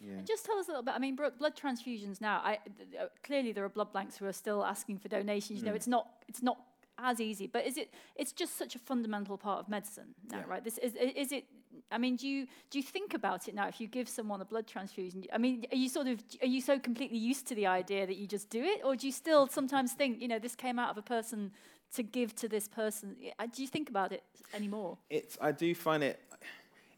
Yeah. 0.00 0.14
And 0.14 0.26
Just 0.26 0.44
tell 0.44 0.58
us 0.58 0.66
a 0.66 0.70
little 0.70 0.82
bit. 0.82 0.94
I 0.94 0.98
mean, 0.98 1.14
bro- 1.14 1.30
blood 1.30 1.54
transfusions 1.56 2.20
now. 2.20 2.40
I, 2.44 2.58
th- 2.76 2.88
uh, 3.00 3.06
clearly, 3.22 3.52
there 3.52 3.64
are 3.64 3.68
blood 3.68 3.92
banks 3.92 4.16
who 4.16 4.26
are 4.26 4.32
still 4.32 4.64
asking 4.64 4.98
for 4.98 5.08
donations. 5.08 5.60
You 5.60 5.66
know, 5.66 5.74
it's 5.74 5.86
not 5.86 6.08
it's 6.28 6.42
not 6.42 6.58
as 6.98 7.20
easy, 7.20 7.46
but 7.46 7.64
is 7.66 7.76
it? 7.76 7.94
It's 8.16 8.32
just 8.32 8.56
such 8.58 8.74
a 8.74 8.78
fundamental 8.80 9.38
part 9.38 9.60
of 9.60 9.68
medicine 9.68 10.14
now, 10.30 10.38
Yeah. 10.38 10.44
right? 10.48 10.64
This 10.64 10.78
is 10.78 10.94
is 10.96 11.30
it. 11.32 11.44
I 11.92 11.98
mean, 11.98 12.16
do 12.16 12.26
you 12.26 12.46
do 12.70 12.78
you 12.78 12.82
think 12.82 13.14
about 13.14 13.48
it 13.48 13.54
now? 13.54 13.68
If 13.68 13.80
you 13.80 13.86
give 13.86 14.08
someone 14.08 14.40
a 14.40 14.44
blood 14.44 14.66
transfusion, 14.66 15.24
I 15.32 15.38
mean, 15.38 15.66
are 15.70 15.76
you 15.76 15.88
sort 15.88 16.06
of 16.06 16.22
are 16.40 16.46
you 16.46 16.60
so 16.60 16.78
completely 16.78 17.18
used 17.18 17.46
to 17.48 17.54
the 17.54 17.66
idea 17.66 18.06
that 18.06 18.16
you 18.16 18.26
just 18.26 18.50
do 18.50 18.62
it, 18.62 18.80
or 18.84 18.96
do 18.96 19.06
you 19.06 19.12
still 19.12 19.46
sometimes 19.46 19.92
think, 19.92 20.20
you 20.20 20.28
know, 20.28 20.38
this 20.38 20.56
came 20.56 20.78
out 20.78 20.90
of 20.90 20.98
a 20.98 21.02
person 21.02 21.52
to 21.94 22.02
give 22.02 22.34
to 22.36 22.48
this 22.48 22.68
person? 22.68 23.16
Uh, 23.38 23.46
Do 23.46 23.62
you 23.62 23.68
think 23.68 23.88
about 23.90 24.12
it 24.12 24.22
anymore? 24.54 24.98
It's 25.10 25.36
I 25.40 25.52
do 25.52 25.74
find 25.74 26.02
it 26.02 26.18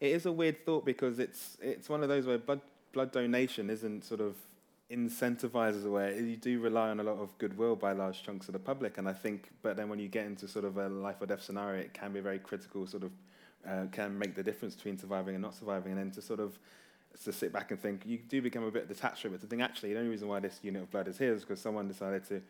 it 0.01 0.13
is 0.13 0.27
a 0.27 0.33
weird 0.33 0.65
thought 0.65 0.85
because 0.85 1.19
it's 1.19 1.57
it's 1.61 1.89
one 1.89 2.03
of 2.03 2.09
those 2.09 2.27
where 2.27 2.39
blood 2.39 2.61
blood 2.93 3.13
donation 3.13 3.71
isn't 3.71 4.05
sort 4.05 4.21
of 4.21 4.37
a 4.91 5.91
way. 5.91 6.21
You 6.21 6.37
do 6.37 6.61
rely 6.61 6.91
on 6.91 7.01
a 7.01 7.03
lot 7.03 7.19
of 7.19 7.37
goodwill 7.39 7.75
by 7.75 7.93
large 7.93 8.23
chunks 8.23 8.49
of 8.49 8.53
the 8.53 8.59
public, 8.59 8.99
and 8.99 9.09
I 9.09 9.13
think. 9.13 9.51
But 9.63 9.77
then 9.77 9.89
when 9.89 9.99
you 9.99 10.09
get 10.09 10.27
into 10.27 10.47
sort 10.47 10.65
of 10.65 10.77
a 10.77 10.89
life 10.89 11.17
or 11.21 11.27
death 11.27 11.43
scenario, 11.43 11.81
it 11.81 11.95
can 11.95 12.13
be 12.13 12.21
very 12.21 12.39
critical. 12.39 12.87
Sort 12.87 13.03
of 13.03 13.11
uh, 13.69 13.87
can 13.93 14.19
make 14.19 14.35
the 14.35 14.43
difference 14.43 14.75
between 14.75 14.99
surviving 14.99 15.35
and 15.35 15.43
not 15.43 15.55
surviving, 15.55 15.93
and 15.93 16.01
then 16.01 16.11
to 16.13 16.23
sort 16.23 16.41
of 16.41 16.59
to 17.23 17.33
sit 17.33 17.53
back 17.53 17.71
and 17.71 17.81
think 17.81 18.03
you 18.05 18.19
do 18.29 18.43
become 18.43 18.65
a 18.65 18.71
bit 18.71 18.89
detached 18.89 19.23
from 19.23 19.35
it. 19.35 19.41
To 19.41 19.47
think 19.47 19.63
actually 19.63 19.93
the 19.93 19.99
only 19.99 20.11
reason 20.11 20.29
why 20.29 20.41
this 20.41 20.59
unit 20.63 20.83
of 20.83 20.91
blood 20.91 21.09
is 21.09 21.19
here 21.19 21.33
is 21.33 21.43
because 21.43 21.61
someone 21.61 21.87
decided 21.89 22.27
to 22.29 22.43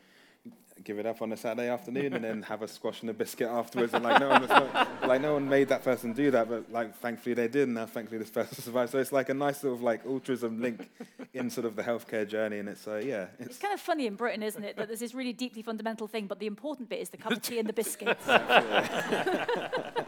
give 0.82 0.98
it 0.98 1.06
up 1.06 1.22
on 1.22 1.32
a 1.32 1.36
Saturday 1.36 1.68
afternoon 1.68 2.14
and 2.14 2.24
then 2.24 2.42
have 2.42 2.60
a 2.60 2.66
squash 2.66 3.00
and 3.02 3.10
a 3.10 3.14
biscuit 3.14 3.48
afterwards. 3.48 3.94
And 3.94 4.02
like 4.04 4.18
no 4.20 4.28
one, 4.28 4.42
was 4.42 4.50
not, 4.50 5.06
like 5.06 5.20
no 5.20 5.34
one 5.34 5.48
made 5.48 5.68
that 5.68 5.84
person 5.84 6.12
do 6.12 6.32
that, 6.32 6.48
but 6.48 6.70
like 6.72 6.96
thankfully 6.96 7.34
they 7.34 7.46
did, 7.48 7.64
and 7.64 7.74
now 7.74 7.86
thankfully 7.86 8.18
this 8.18 8.30
person 8.30 8.56
survived. 8.62 8.90
So 8.92 8.98
it's 8.98 9.12
like 9.12 9.28
a 9.28 9.34
nice 9.34 9.60
sort 9.60 9.74
of 9.74 9.82
like 9.82 10.04
altruism 10.04 10.60
link 10.60 10.90
in 11.32 11.48
sort 11.50 11.66
of 11.66 11.76
the 11.76 11.82
healthcare 11.82 12.26
journey, 12.26 12.58
and 12.58 12.68
it's 12.68 12.88
uh, 12.88 12.96
yeah, 12.96 13.26
It's 13.38 13.50
it's 13.50 13.58
kind 13.58 13.72
of 13.74 13.80
funny 13.80 14.06
in 14.06 14.16
Britain, 14.16 14.42
isn't 14.42 14.64
it, 14.64 14.76
that 14.76 14.88
there's 14.88 15.00
this 15.00 15.14
really 15.14 15.32
deeply 15.32 15.62
fundamental 15.62 16.08
thing, 16.08 16.26
but 16.26 16.40
the 16.40 16.46
important 16.46 16.88
bit 16.88 17.00
is 17.00 17.10
the 17.10 17.18
cup 17.18 17.32
of 17.32 17.42
tea 17.42 17.58
and 17.58 17.68
the 17.68 17.72
biscuits. 17.72 18.26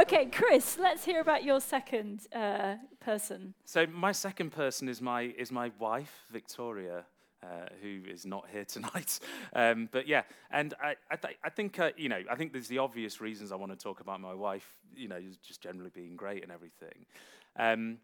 okay, 0.00 0.26
Chris, 0.26 0.78
let's 0.78 1.04
hear 1.04 1.20
about 1.20 1.44
your 1.44 1.60
second 1.60 2.26
uh, 2.34 2.74
person. 3.00 3.54
So 3.64 3.86
my 3.86 4.12
second 4.12 4.50
person 4.50 4.88
is 4.88 5.00
my 5.00 5.34
is 5.38 5.50
my 5.50 5.70
wife, 5.78 6.26
Victoria, 6.30 7.04
uh, 7.42 7.46
who 7.82 8.00
is 8.08 8.26
not 8.26 8.46
here 8.50 8.64
tonight. 8.68 9.18
Um, 9.54 9.88
but 9.92 10.06
yeah, 10.06 10.22
and 10.50 10.74
I 10.82 10.96
I, 11.10 11.16
th- 11.16 11.38
I 11.44 11.50
think 11.50 11.78
uh, 11.78 11.90
you 11.96 12.08
know 12.08 12.22
I 12.30 12.34
think 12.34 12.52
there's 12.52 12.68
the 12.68 12.78
obvious 12.78 13.20
reasons 13.20 13.52
I 13.52 13.56
want 13.56 13.72
to 13.72 13.78
talk 13.78 14.00
about 14.00 14.20
my 14.20 14.34
wife. 14.34 14.68
You 14.94 15.08
know, 15.08 15.20
just 15.42 15.60
generally 15.60 15.90
being 15.92 16.16
great 16.16 16.42
and 16.42 16.52
everything. 16.52 17.06
Um, 17.58 17.98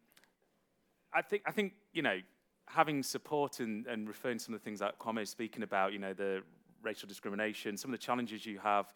I 1.15 1.23
think 1.23 1.43
I 1.47 1.53
think 1.53 1.75
you 1.93 2.03
know 2.03 2.19
having 2.67 3.03
support 3.03 3.61
and, 3.61 3.87
and 3.87 4.09
referring 4.09 4.39
to 4.39 4.45
some 4.45 4.55
of 4.55 4.61
the 4.61 4.65
things 4.65 4.81
that 4.81 4.99
Kwame 4.99 5.23
is 5.23 5.31
speaking 5.31 5.63
about. 5.63 5.93
You 5.93 5.99
know, 5.99 6.15
the 6.15 6.43
racial 6.83 7.09
discrimination, 7.09 7.77
some 7.77 7.93
of 7.93 7.99
the 7.99 8.05
challenges 8.05 8.45
you 8.45 8.59
have 8.59 8.93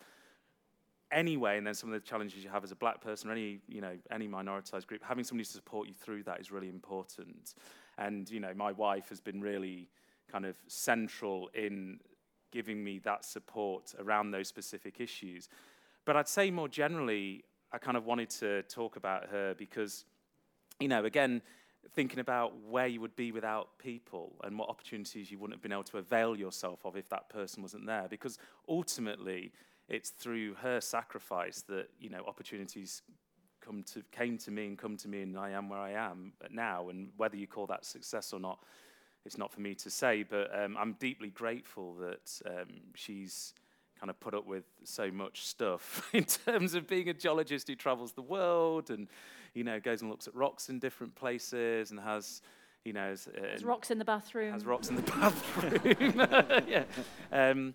anyway, 1.12 1.59
and 1.59 1.66
then 1.66 1.75
some 1.75 1.92
of 1.92 2.01
the 2.01 2.07
challenges 2.07 2.42
you 2.42 2.51
have 2.51 2.64
as 2.64 2.73
a 2.73 2.77
black 2.77 3.01
person 3.01 3.31
or 3.31 3.33
any, 3.33 3.61
you 3.69 3.81
know, 3.81 3.97
any 4.11 4.29
minoritized 4.29 4.87
group, 4.87 5.03
having 5.03 5.25
somebody 5.25 5.45
to 5.45 5.53
support 5.53 5.88
you 5.88 5.95
through 5.95 6.23
that 6.25 6.40
is 6.40 6.51
really 6.51 6.69
important. 6.69 7.55
And, 7.99 8.29
you 8.31 8.40
know, 8.40 8.53
my 8.55 8.73
wife 8.73 9.09
has 9.09 9.21
been 9.21 9.40
really 9.40 9.88
kind 10.31 10.45
of 10.45 10.57
central 10.66 11.49
in 11.55 12.01
giving 12.53 12.83
me 12.83 12.99
that 13.01 13.25
support 13.25 13.95
around 13.99 14.31
those 14.31 14.49
specific 14.49 15.01
issues. 15.01 15.49
But 16.05 16.16
I'd 16.16 16.29
say 16.29 16.51
more 16.51 16.69
generally, 16.69 17.45
I 17.73 17.79
kind 17.79 17.97
of 17.97 18.07
wanted 18.07 18.31
to 18.31 18.62
talk 18.62 18.97
about 18.97 19.27
her 19.27 19.55
because, 19.57 20.05
you 20.81 20.88
know, 20.88 21.05
again, 21.05 21.42
thinking 21.95 22.19
about 22.19 22.53
where 22.69 22.87
you 22.87 23.01
would 23.01 23.14
be 23.16 23.33
without 23.33 23.79
people 23.79 24.35
and 24.45 24.59
what 24.59 24.69
opportunities 24.69 25.31
you 25.31 25.38
wouldn't 25.38 25.55
have 25.55 25.62
been 25.62 25.73
able 25.73 25.85
to 25.85 25.99
avail 25.99 26.37
yourself 26.37 26.85
of 26.85 26.97
if 26.97 27.09
that 27.09 27.29
person 27.29 27.62
wasn't 27.62 27.87
there. 27.87 28.07
Because 28.09 28.38
ultimately, 28.69 29.53
it's 29.88 30.11
through 30.11 30.55
her 30.55 30.81
sacrifice 30.81 31.62
that 31.68 31.88
you 32.01 32.11
know 32.11 32.22
opportunities 32.27 33.03
come 33.61 33.83
to 33.83 34.03
came 34.12 34.38
to 34.38 34.51
me 34.51 34.66
and 34.66 34.79
come 34.79 34.96
to 34.99 35.09
me, 35.09 35.22
and 35.22 35.38
I 35.38 35.51
am 35.51 35.68
where 35.68 35.81
I 35.81 35.92
am 35.92 36.33
now. 36.51 36.88
And 36.88 37.11
whether 37.16 37.37
you 37.37 37.46
call 37.46 37.66
that 37.66 37.85
success 37.85 38.33
or 38.33 38.40
not, 38.40 38.59
it's 39.25 39.38
not 39.38 39.53
for 39.53 39.61
me 39.61 39.75
to 39.77 39.90
say. 39.90 40.22
But 40.22 40.51
um, 40.59 40.77
I'm 40.79 40.94
deeply 40.94 41.31
grateful 41.31 41.94
that 41.96 42.40
um, 42.46 42.68
she's 42.94 43.55
kind 43.99 44.11
of 44.11 44.20
put 44.20 44.35
up 44.35 44.46
with 44.46 44.64
so 44.85 45.11
much 45.11 45.46
stuff 45.46 46.09
in 46.12 46.25
terms 46.25 46.75
of 46.75 46.87
being 46.87 47.09
a 47.09 47.14
geologist 47.14 47.66
who 47.68 47.75
travels 47.75 48.12
the 48.12 48.22
world 48.22 48.90
and 48.90 49.09
you 49.55 49.64
know 49.64 49.81
goes 49.81 50.03
and 50.03 50.11
looks 50.11 50.29
at 50.29 50.35
rocks 50.35 50.68
in 50.68 50.79
different 50.79 51.14
places 51.14 51.90
and 51.90 51.99
has 51.99 52.42
you 52.85 52.92
know 52.92 53.09
has, 53.09 53.27
uh, 53.27 53.40
There's 53.40 53.64
rocks 53.64 53.90
in 53.90 53.99
the 53.99 54.05
bathroom. 54.05 54.53
has 54.53 54.66
rocks 54.66 54.90
in 54.90 54.96
the 54.96 55.03
bathroom. 56.22 56.64
yeah. 56.68 56.85
Um, 57.33 57.75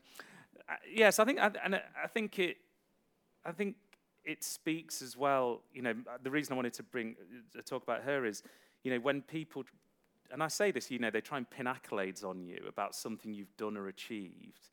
yes, 0.90 1.20
I 1.20 1.26
think, 1.26 1.40
and 1.42 1.76
I 1.76 2.08
think 2.08 2.40
it, 2.40 2.58
I 3.46 3.52
think 3.52 3.76
it 4.24 4.44
speaks 4.44 5.02
as 5.02 5.18
well. 5.18 5.62
You 5.74 5.82
know, 5.82 5.94
the 6.24 6.32
reason 6.32 6.54
I 6.54 6.56
wanted 6.56 6.74
to 6.74 6.84
bring 6.84 7.16
to 7.54 7.62
talk 7.62 7.84
about 7.84 8.04
her 8.04 8.26
is, 8.26 8.44
you 8.84 8.92
know, 8.92 9.00
when 9.00 9.22
people, 9.22 9.64
and 10.32 10.44
I 10.44 10.48
say 10.48 10.72
this, 10.72 10.92
you 10.92 11.00
know, 11.00 11.10
they 11.10 11.22
try 11.22 11.38
and 11.38 11.50
pin 11.50 11.66
accolades 11.66 12.24
on 12.24 12.44
you 12.44 12.64
about 12.68 12.96
something 12.96 13.34
you've 13.34 13.56
done 13.58 13.78
or 13.78 13.88
achieved. 13.88 14.70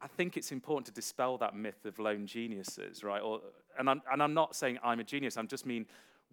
I 0.00 0.06
think 0.06 0.36
it's 0.36 0.52
important 0.52 0.86
to 0.86 0.92
dispel 0.92 1.38
that 1.38 1.56
myth 1.56 1.84
of 1.84 1.98
lone 1.98 2.26
geniuses, 2.26 3.02
right? 3.02 3.20
Or, 3.20 3.40
and, 3.78 3.90
I'm, 3.90 4.02
and 4.12 4.22
I'm 4.22 4.34
not 4.34 4.54
saying 4.54 4.78
I'm 4.82 5.00
a 5.00 5.04
genius. 5.04 5.36
I'm 5.36 5.48
just 5.48 5.66
mean 5.66 5.86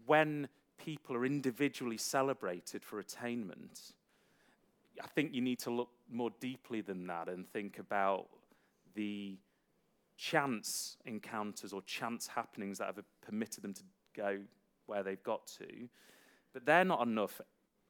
when 0.05 0.47
people 0.77 1.15
are 1.15 1.25
individually 1.25 1.97
celebrated 1.97 2.83
for 2.83 2.99
attainment, 2.99 3.93
I 5.01 5.07
think 5.07 5.33
you 5.33 5.41
need 5.41 5.59
to 5.59 5.71
look 5.71 5.89
more 6.11 6.31
deeply 6.39 6.81
than 6.81 7.07
that 7.07 7.27
and 7.29 7.47
think 7.47 7.79
about 7.79 8.27
the 8.95 9.37
chance 10.17 10.97
encounters 11.05 11.73
or 11.73 11.81
chance 11.81 12.27
happenings 12.27 12.77
that 12.77 12.87
have 12.87 13.03
permitted 13.21 13.63
them 13.63 13.73
to 13.73 13.83
go 14.15 14.39
where 14.85 15.03
they've 15.03 15.23
got 15.23 15.45
to. 15.47 15.89
But 16.53 16.65
they're 16.65 16.85
not 16.85 17.05
enough 17.05 17.41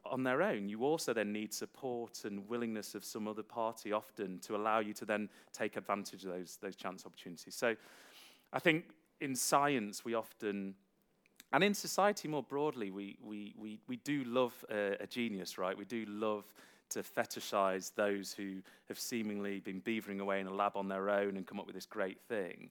on 0.05 0.24
their 0.24 0.41
own. 0.41 0.70
You 0.70 0.84
also 0.84 1.13
then 1.13 1.32
need 1.32 1.53
support 1.53 2.26
and 2.26 2.47
willingness 2.47 2.95
of 2.95 3.03
some 3.03 3.28
other 3.28 3.43
party 3.43 3.91
often 3.91 4.39
to 4.39 4.55
allow 4.55 4.80
you 4.80 4.93
to 4.93 5.05
then 5.05 5.30
take 5.51 5.78
advantage 5.78 6.24
of 6.24 6.32
those, 6.32 6.57
those 6.61 6.76
chance 6.76 7.05
opportunities. 7.05 7.55
So 7.55 7.76
I 8.53 8.59
think 8.59 8.86
in 9.22 9.36
science, 9.36 10.05
we 10.05 10.13
often, 10.13 10.76
and 11.53 11.63
in 11.63 11.74
society 11.74 12.28
more 12.28 12.43
broadly, 12.43 12.91
we, 12.91 13.18
we, 13.22 13.55
we, 13.57 13.80
we 13.88 13.97
do 13.97 14.24
love 14.26 14.53
a, 14.70 14.95
a 15.01 15.07
genius, 15.07 15.57
right? 15.57 15.78
We 15.78 15.86
do 15.86 16.05
love 16.07 16.45
to 16.89 17.01
fetishize 17.01 17.93
those 17.95 18.33
who 18.33 18.61
have 18.88 18.99
seemingly 18.99 19.59
been 19.59 19.81
beavering 19.81 20.19
away 20.19 20.39
in 20.39 20.47
a 20.47 20.53
lab 20.53 20.75
on 20.75 20.88
their 20.88 21.09
own 21.09 21.38
and 21.38 21.45
come 21.45 21.59
up 21.59 21.65
with 21.65 21.75
this 21.75 21.86
great 21.86 22.21
thing. 22.27 22.69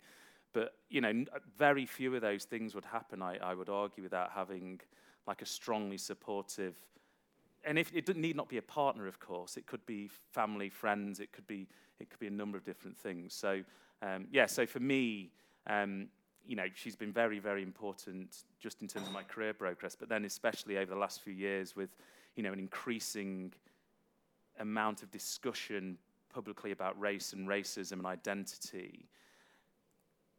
But, 0.53 0.75
you 0.89 1.01
know, 1.01 1.25
very 1.59 1.85
few 1.85 2.15
of 2.15 2.23
those 2.23 2.45
things 2.45 2.75
would 2.75 2.85
happen, 2.85 3.23
I, 3.23 3.39
I 3.39 3.55
would 3.55 3.69
argue, 3.69 4.03
without 4.03 4.31
having 4.31 4.81
like 5.27 5.43
a 5.43 5.47
strongly 5.47 5.99
supportive 5.99 6.77
and 7.65 7.79
if 7.79 7.93
it 7.95 8.15
need 8.17 8.37
not 8.37 8.49
be 8.49 8.59
a 8.59 8.63
partner, 8.63 9.07
of 9.07 9.19
course, 9.19 9.57
it 9.57 9.67
could 9.67 9.85
be 9.87 10.11
family, 10.33 10.69
friends, 10.69 11.21
it 11.21 11.33
could 11.33 11.47
be 11.47 11.67
it 12.01 12.11
could 12.11 12.19
be 12.19 12.27
a 12.27 12.31
number 12.31 12.59
of 12.59 12.65
different 12.65 12.97
things. 12.97 13.35
So 13.35 13.63
um, 14.03 14.27
yeah, 14.31 14.47
so 14.47 14.67
for 14.67 14.81
me, 14.81 15.31
um, 15.67 16.09
you 16.47 16.57
know, 16.57 16.67
she's 16.75 16.97
been 16.97 17.13
very, 17.13 17.39
very 17.39 17.63
important 17.63 18.45
just 18.61 18.83
in 18.83 18.89
terms 18.89 19.07
of 19.07 19.13
my 19.13 19.23
career 19.23 19.55
progress, 19.55 19.97
but 19.99 20.09
then 20.09 20.25
especially 20.25 20.77
over 20.77 20.93
the 20.93 20.99
last 20.99 21.23
few 21.23 21.33
years 21.33 21.75
with, 21.75 21.97
you 22.37 22.43
know, 22.43 22.53
an 22.53 22.59
increasing 22.59 23.53
amount 24.59 25.03
of 25.03 25.11
discussion 25.11 25.99
publicly 26.33 26.73
about 26.73 26.99
race 27.01 27.33
and 27.33 27.49
racism 27.49 27.93
and 27.93 28.07
identity. 28.07 29.07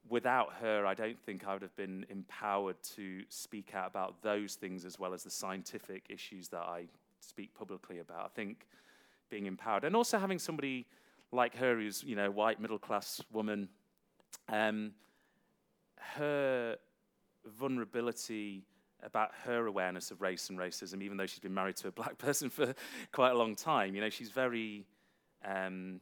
Without 0.10 0.54
her, 0.62 0.86
I 0.86 0.94
don't 0.94 1.20
think 1.20 1.48
I 1.48 1.54
would 1.54 1.62
have 1.62 1.76
been 1.76 2.06
empowered 2.10 2.76
to 2.96 3.24
speak 3.30 3.74
out 3.74 3.88
about 3.88 4.22
those 4.22 4.56
things 4.56 4.86
as 4.86 5.00
well 5.00 5.14
as 5.14 5.24
the 5.24 5.32
scientific 5.32 6.04
issues 6.10 6.50
that 6.50 6.62
I 6.62 6.86
speak 7.22 7.56
publicly 7.56 8.00
about. 8.00 8.26
I 8.26 8.28
think 8.36 8.68
being 9.30 9.48
empowered 9.48 9.84
and 9.84 9.96
also 9.96 10.20
having 10.20 10.38
somebody 10.38 10.86
like 11.32 11.56
her 11.56 11.76
who's, 11.76 12.04
you 12.04 12.16
know, 12.16 12.30
white 12.30 12.60
middle 12.62 12.78
class 12.78 13.22
woman, 13.32 13.68
um, 14.50 14.92
her 15.98 16.78
vulnerability 17.46 18.64
about 19.04 19.32
her 19.44 19.68
awareness 19.68 20.12
of 20.12 20.22
race 20.22 20.50
and 20.50 20.58
racism, 20.58 21.02
even 21.02 21.18
though 21.18 21.26
she's 21.26 21.40
been 21.40 21.54
married 21.54 21.76
to 21.78 21.88
a 21.88 21.92
black 21.92 22.18
person 22.20 22.50
for 22.50 22.74
quite 23.12 23.32
a 23.32 23.38
long 23.38 23.56
time. 23.56 23.96
You 23.96 24.02
know, 24.02 24.10
she's 24.10 24.32
very 24.32 24.86
um, 25.44 26.02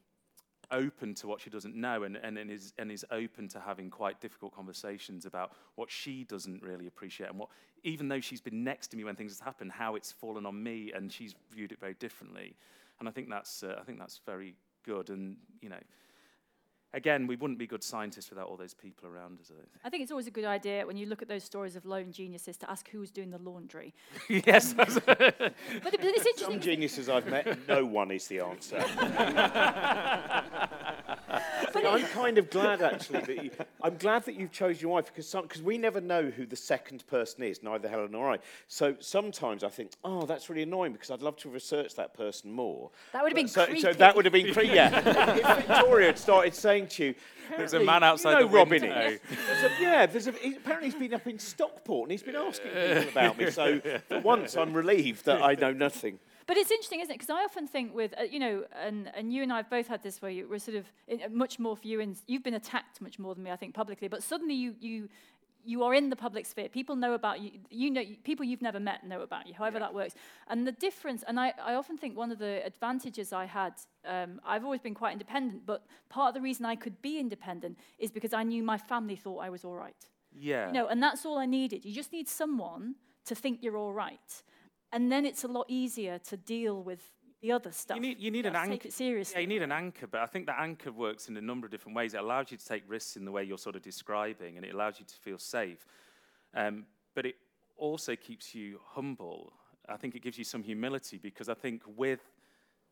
open 0.72 1.14
to 1.16 1.28
what 1.28 1.42
she 1.42 1.50
doesn't 1.50 1.76
know 1.76 2.04
and, 2.04 2.18
and, 2.18 2.38
and, 2.38 2.50
is, 2.50 2.74
and 2.78 2.92
is 2.92 3.06
open 3.12 3.48
to 3.50 3.60
having 3.60 3.90
quite 3.90 4.20
difficult 4.20 4.54
conversations 4.56 5.26
about 5.26 5.52
what 5.76 5.90
she 5.90 6.24
doesn't 6.24 6.62
really 6.64 6.88
appreciate 6.88 7.30
and 7.30 7.38
what, 7.38 7.50
even 7.84 8.08
though 8.08 8.20
she's 8.20 8.42
been 8.42 8.64
next 8.64 8.88
to 8.88 8.98
me 8.98 9.04
when 9.04 9.16
things 9.16 9.38
have 9.38 9.46
happened, 9.46 9.72
how 9.72 9.96
it's 9.96 10.12
fallen 10.12 10.46
on 10.46 10.62
me 10.62 10.92
and 10.94 11.12
she's 11.12 11.36
viewed 11.52 11.72
it 11.72 11.80
very 11.80 11.96
differently. 11.96 12.56
And 13.00 13.08
I 13.08 13.12
think 13.12 13.30
that's, 13.30 13.64
uh, 13.64 13.76
I 13.80 13.84
think 13.84 14.00
that's 14.00 14.22
very 14.26 14.56
good. 14.84 15.10
And, 15.10 15.38
you 15.62 15.70
know, 15.70 15.80
again, 16.94 17.28
we 17.28 17.36
wouldn't 17.36 17.60
be 17.60 17.68
good 17.68 17.84
scientists 17.84 18.30
without 18.30 18.48
all 18.48 18.58
those 18.58 18.74
people 18.74 19.10
around 19.10 19.40
us. 19.40 19.52
I, 19.52 19.56
think. 19.56 19.68
I 19.86 19.90
think 19.90 20.04
it's 20.04 20.12
always 20.12 20.28
a 20.28 20.32
good 20.32 20.46
idea 20.46 20.86
when 20.86 20.98
you 20.98 21.06
look 21.06 21.22
at 21.22 21.28
those 21.28 21.44
stories 21.44 21.76
of 21.76 21.86
lone 21.86 22.12
geniuses 22.12 22.58
to 22.58 22.70
ask 22.70 22.90
who's 22.90 23.12
doing 23.12 23.32
the 23.32 23.40
laundry. 23.40 23.94
yes. 24.30 24.74
but, 24.78 24.88
but 25.06 25.14
it's 25.14 26.26
interesting. 26.26 26.46
Some 26.46 26.60
geniuses 26.60 27.10
I've 27.10 27.28
met, 27.28 27.68
no 27.68 27.86
one 27.86 28.12
is 28.12 28.28
the 28.28 28.40
answer. 28.40 28.78
I'm 31.86 32.06
kind 32.08 32.38
of 32.38 32.50
glad 32.50 32.82
actually 32.94 33.22
that 33.22 33.44
you, 33.44 33.52
I'm 33.82 33.98
glad 33.98 34.26
that 34.26 34.36
you've 34.36 34.52
chosen 34.52 34.82
your 34.82 34.92
wife 34.92 35.06
because 35.06 35.32
because 35.32 35.62
we 35.62 35.78
never 35.78 36.02
know 36.02 36.24
who 36.24 36.46
the 36.46 36.56
second 36.56 37.06
person 37.08 37.44
is, 37.44 37.64
neither 37.64 37.88
Helen 37.88 38.12
nor 38.12 38.32
I. 38.32 38.40
So 38.68 38.96
sometimes 39.00 39.64
I 39.64 39.70
think, 39.70 39.92
oh, 40.04 40.26
that's 40.26 40.50
really 40.50 40.64
annoying 40.64 40.94
because 40.94 41.12
I'd 41.12 41.22
love 41.22 41.38
to 41.38 41.50
research 41.50 41.96
that 41.96 42.14
person 42.14 42.52
more. 42.52 42.92
That 43.12 43.24
would 43.24 43.32
have 43.32 43.36
been 43.36 43.48
so, 43.48 43.66
creepy. 43.66 43.82
so 43.82 43.94
that 43.94 44.16
would 44.16 44.26
have 44.26 44.34
been 44.34 44.54
creepy. 44.54 44.74
Yeah. 44.74 45.00
if 45.36 45.68
Victoria 45.68 46.08
had 46.08 46.18
started 46.18 46.56
saying 46.56 46.88
to 46.88 47.06
you, 47.06 47.16
there's 47.58 47.74
a 47.74 47.80
man 47.80 48.04
outside 48.04 48.32
you 48.32 48.40
know 48.42 48.48
the 48.48 48.56
Robin 48.56 48.82
window. 48.82 49.18
There's 49.30 49.64
a, 49.64 49.82
yeah, 49.82 50.06
there's 50.06 50.28
a, 50.28 50.32
he, 50.32 50.56
apparently 50.56 50.90
he's 50.90 51.00
been 51.00 51.14
up 51.14 51.28
in 51.28 51.40
Stockport 51.40 52.06
and 52.06 52.12
he's 52.12 52.24
been 52.24 52.36
asking 52.36 52.72
people 52.72 53.10
about 53.10 53.38
me. 53.38 53.52
So 53.52 53.80
for 54.08 54.20
once, 54.20 54.56
I'm 54.56 54.74
relieved 54.74 55.26
that 55.26 55.42
I 55.42 55.56
know 55.56 55.72
nothing. 55.72 56.20
But 56.46 56.58
it's 56.58 56.72
interesting, 56.72 57.00
isn't 57.00 57.12
it? 57.12 57.20
Because 57.20 57.30
I 57.30 57.44
often 57.44 57.68
think 57.68 57.94
with, 57.96 58.14
uh, 58.20 58.24
you 58.24 58.40
know, 58.40 58.64
and, 58.82 59.12
and 59.16 59.32
you 59.32 59.44
and 59.44 59.54
I 59.54 59.58
have 59.58 59.70
both 59.70 59.88
had 59.88 60.04
this 60.04 60.22
where 60.22 60.32
you 60.32 60.48
were 60.48 60.60
sort 60.60 60.78
of 60.78 60.86
in, 61.08 61.22
uh, 61.22 61.30
much 61.30 61.60
more 61.60 61.78
for 61.78 61.88
you, 61.88 62.02
and 62.02 62.18
you've 62.28 62.44
been 62.44 62.54
attacked 62.54 63.02
much 63.02 63.20
more 63.20 63.34
than 63.34 63.44
me, 63.44 63.52
I 63.52 63.56
think, 63.56 63.74
publicly. 63.74 64.08
But 64.08 64.24
suddenly 64.24 64.54
you, 64.54 64.76
you, 64.80 65.10
you 65.64 65.84
are 65.84 65.94
in 65.94 66.10
the 66.10 66.16
public 66.16 66.46
sphere. 66.46 66.68
People 66.68 66.96
know 66.96 67.14
about 67.14 67.40
you. 67.40 67.52
You 67.70 67.92
know, 67.92 68.04
people 68.24 68.46
you've 68.46 68.62
never 68.62 68.80
met 68.80 69.06
know 69.06 69.22
about 69.22 69.48
you, 69.48 69.54
however 69.54 69.78
yeah. 69.78 69.86
that 69.86 69.94
works. 69.94 70.16
And 70.48 70.68
the 70.68 70.74
difference, 70.74 71.24
and 71.28 71.40
I, 71.40 71.54
I 71.64 71.76
often 71.76 71.98
think 71.98 72.18
one 72.18 72.32
of 72.32 72.40
the 72.40 72.66
advantages 72.66 73.32
I 73.32 73.46
had, 73.46 73.74
um, 74.06 74.42
I've 74.46 74.66
always 74.66 74.82
been 74.82 74.96
quite 74.96 75.14
independent, 75.14 75.66
but 75.66 75.86
part 76.10 76.30
of 76.30 76.34
the 76.36 76.42
reason 76.42 76.66
I 76.66 76.76
could 76.76 77.02
be 77.02 77.20
independent 77.20 77.78
is 78.00 78.12
because 78.12 78.34
I 78.34 78.44
knew 78.44 78.64
my 78.64 78.78
family 78.78 79.16
thought 79.16 79.40
I 79.40 79.50
was 79.50 79.64
all 79.64 79.76
right. 79.76 79.96
Yeah. 80.38 80.68
You 80.68 80.74
know, 80.74 80.88
and 80.88 81.02
that's 81.02 81.26
all 81.26 81.38
I 81.38 81.46
needed. 81.46 81.86
You 81.86 81.94
just 81.94 82.12
need 82.12 82.28
someone 82.28 82.96
to 83.26 83.36
think 83.36 83.60
you're 83.62 83.78
all 83.78 83.94
right. 83.94 84.44
And 84.94 85.12
then 85.12 85.26
it's 85.26 85.44
a 85.44 85.48
lot 85.48 85.66
easier 85.68 86.20
to 86.20 86.38
deal 86.38 86.82
with 86.82 87.02
the 87.42 87.52
other 87.52 87.72
stuff. 87.72 87.96
You 87.96 88.02
need, 88.02 88.20
you 88.20 88.32
need 88.32 88.46
an 88.46 88.56
anchor. 88.56 88.72
Take 88.72 88.86
it 88.86 88.94
seriously. 88.94 89.34
Yeah, 89.36 89.42
you 89.42 89.48
need 89.48 89.64
an 89.64 89.72
anchor, 89.72 90.08
but 90.08 90.22
I 90.22 90.28
think 90.28 90.46
that 90.46 90.58
anchor 90.60 90.92
works 90.92 91.28
in 91.28 91.36
a 91.36 91.42
number 91.42 91.66
of 91.66 91.72
different 91.72 91.98
ways. 91.98 92.14
It 92.14 92.22
allows 92.22 92.52
you 92.52 92.58
to 92.58 92.66
take 92.66 92.84
risks 92.88 93.18
in 93.18 93.26
the 93.26 93.32
way 93.32 93.44
you're 93.44 93.58
sort 93.58 93.76
of 93.76 93.82
describing, 93.82 94.56
and 94.56 94.66
it 94.66 94.74
allows 94.74 95.00
you 95.00 95.06
to 95.06 95.16
feel 95.16 95.38
safe. 95.38 95.86
Um, 96.54 96.86
but 97.16 97.26
it 97.26 97.36
also 97.76 98.16
keeps 98.16 98.56
you 98.56 98.80
humble. 98.86 99.52
I 99.90 99.98
think 99.98 100.16
it 100.16 100.22
gives 100.22 100.38
you 100.38 100.46
some 100.46 100.64
humility 100.64 101.18
because 101.18 101.50
I 101.50 101.54
think 101.54 101.82
with 101.98 102.22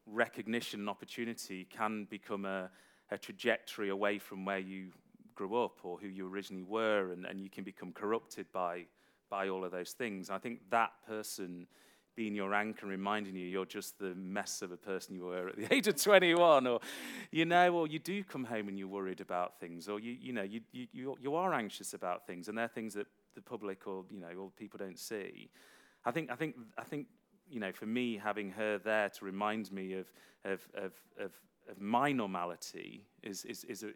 recognition 0.06 0.82
and 0.82 0.89
opportunity 0.89 1.66
can 1.70 2.06
become 2.10 2.43
a, 2.43 2.70
a 3.12 3.18
trajectory 3.18 3.89
away 3.89 4.18
from 4.18 4.43
where 4.43 4.60
you 4.60 4.89
grew 5.36 5.64
up 5.64 5.80
or 5.84 5.97
who 5.97 6.08
you 6.08 6.28
originally 6.28 6.64
were, 6.64 7.12
and, 7.14 7.26
and 7.26 7.39
you 7.39 7.49
can 7.49 7.64
become 7.64 7.93
corrupted 7.93 8.52
by, 8.52 8.86
by 9.30 9.47
all 9.47 9.64
of 9.64 9.72
those 9.72 9.91
things. 9.91 10.30
I 10.30 10.39
think 10.39 10.60
that 10.72 10.91
person 11.08 11.68
being 12.16 12.36
your 12.36 12.53
anchor 12.53 12.82
and 12.84 12.91
reminding 12.91 13.36
you 13.36 13.45
you're 13.45 13.66
just 13.66 13.97
the 13.99 14.14
mess 14.16 14.62
of 14.62 14.72
a 14.72 14.78
person 14.78 15.16
you 15.16 15.26
were 15.26 15.49
at 15.49 15.55
the 15.55 15.74
age 15.74 15.88
of 15.88 15.95
21 15.95 16.68
or 16.68 16.80
you 17.32 17.45
know 17.45 17.74
or 17.74 17.88
you 17.88 17.99
do 17.99 18.24
come 18.24 18.43
home 18.43 18.68
and 18.68 18.78
you're 18.78 18.88
worried 18.88 19.22
about 19.22 19.59
things 19.59 19.88
or 19.88 19.99
you 19.99 20.16
you 20.20 20.34
know 20.34 20.43
you 20.43 20.62
you 20.72 21.16
you 21.20 21.36
are 21.36 21.53
anxious 21.53 21.93
about 21.93 22.28
things 22.28 22.47
and 22.47 22.57
they're 22.57 22.68
things 22.68 22.93
that 22.93 23.07
the 23.36 23.41
public 23.41 23.88
or 23.88 24.03
you 24.09 24.20
know 24.20 24.32
or 24.38 24.51
people 24.51 24.78
don't 24.78 24.99
see. 24.99 25.49
I 26.03 26.12
think 26.12 26.32
i 26.32 26.36
think 26.36 26.55
i 26.78 26.84
think 26.84 27.07
you 27.47 27.59
know 27.59 27.72
for 27.72 27.86
me 27.86 28.18
having 28.18 28.49
her 28.51 28.78
there 28.78 29.09
to 29.09 29.26
remind 29.26 29.72
me 29.72 29.93
of 29.93 30.12
of 30.45 30.68
of 30.74 30.93
of, 31.20 31.32
of 31.70 31.80
my 31.80 32.12
normality 32.12 33.05
is 33.24 33.45
is 33.45 33.64
is 33.66 33.84
a, 33.84 33.89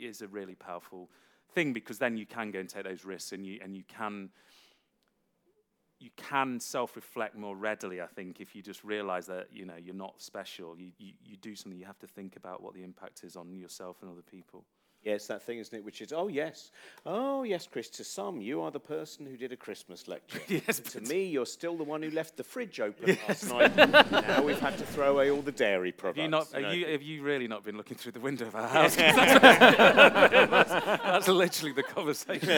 is 0.00 0.22
a 0.22 0.28
really 0.28 0.54
powerful 0.54 1.10
thing 1.54 1.72
because 1.72 1.98
then 1.98 2.16
you 2.16 2.26
can 2.26 2.50
go 2.50 2.60
and 2.60 2.68
take 2.68 2.84
those 2.84 3.04
risks 3.04 3.32
and 3.32 3.46
you 3.46 3.60
and 3.62 3.76
you 3.76 3.84
can 3.86 4.30
you 6.04 6.10
can 6.16 6.60
self-reflect 6.60 7.34
more 7.34 7.56
readily, 7.56 8.02
I 8.02 8.06
think, 8.06 8.38
if 8.38 8.54
you 8.54 8.60
just 8.60 8.84
realize 8.84 9.26
that 9.26 9.48
you 9.50 9.64
know 9.64 9.76
you're 9.82 9.94
not 9.94 10.20
special. 10.20 10.76
You, 10.78 10.90
you, 10.98 11.12
you 11.24 11.36
do 11.36 11.56
something, 11.56 11.78
you 11.78 11.86
have 11.86 11.98
to 12.00 12.06
think 12.06 12.36
about 12.36 12.62
what 12.62 12.74
the 12.74 12.82
impact 12.82 13.24
is 13.24 13.36
on 13.36 13.56
yourself 13.56 13.96
and 14.02 14.10
other 14.10 14.22
people. 14.22 14.64
Yeah, 15.02 15.14
it's 15.14 15.26
that 15.26 15.42
thing, 15.42 15.58
isn't 15.58 15.76
it? 15.76 15.84
Which 15.84 16.00
is, 16.00 16.14
oh 16.14 16.28
yes, 16.28 16.70
oh 17.04 17.42
yes, 17.42 17.66
Chris. 17.70 17.90
To 17.90 18.04
some, 18.04 18.40
you 18.40 18.62
are 18.62 18.70
the 18.70 18.80
person 18.80 19.26
who 19.26 19.36
did 19.36 19.52
a 19.52 19.56
Christmas 19.56 20.08
lecture. 20.08 20.40
yes, 20.48 20.78
to 20.80 21.00
me, 21.02 21.26
you're 21.26 21.44
still 21.46 21.76
the 21.76 21.84
one 21.84 22.02
who 22.02 22.10
left 22.10 22.36
the 22.38 22.44
fridge 22.44 22.80
open 22.80 23.08
yes. 23.08 23.50
last 23.50 23.76
night. 23.76 23.76
now 24.12 24.42
we've 24.42 24.60
had 24.60 24.78
to 24.78 24.86
throw 24.86 25.12
away 25.12 25.30
all 25.30 25.42
the 25.42 25.52
dairy 25.52 25.92
products. 25.92 26.18
Have 26.18 26.24
you, 26.24 26.30
not, 26.30 26.54
you, 26.54 26.60
know? 26.60 26.70
you, 26.70 26.86
have 26.92 27.02
you 27.02 27.22
really 27.22 27.48
not 27.48 27.64
been 27.64 27.76
looking 27.76 27.96
through 27.98 28.12
the 28.12 28.20
window 28.20 28.46
of 28.46 28.54
our 28.54 28.68
house? 28.68 28.96
that's, 28.96 30.70
that's 30.70 31.28
literally 31.28 31.72
the 31.72 31.82
conversation. 31.82 32.48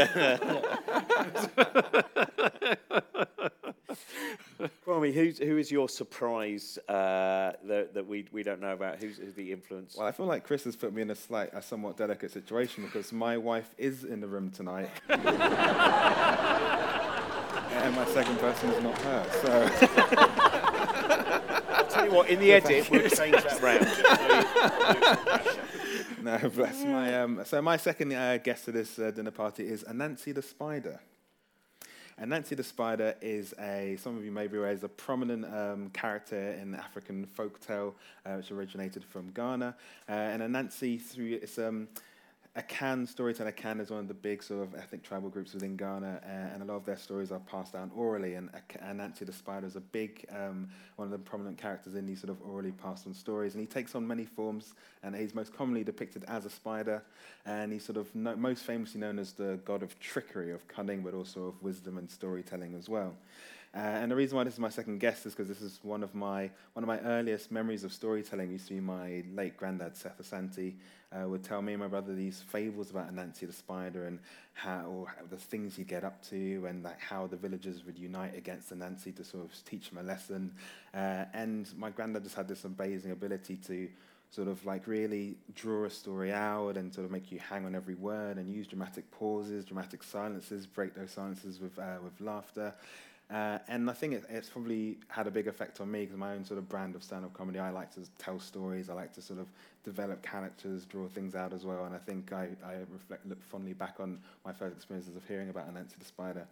Kwame, 5.06 5.14
who's, 5.14 5.38
who 5.38 5.56
is 5.58 5.70
your 5.70 5.88
surprise 5.88 6.78
uh, 6.88 7.52
that, 7.64 7.94
that 7.94 8.06
we, 8.06 8.26
we 8.32 8.42
don't 8.42 8.60
know 8.60 8.72
about? 8.72 8.96
Who's, 9.02 9.18
who's, 9.18 9.34
the 9.34 9.52
influence? 9.52 9.96
Well, 9.96 10.06
I 10.06 10.12
feel 10.12 10.26
like 10.26 10.44
Chris 10.44 10.64
has 10.64 10.76
put 10.76 10.92
me 10.92 11.02
in 11.02 11.10
a 11.10 11.14
slight, 11.14 11.50
a 11.52 11.62
somewhat 11.62 11.96
delicate 11.96 12.30
situation 12.30 12.84
because 12.84 13.12
my 13.12 13.36
wife 13.36 13.74
is 13.78 14.04
in 14.04 14.20
the 14.20 14.26
room 14.26 14.50
tonight. 14.50 14.90
and 15.08 15.22
my 17.94 18.06
second 18.06 18.38
person 18.38 18.70
is 18.70 18.82
not 18.82 18.98
her, 18.98 19.26
so... 19.42 19.70
I'll 21.70 21.86
tell 21.86 22.06
you 22.06 22.12
what, 22.12 22.28
in 22.28 22.40
the 22.40 22.52
edit, 22.52 22.90
we'll 22.90 23.00
change 23.10 23.36
that 23.36 23.60
round. 23.62 23.86
no, 26.24 26.38
bless 26.50 26.84
my... 26.84 27.20
Um, 27.20 27.42
so 27.44 27.60
my 27.62 27.76
second 27.76 28.12
uh, 28.12 28.38
guest 28.38 28.64
to 28.66 28.72
this 28.72 28.98
uh, 28.98 29.10
dinner 29.10 29.30
party 29.30 29.66
is 29.66 29.84
Anansi 29.84 30.34
the 30.34 30.42
Spider. 30.42 31.00
Anansi 32.20 32.56
the 32.56 32.64
Spider 32.64 33.14
is 33.20 33.54
a, 33.60 33.98
some 34.00 34.16
of 34.16 34.24
you 34.24 34.30
may 34.30 34.46
be 34.46 34.56
aware, 34.56 34.70
is 34.70 34.82
a 34.82 34.88
prominent 34.88 35.44
um, 35.54 35.90
character 35.90 36.52
in 36.52 36.70
the 36.70 36.78
African 36.78 37.26
folktale, 37.36 37.92
uh, 38.24 38.36
which 38.36 38.50
originated 38.50 39.04
from 39.04 39.30
Ghana. 39.32 39.76
Uh, 40.08 40.12
and 40.12 40.40
Anansi, 40.40 40.98
through 40.98 41.34
its 41.34 41.58
um, 41.58 41.88
Akan 42.56 43.06
storyteller 43.06 43.52
Akan 43.52 43.82
is 43.82 43.90
one 43.90 44.00
of 44.00 44.08
the 44.08 44.14
big 44.14 44.42
sort 44.42 44.62
of 44.62 44.74
ethnic 44.74 45.02
tribal 45.02 45.28
groups 45.28 45.52
within 45.52 45.76
Ghana, 45.76 46.20
uh, 46.24 46.54
and 46.54 46.62
a 46.62 46.64
lot 46.64 46.76
of 46.76 46.86
their 46.86 46.96
stories 46.96 47.30
are 47.30 47.40
passed 47.40 47.74
down 47.74 47.90
orally. 47.94 48.34
And 48.34 48.48
Anansi 48.82 49.26
the 49.26 49.32
Spider 49.32 49.66
is 49.66 49.76
a 49.76 49.80
big, 49.80 50.24
um, 50.30 50.70
one 50.96 51.04
of 51.04 51.12
the 51.12 51.18
prominent 51.18 51.58
characters 51.58 51.96
in 51.96 52.06
these 52.06 52.22
sort 52.22 52.30
of 52.30 52.38
orally 52.40 52.72
passed 52.72 53.06
on 53.06 53.12
stories. 53.12 53.52
And 53.52 53.60
he 53.60 53.66
takes 53.66 53.94
on 53.94 54.06
many 54.06 54.24
forms, 54.24 54.72
and 55.02 55.14
he's 55.14 55.34
most 55.34 55.54
commonly 55.54 55.84
depicted 55.84 56.24
as 56.28 56.46
a 56.46 56.50
spider. 56.50 57.02
And 57.44 57.74
he's 57.74 57.84
sort 57.84 57.98
of 57.98 58.14
no, 58.14 58.34
most 58.36 58.64
famously 58.64 59.02
known 59.02 59.18
as 59.18 59.34
the 59.34 59.60
god 59.66 59.82
of 59.82 60.00
trickery, 60.00 60.50
of 60.50 60.66
cunning, 60.66 61.02
but 61.02 61.12
also 61.12 61.48
of 61.48 61.62
wisdom 61.62 61.98
and 61.98 62.10
storytelling 62.10 62.74
as 62.74 62.88
well. 62.88 63.14
Uh, 63.76 63.80
and 63.80 64.10
the 64.10 64.16
reason 64.16 64.38
why 64.38 64.44
this 64.44 64.54
is 64.54 64.58
my 64.58 64.70
second 64.70 65.00
guest 65.00 65.26
is 65.26 65.34
because 65.34 65.48
this 65.48 65.60
is 65.60 65.80
one 65.82 66.02
of 66.02 66.14
my 66.14 66.50
one 66.72 66.82
of 66.82 66.88
my 66.88 66.98
earliest 67.00 67.52
memories 67.52 67.84
of 67.84 67.92
storytelling. 67.92 68.50
Used 68.50 68.68
to 68.68 68.74
be 68.74 68.80
my 68.80 69.22
late 69.34 69.58
granddad 69.58 69.94
Seth 69.94 70.18
Asante 70.18 70.72
uh, 71.12 71.28
would 71.28 71.44
tell 71.44 71.60
me 71.60 71.74
and 71.74 71.82
my 71.82 71.86
brother 71.86 72.14
these 72.14 72.40
fables 72.40 72.90
about 72.90 73.14
Anansi 73.14 73.40
the 73.40 73.52
spider 73.52 74.06
and 74.06 74.18
how, 74.54 75.06
the 75.28 75.36
things 75.36 75.76
he'd 75.76 75.88
get 75.88 76.04
up 76.04 76.22
to 76.30 76.64
and 76.66 76.82
like 76.82 76.98
how 76.98 77.26
the 77.26 77.36
villagers 77.36 77.84
would 77.84 77.98
unite 77.98 78.34
against 78.34 78.72
Anansi 78.72 79.14
to 79.14 79.24
sort 79.24 79.44
of 79.44 79.52
teach 79.66 79.90
him 79.90 79.98
a 79.98 80.02
lesson. 80.02 80.54
Uh, 80.94 81.26
and 81.34 81.68
my 81.76 81.90
granddad 81.90 82.22
just 82.22 82.34
had 82.34 82.48
this 82.48 82.64
amazing 82.64 83.10
ability 83.10 83.56
to 83.66 83.88
sort 84.30 84.48
of 84.48 84.64
like 84.64 84.86
really 84.86 85.36
draw 85.54 85.84
a 85.84 85.90
story 85.90 86.32
out 86.32 86.76
and 86.76 86.94
sort 86.94 87.04
of 87.04 87.10
make 87.10 87.30
you 87.30 87.38
hang 87.38 87.66
on 87.66 87.74
every 87.74 87.94
word 87.94 88.38
and 88.38 88.48
use 88.48 88.66
dramatic 88.66 89.10
pauses, 89.10 89.66
dramatic 89.66 90.02
silences, 90.02 90.66
break 90.66 90.94
those 90.94 91.10
silences 91.10 91.60
with 91.60 91.78
uh, 91.78 91.98
with 92.02 92.18
laughter. 92.22 92.72
Uh, 93.28 93.58
and 93.66 93.90
I 93.90 93.92
think 93.92 94.14
it, 94.14 94.24
it's 94.28 94.48
probably 94.48 94.98
had 95.08 95.26
a 95.26 95.32
big 95.32 95.48
effect 95.48 95.80
on 95.80 95.90
me 95.90 96.02
because 96.02 96.16
my 96.16 96.32
own 96.32 96.44
sort 96.44 96.58
of 96.58 96.68
brand 96.68 96.94
of 96.94 97.02
stand-up 97.02 97.32
comedy, 97.34 97.58
I 97.58 97.70
like 97.70 97.92
to 97.94 98.00
tell 98.18 98.38
stories. 98.38 98.88
I 98.88 98.94
like 98.94 99.12
to 99.14 99.22
sort 99.22 99.40
of 99.40 99.46
develop 99.84 100.22
characters, 100.22 100.84
draw 100.84 101.08
things 101.08 101.34
out 101.34 101.52
as 101.52 101.64
well. 101.64 101.84
And 101.86 101.94
I 101.94 101.98
think 101.98 102.32
I, 102.32 102.48
I 102.64 102.74
reflect, 102.92 103.26
look 103.26 103.42
fondly 103.42 103.72
back 103.72 103.96
on 103.98 104.20
my 104.44 104.52
first 104.52 104.76
experiences 104.76 105.16
of 105.16 105.26
hearing 105.26 105.48
about 105.48 105.72
Anansi 105.72 105.98
the 105.98 106.04
Spider. 106.04 106.46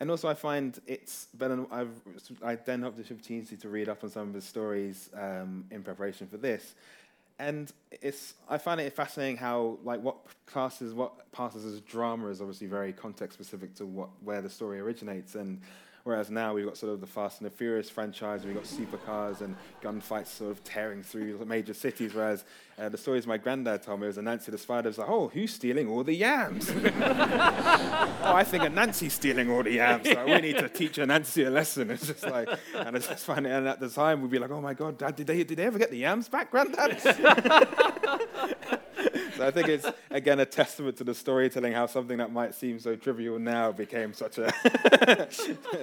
And 0.00 0.10
also, 0.10 0.28
I 0.28 0.34
find 0.34 0.80
it's 0.86 1.26
better. 1.34 1.66
I've 1.70 1.90
I 2.42 2.54
then 2.54 2.82
have 2.82 2.96
the 2.96 3.02
opportunity 3.02 3.56
to 3.56 3.68
read 3.68 3.88
up 3.88 4.02
on 4.02 4.08
some 4.08 4.30
of 4.30 4.34
his 4.34 4.44
stories 4.44 5.10
um, 5.14 5.66
in 5.70 5.82
preparation 5.82 6.26
for 6.26 6.38
this, 6.38 6.74
and 7.38 7.70
it's 7.90 8.32
I 8.48 8.56
find 8.56 8.80
it 8.80 8.94
fascinating 8.94 9.36
how 9.36 9.76
like 9.84 10.00
what 10.00 10.16
classes 10.46 10.94
what 10.94 11.30
passes 11.32 11.66
as 11.66 11.82
drama 11.82 12.28
is 12.28 12.40
obviously 12.40 12.66
very 12.66 12.94
context 12.94 13.34
specific 13.34 13.74
to 13.74 13.84
what 13.84 14.08
where 14.24 14.40
the 14.40 14.48
story 14.48 14.80
originates 14.80 15.34
and 15.34 15.60
Whereas 16.04 16.30
now 16.30 16.54
we've 16.54 16.64
got 16.64 16.76
sort 16.76 16.92
of 16.92 17.00
the 17.00 17.06
Fast 17.06 17.40
and 17.40 17.50
the 17.50 17.54
Furious 17.54 17.90
franchise, 17.90 18.44
we've 18.44 18.54
got 18.54 18.64
supercars 18.64 19.42
and 19.42 19.54
gunfights 19.82 20.28
sort 20.28 20.50
of 20.50 20.64
tearing 20.64 21.02
through 21.02 21.44
major 21.44 21.74
cities. 21.74 22.14
Whereas 22.14 22.44
uh, 22.78 22.88
the 22.88 22.96
stories 22.96 23.26
my 23.26 23.36
granddad 23.36 23.82
told 23.82 24.00
me 24.00 24.06
was 24.06 24.16
Anansi 24.16 24.46
the 24.46 24.58
Spider 24.58 24.88
was 24.88 24.96
like, 24.96 25.08
oh, 25.08 25.28
who's 25.28 25.52
stealing 25.52 25.88
all 25.88 26.02
the 26.02 26.14
yams? 26.14 26.70
oh, 26.74 26.82
I 28.24 28.44
think 28.44 28.64
Anansi's 28.64 29.12
stealing 29.12 29.50
all 29.50 29.62
the 29.62 29.72
yams. 29.72 30.08
So 30.08 30.24
we 30.24 30.40
need 30.40 30.56
to 30.56 30.68
teach 30.68 30.96
Anansi 30.96 31.46
a 31.46 31.50
lesson. 31.50 31.90
It's 31.90 32.06
just 32.06 32.24
like, 32.24 32.48
and 32.74 32.96
it's 32.96 33.08
just 33.08 33.24
funny. 33.24 33.50
And 33.50 33.68
at 33.68 33.80
the 33.80 33.90
time, 33.90 34.22
we'd 34.22 34.30
be 34.30 34.38
like, 34.38 34.50
oh 34.50 34.60
my 34.60 34.72
God, 34.74 34.96
Dad, 34.96 35.16
did 35.16 35.26
they, 35.26 35.44
did 35.44 35.58
they 35.58 35.64
ever 35.64 35.78
get 35.78 35.90
the 35.90 35.98
yams 35.98 36.28
back, 36.28 36.50
Granddad? 36.50 36.98
so 39.40 39.46
I 39.46 39.50
think 39.50 39.68
it's 39.68 39.86
again 40.10 40.38
a 40.38 40.44
testament 40.44 40.98
to 40.98 41.04
the 41.04 41.14
storytelling 41.14 41.72
how 41.72 41.86
something 41.86 42.18
that 42.18 42.30
might 42.30 42.54
seem 42.54 42.78
so 42.78 42.94
trivial 42.94 43.38
now 43.38 43.72
became 43.72 44.12
such 44.12 44.36
a 44.36 44.52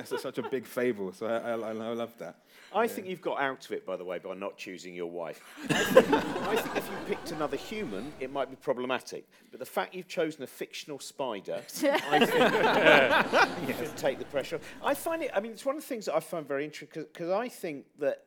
such 0.05 0.37
a 0.37 0.43
big 0.43 0.67
fable. 0.67 1.11
So 1.11 1.25
I, 1.25 1.53
I, 1.53 1.53
I 1.53 1.93
love 1.93 2.13
that. 2.19 2.35
I 2.71 2.83
yeah. 2.83 2.87
think 2.87 3.07
you've 3.07 3.21
got 3.21 3.41
out 3.41 3.65
of 3.65 3.71
it, 3.71 3.83
by 3.83 3.95
the 3.95 4.05
way, 4.05 4.19
by 4.19 4.35
not 4.35 4.57
choosing 4.57 4.93
your 4.93 5.09
wife. 5.09 5.41
I 5.71 5.83
think, 5.83 6.13
I 6.13 6.55
think 6.55 6.77
if 6.77 6.85
you 6.87 6.97
picked 7.07 7.31
another 7.31 7.57
human, 7.57 8.13
it 8.19 8.31
might 8.31 8.51
be 8.51 8.57
problematic. 8.57 9.27
But 9.49 9.59
the 9.59 9.65
fact 9.65 9.95
you've 9.95 10.07
chosen 10.07 10.43
a 10.43 10.47
fictional 10.47 10.99
spider, 10.99 11.63
I 11.83 12.25
think 12.25 13.67
you 13.69 13.73
should 13.73 13.97
take 13.97 14.19
the 14.19 14.25
pressure. 14.25 14.59
I 14.83 14.93
find 14.93 15.23
it. 15.23 15.31
I 15.33 15.39
mean, 15.39 15.53
it's 15.53 15.65
one 15.65 15.77
of 15.77 15.81
the 15.81 15.87
things 15.87 16.05
that 16.05 16.15
I 16.15 16.19
find 16.19 16.47
very 16.47 16.63
interesting 16.63 17.05
because 17.11 17.31
I 17.31 17.49
think 17.49 17.85
that 17.97 18.25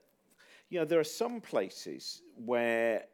you 0.71 0.81
know 0.81 0.85
there 0.85 0.99
are 0.99 1.05
some 1.05 1.41
places 1.41 2.23
where 2.45 3.05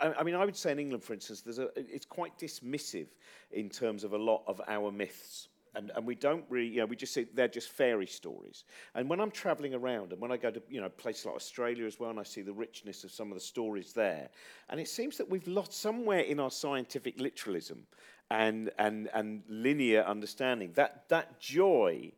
I, 0.00 0.22
mean, 0.22 0.34
I 0.34 0.44
would 0.44 0.56
say 0.56 0.72
in 0.72 0.78
England, 0.78 1.04
for 1.04 1.14
instance, 1.14 1.40
there's 1.40 1.58
a, 1.58 1.68
it's 1.76 2.06
quite 2.06 2.38
dismissive 2.38 3.08
in 3.50 3.68
terms 3.68 4.04
of 4.04 4.12
a 4.12 4.18
lot 4.18 4.42
of 4.46 4.60
our 4.68 4.90
myths. 4.90 5.48
And, 5.74 5.92
and 5.94 6.06
we 6.06 6.14
don't 6.14 6.44
really, 6.48 6.68
you 6.68 6.78
know, 6.78 6.86
we 6.86 6.96
just 6.96 7.12
say 7.12 7.26
they're 7.34 7.46
just 7.46 7.68
fairy 7.68 8.06
stories. 8.06 8.64
And 8.94 9.08
when 9.08 9.20
I'm 9.20 9.30
traveling 9.30 9.74
around 9.74 10.12
and 10.12 10.20
when 10.20 10.32
I 10.32 10.36
go 10.36 10.50
to, 10.50 10.62
you 10.68 10.80
know, 10.80 10.88
places 10.88 11.26
like 11.26 11.36
Australia 11.36 11.86
as 11.86 12.00
well, 12.00 12.10
and 12.10 12.18
I 12.18 12.22
see 12.22 12.42
the 12.42 12.52
richness 12.52 13.04
of 13.04 13.12
some 13.12 13.28
of 13.28 13.34
the 13.34 13.44
stories 13.44 13.92
there, 13.92 14.28
and 14.70 14.80
it 14.80 14.88
seems 14.88 15.18
that 15.18 15.28
we've 15.28 15.46
lost 15.46 15.74
somewhere 15.74 16.20
in 16.20 16.40
our 16.40 16.50
scientific 16.50 17.20
literalism 17.20 17.86
and, 18.30 18.70
and, 18.78 19.08
and 19.14 19.42
linear 19.48 20.02
understanding 20.02 20.72
that, 20.74 21.04
that 21.08 21.38
joy 21.38 22.12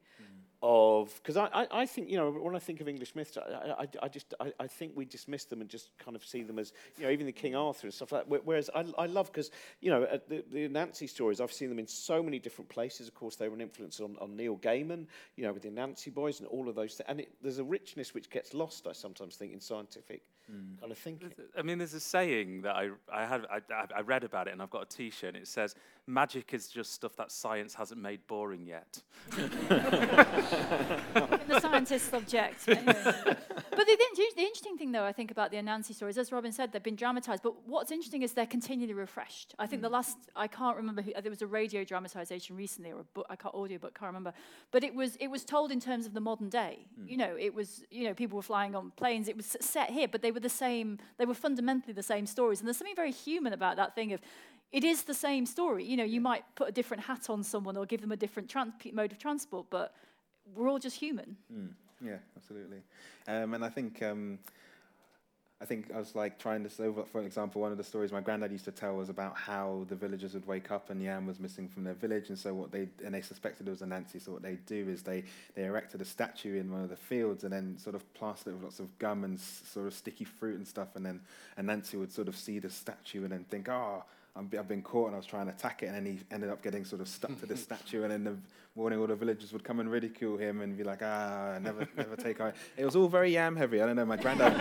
of 0.63 1.15
because 1.23 1.39
I, 1.39 1.47
I, 1.55 1.67
I, 1.73 1.87
think 1.87 2.11
you 2.11 2.19
know 2.19 2.31
when 2.31 2.55
I 2.55 2.59
think 2.59 2.83
of 2.83 2.89
English 2.89 3.15
myths 3.15 3.39
I, 3.39 3.71
I, 3.79 3.87
I 4.03 4.09
just 4.09 4.35
I, 4.41 4.53
I, 4.61 4.67
think 4.67 4.93
we 4.95 5.07
dismiss 5.07 5.45
them 5.47 5.63
and 5.63 5.71
just 5.71 5.89
kind 5.99 6.15
of 6.15 6.23
see 6.23 6.43
them 6.43 6.59
as 6.59 6.75
you 6.99 7.05
know 7.05 7.11
even 7.11 7.25
the 7.25 7.33
King 7.33 7.57
Arthur 7.57 7.87
and 7.87 7.95
stuff 7.95 8.13
like 8.13 8.29
that. 8.29 8.45
Whereas 8.45 8.69
I, 8.75 8.85
I 8.99 9.07
love 9.07 9.33
because 9.33 9.51
you 9.81 9.91
know 9.91 10.07
the, 10.29 10.45
the 10.53 10.69
Nancy 10.69 11.07
stories 11.07 11.41
I've 11.41 11.53
seen 11.53 11.71
them 11.71 11.79
in 11.79 11.87
so 11.87 12.23
many 12.23 12.39
different 12.39 12.69
places. 12.69 13.09
Of 13.09 13.15
course 13.15 13.37
they 13.37 13.49
were 13.49 13.55
an 13.55 13.63
influence 13.63 14.01
on, 14.01 14.17
on 14.21 14.37
Neil 14.37 14.59
Gaiman 14.59 15.07
you 15.37 15.45
know 15.45 15.53
with 15.53 15.63
the 15.63 15.71
Nancy 15.71 16.11
boys 16.11 16.41
and 16.41 16.49
all 16.49 16.69
of 16.69 16.75
those 16.75 16.95
things 16.95 17.07
and 17.09 17.21
it, 17.21 17.33
there's 17.43 17.59
a 17.59 17.65
richness 17.65 18.13
which 18.13 18.29
gets 18.29 18.53
lost 18.53 18.87
I 18.87 18.93
sometimes 18.93 19.37
think 19.37 19.55
in 19.55 19.61
scientific 19.61 20.23
mm. 20.53 20.79
kind 20.79 20.93
of 20.93 20.99
thinking. 20.99 21.33
I 21.57 21.63
mean 21.63 21.79
there's 21.79 21.95
a 21.95 22.01
saying 22.01 22.63
that 22.63 22.77
I, 22.77 22.91
I 23.11 23.25
had 23.25 23.47
I, 23.51 23.61
I 23.97 24.01
read 24.03 24.25
about 24.25 24.47
it 24.47 24.53
and 24.53 24.61
I've 24.61 24.71
got 24.71 24.83
a 24.83 24.97
t-shirt 24.97 25.35
and 25.35 25.43
it 25.43 25.49
says 25.49 25.75
magic 26.13 26.53
is 26.55 26.69
just 26.69 26.93
stuff 26.93 27.17
that 27.17 27.31
science 27.33 27.75
hasn't 27.75 28.01
made 28.01 28.27
boring 28.27 28.67
yet 28.67 29.03
the 31.51 31.61
scientist 31.61 32.11
subject. 32.11 32.67
But, 32.67 32.85
but 32.85 32.97
the, 32.97 33.97
the, 33.97 34.27
the, 34.37 34.43
interesting 34.43 34.77
thing, 34.77 34.93
though, 34.93 35.05
I 35.05 35.13
think 35.13 35.31
about 35.31 35.51
the 35.51 35.57
Anansi 35.57 35.95
stories, 35.95 36.19
as 36.19 36.33
Robin 36.33 36.53
said, 36.53 36.73
they've 36.73 36.83
been 36.83 36.97
dramatized. 36.97 37.43
But 37.43 37.67
what's 37.67 37.91
interesting 37.91 38.23
is 38.23 38.33
they're 38.33 38.47
continually 38.47 38.95
refreshed. 38.95 39.55
I 39.59 39.67
think 39.67 39.81
mm. 39.81 39.85
the 39.85 39.91
last, 39.91 40.17
I 40.37 40.47
can't 40.47 40.77
remember, 40.77 41.03
who, 41.03 41.13
there 41.21 41.31
was 41.31 41.43
a 41.43 41.47
radio 41.47 41.85
dramatization 41.85 42.57
recently, 42.57 42.93
or 42.93 43.01
a 43.01 43.05
book, 43.05 43.27
I 43.31 43.37
can't 43.37 43.55
audio 43.55 43.79
book, 43.79 43.99
can't 43.99 44.09
remember. 44.09 44.33
But 44.71 44.85
it 44.85 44.95
was 44.95 45.17
it 45.17 45.29
was 45.29 45.45
told 45.45 45.71
in 45.71 45.81
terms 45.81 46.07
of 46.07 46.15
the 46.15 46.21
modern 46.21 46.49
day. 46.49 46.87
Mm. 47.01 47.11
You 47.11 47.17
know, 47.17 47.37
it 47.39 47.55
was 47.55 47.83
you 47.91 48.05
know 48.05 48.15
people 48.15 48.37
were 48.37 48.43
flying 48.43 48.75
on 48.75 48.93
planes. 48.97 49.29
It 49.29 49.37
was 49.37 49.57
set 49.61 49.91
here, 49.91 50.09
but 50.09 50.23
they 50.23 50.33
were 50.33 50.41
the 50.41 50.49
same. 50.49 50.99
They 51.19 51.27
were 51.27 51.35
fundamentally 51.35 51.93
the 51.93 52.03
same 52.03 52.27
stories. 52.27 52.61
And 52.61 52.67
there's 52.69 52.79
something 52.79 52.97
very 52.97 53.13
human 53.13 53.53
about 53.53 53.77
that 53.77 53.95
thing 53.95 54.13
of 54.13 54.21
it 54.73 54.85
is 54.85 55.03
the 55.05 55.15
same 55.15 55.47
story. 55.47 55.85
You 55.85 55.97
know, 55.97 56.05
you 56.05 56.21
might 56.21 56.45
put 56.55 56.69
a 56.69 56.73
different 56.73 57.03
hat 57.03 57.29
on 57.29 57.43
someone 57.43 57.77
or 57.77 57.87
give 57.87 58.01
them 58.01 58.13
a 58.13 58.17
different 58.17 58.49
trans- 58.49 58.73
mode 58.93 59.13
of 59.13 59.19
transport, 59.19 59.67
but 59.71 59.95
we're 60.55 60.69
all 60.69 60.79
just 60.79 60.97
human. 60.97 61.37
Mm, 61.53 61.71
yeah, 62.01 62.19
absolutely. 62.37 62.83
Um, 63.27 63.55
and 63.55 63.65
I 63.65 63.69
think 63.69 64.03
um, 64.03 64.39
I 65.63 65.67
think 65.67 65.91
I 65.95 65.99
was 65.99 66.15
like 66.15 66.39
trying 66.39 66.63
to 66.65 66.71
so 66.71 67.05
for 67.13 67.21
example, 67.23 67.61
one 67.61 67.71
of 67.71 67.77
the 67.79 67.85
stories 67.85 68.13
my 68.13 68.21
granddad 68.23 68.51
used 68.51 68.65
to 68.65 68.71
tell 68.73 68.97
was 68.97 69.11
about 69.11 69.37
how 69.37 69.85
the 69.89 69.95
villagers 69.95 70.33
would 70.33 70.47
wake 70.47 70.71
up 70.71 70.89
and 70.89 71.03
Yam 71.03 71.27
was 71.27 71.39
missing 71.39 71.69
from 71.69 71.85
their 71.85 71.95
village, 71.95 72.31
and 72.31 72.39
so 72.39 72.55
what 72.55 72.73
they 72.73 72.89
and 73.05 73.13
they 73.13 73.21
suspected 73.21 73.69
it 73.69 73.71
was 73.71 73.81
Anansi. 73.81 74.23
So 74.23 74.33
what 74.33 74.43
they 74.43 74.57
do 74.67 74.89
is 74.89 75.03
they 75.03 75.25
they 75.55 75.65
erected 75.65 76.01
a 76.01 76.05
statue 76.07 76.59
in 76.59 76.73
one 76.73 76.81
of 76.83 76.89
the 76.89 76.97
fields 76.97 77.45
and 77.45 77.53
then 77.53 77.77
sort 77.77 77.95
of 77.95 78.15
plastered 78.15 78.53
it 78.53 78.55
with 78.55 78.63
lots 78.65 78.81
of 78.81 78.99
gum 78.99 79.23
and 79.25 79.37
s- 79.37 79.63
sort 79.71 79.87
of 79.87 79.93
sticky 79.95 80.25
fruit 80.25 80.57
and 80.57 80.67
stuff, 80.67 80.97
and 80.97 81.05
then 81.05 81.21
Anansi 81.59 81.99
would 81.99 82.13
sort 82.13 82.29
of 82.29 82.37
see 82.37 82.59
the 82.59 82.71
statue 82.71 83.25
and 83.25 83.33
then 83.33 83.45
think, 83.45 83.69
oh 83.69 84.03
i 84.37 84.41
have 84.57 84.69
been 84.69 84.83
caught 84.83 85.07
and 85.07 85.15
I 85.15 85.19
was 85.19 85.27
trying 85.27 85.47
to 85.47 85.53
attack 85.53 85.83
it, 85.83 85.87
and 85.87 85.97
then 85.97 86.07
he 86.07 86.21
ended 86.31 86.51
up 86.51 86.63
getting 86.63 86.85
sort 86.85 87.01
of 87.01 87.09
stuck 87.09 87.39
to 87.41 87.47
the 87.47 87.57
statue, 87.67 88.03
and 88.03 88.13
then 88.13 88.25
the 88.25 88.37
morning 88.81 88.99
all 88.99 89.07
the 89.07 89.15
villagers 89.15 89.53
would 89.53 89.63
come 89.63 89.79
and 89.79 89.91
ridicule 89.91 90.39
him 90.39 90.63
and 90.63 90.75
be 90.75 90.83
like, 90.83 91.03
ah, 91.03 91.59
never, 91.61 91.87
never 91.99 92.17
take 92.17 92.41
on. 92.41 92.55
It 92.79 92.85
was 92.87 92.97
all 92.97 93.09
very 93.09 93.31
yam 93.31 93.55
heavy. 93.55 93.83
I 93.83 93.85
don't 93.85 93.95
know, 93.95 94.07
my 94.07 94.17
granddad. 94.17 94.55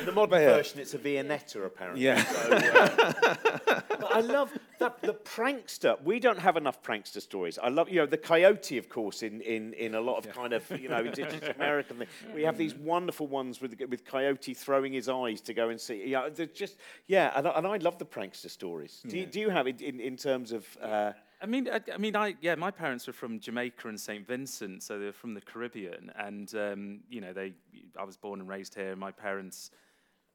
In 0.00 0.06
the 0.06 0.12
modern 0.12 0.40
yeah. 0.40 0.54
version, 0.54 0.80
it's 0.80 0.94
a 0.94 0.98
Viennetta, 0.98 1.66
apparently. 1.66 2.02
Yeah. 2.02 2.24
So, 2.24 2.50
uh, 2.50 3.80
but 3.88 4.16
I 4.16 4.20
love 4.20 4.56
that, 4.78 5.02
the 5.02 5.12
prankster. 5.12 6.02
We 6.02 6.18
don't 6.18 6.38
have 6.38 6.56
enough 6.56 6.82
prankster 6.82 7.20
stories. 7.20 7.58
I 7.62 7.68
love, 7.68 7.90
you 7.90 7.96
know, 7.96 8.06
the 8.06 8.16
coyote, 8.16 8.78
of 8.78 8.88
course, 8.88 9.22
in, 9.22 9.42
in, 9.42 9.74
in 9.74 9.94
a 9.94 10.00
lot 10.00 10.16
of 10.16 10.24
yeah. 10.24 10.32
kind 10.32 10.54
of, 10.54 10.70
you 10.80 10.88
know, 10.88 11.00
indigenous 11.04 11.54
American 11.54 11.98
thing. 11.98 12.08
We 12.34 12.42
have 12.44 12.56
these 12.56 12.74
wonderful 12.74 13.26
ones 13.26 13.60
with, 13.60 13.78
with 13.90 14.06
coyote 14.06 14.54
throwing 14.54 14.94
his 14.94 15.10
eyes 15.10 15.42
to 15.42 15.52
go 15.52 15.68
and 15.68 15.78
see. 15.78 16.06
Yeah, 16.06 16.30
they're 16.34 16.46
just, 16.46 16.78
yeah, 17.06 17.32
and, 17.36 17.46
and 17.46 17.66
I 17.66 17.76
love 17.76 17.98
the 17.98 18.06
prankster 18.06 18.48
stories. 18.48 19.02
Do, 19.06 19.18
you, 19.18 19.26
do 19.26 19.40
you 19.40 19.50
have 19.50 19.66
it 19.66 19.82
in, 19.82 20.00
in 20.00 20.16
terms 20.16 20.52
of... 20.52 20.64
Uh, 20.80 21.12
I 21.44 21.46
mean, 21.46 21.68
I, 21.68 21.78
I, 21.92 21.98
mean, 21.98 22.16
I 22.16 22.36
yeah, 22.40 22.54
my 22.54 22.70
parents 22.70 23.06
were 23.06 23.12
from 23.12 23.38
Jamaica 23.38 23.88
and 23.88 24.00
St. 24.00 24.26
Vincent, 24.26 24.82
so 24.82 24.98
they're 24.98 25.12
from 25.12 25.34
the 25.34 25.42
Caribbean, 25.42 26.10
and 26.16 26.54
um, 26.54 27.00
you 27.10 27.20
know, 27.20 27.34
they. 27.34 27.52
I 28.00 28.04
was 28.04 28.16
born 28.16 28.40
and 28.40 28.48
raised 28.48 28.74
here. 28.74 28.96
My 28.96 29.10
parents 29.10 29.70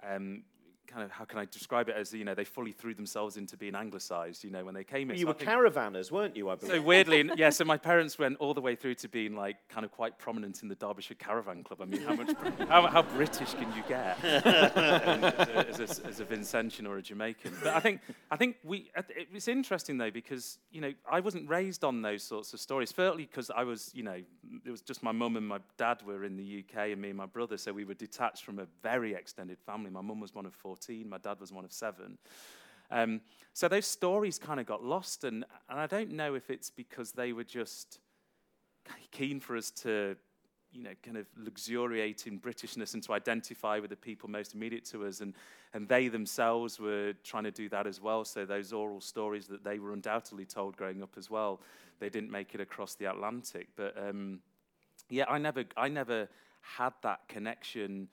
um, 0.07 0.43
kind 0.89 1.03
of 1.03 1.11
how 1.11 1.23
can 1.25 1.39
I 1.39 1.45
describe 1.45 1.87
it 1.89 1.95
as 1.95 2.11
you 2.13 2.25
know 2.25 2.33
they 2.33 2.43
fully 2.43 2.71
threw 2.71 2.93
themselves 2.93 3.37
into 3.37 3.55
being 3.55 3.75
anglicised. 3.75 4.43
You 4.43 4.49
know 4.49 4.65
when 4.65 4.73
they 4.73 4.83
came 4.83 5.09
in. 5.11 5.17
You 5.17 5.23
So 5.23 5.27
were 5.27 5.33
caravanners, 5.35 6.11
weren't 6.11 6.35
you? 6.35 6.49
I 6.49 6.55
believe. 6.55 6.75
so 6.75 6.81
weirdly, 6.81 7.29
yeah. 7.37 7.49
So 7.51 7.63
my 7.65 7.77
parents 7.77 8.17
went 8.17 8.37
all 8.39 8.53
the 8.53 8.61
way 8.61 8.75
through 8.75 8.95
to 8.95 9.07
being 9.07 9.35
like 9.35 9.57
kind 9.69 9.85
of 9.85 9.91
quite 9.91 10.17
prominent 10.17 10.63
in 10.63 10.67
the 10.69 10.75
Derbyshire 10.75 11.15
Caravan 11.15 11.63
Club. 11.63 11.81
I 11.81 11.85
mean, 11.85 12.01
how 12.01 12.15
much, 12.15 12.35
how, 12.67 12.87
how 12.87 13.01
British 13.03 13.53
can 13.53 13.71
you 13.75 13.83
get 13.87 14.17
as, 14.23 15.79
a, 15.79 15.83
as, 15.83 15.99
a, 15.99 16.07
as 16.07 16.19
a 16.19 16.25
Vincentian 16.25 16.87
or 16.87 16.97
a 16.97 17.01
Jamaican? 17.01 17.53
But 17.63 17.75
I 17.75 17.79
think 17.79 18.01
I 18.31 18.35
think 18.35 18.57
we. 18.63 18.89
It's 19.33 19.47
interesting 19.47 19.97
though 19.97 20.11
because 20.11 20.57
you 20.71 20.81
know 20.81 20.93
I 21.09 21.19
wasn't 21.19 21.49
raised 21.49 21.83
on 21.83 22.01
those 22.01 22.23
sorts 22.23 22.53
of 22.53 22.59
stories. 22.59 22.91
Firstly, 22.91 23.27
because 23.29 23.51
I 23.51 23.63
was 23.63 23.91
you 23.93 24.03
know 24.03 24.19
it 24.65 24.71
was 24.71 24.81
just 24.81 25.03
my 25.03 25.11
mum 25.11 25.37
and 25.37 25.47
my 25.47 25.59
dad 25.77 26.01
were 26.05 26.23
in 26.23 26.35
the 26.35 26.63
UK 26.63 26.89
and 26.91 27.01
me 27.01 27.09
and 27.09 27.17
my 27.17 27.25
brother, 27.25 27.57
so 27.57 27.71
we 27.71 27.85
were 27.85 27.93
detached 27.93 28.43
from 28.43 28.59
a 28.59 28.65
very 28.81 29.13
extended 29.13 29.59
family. 29.59 29.89
My 29.91 30.01
mum 30.01 30.19
was 30.19 30.33
one 30.33 30.45
of 30.45 30.57
fourteen, 30.79 31.09
my 31.09 31.17
dad 31.17 31.39
was 31.39 31.51
one 31.51 31.65
of 31.65 31.71
seven. 31.71 32.17
Um, 32.91 33.21
so 33.53 33.67
those 33.67 33.85
stories 33.85 34.39
kind 34.39 34.59
of 34.59 34.65
got 34.65 34.83
lost, 34.83 35.23
and, 35.23 35.45
and 35.69 35.79
I 35.79 35.87
don't 35.87 36.11
know 36.11 36.35
if 36.35 36.49
it's 36.49 36.69
because 36.69 37.11
they 37.11 37.33
were 37.33 37.43
just 37.43 37.99
keen 39.11 39.39
for 39.39 39.55
us 39.55 39.69
to, 39.71 40.15
you 40.71 40.83
know, 40.83 40.93
kind 41.03 41.17
of 41.17 41.27
luxuriate 41.37 42.25
in 42.25 42.39
Britishness 42.39 42.93
and 42.95 43.03
to 43.03 43.13
identify 43.13 43.79
with 43.79 43.91
the 43.91 43.95
people 43.95 44.29
most 44.29 44.55
immediate 44.55 44.85
to 44.85 45.05
us, 45.05 45.21
and, 45.21 45.33
and 45.73 45.87
they 45.87 46.07
themselves 46.07 46.79
were 46.79 47.13
trying 47.23 47.43
to 47.43 47.51
do 47.51 47.69
that 47.69 47.85
as 47.85 48.01
well. 48.01 48.25
So 48.25 48.45
those 48.45 48.73
oral 48.73 49.01
stories 49.01 49.47
that 49.47 49.63
they 49.63 49.77
were 49.77 49.93
undoubtedly 49.93 50.45
told 50.45 50.77
growing 50.77 51.03
up 51.03 51.15
as 51.17 51.29
well, 51.29 51.61
they 51.99 52.09
didn't 52.09 52.31
make 52.31 52.55
it 52.55 52.61
across 52.61 52.95
the 52.95 53.05
Atlantic. 53.05 53.67
But 53.75 53.95
um, 53.97 54.39
yeah, 55.09 55.25
I 55.27 55.37
never, 55.37 55.65
I 55.77 55.89
never 55.89 56.27
had 56.61 56.93
that 57.03 57.27
connection 57.27 58.07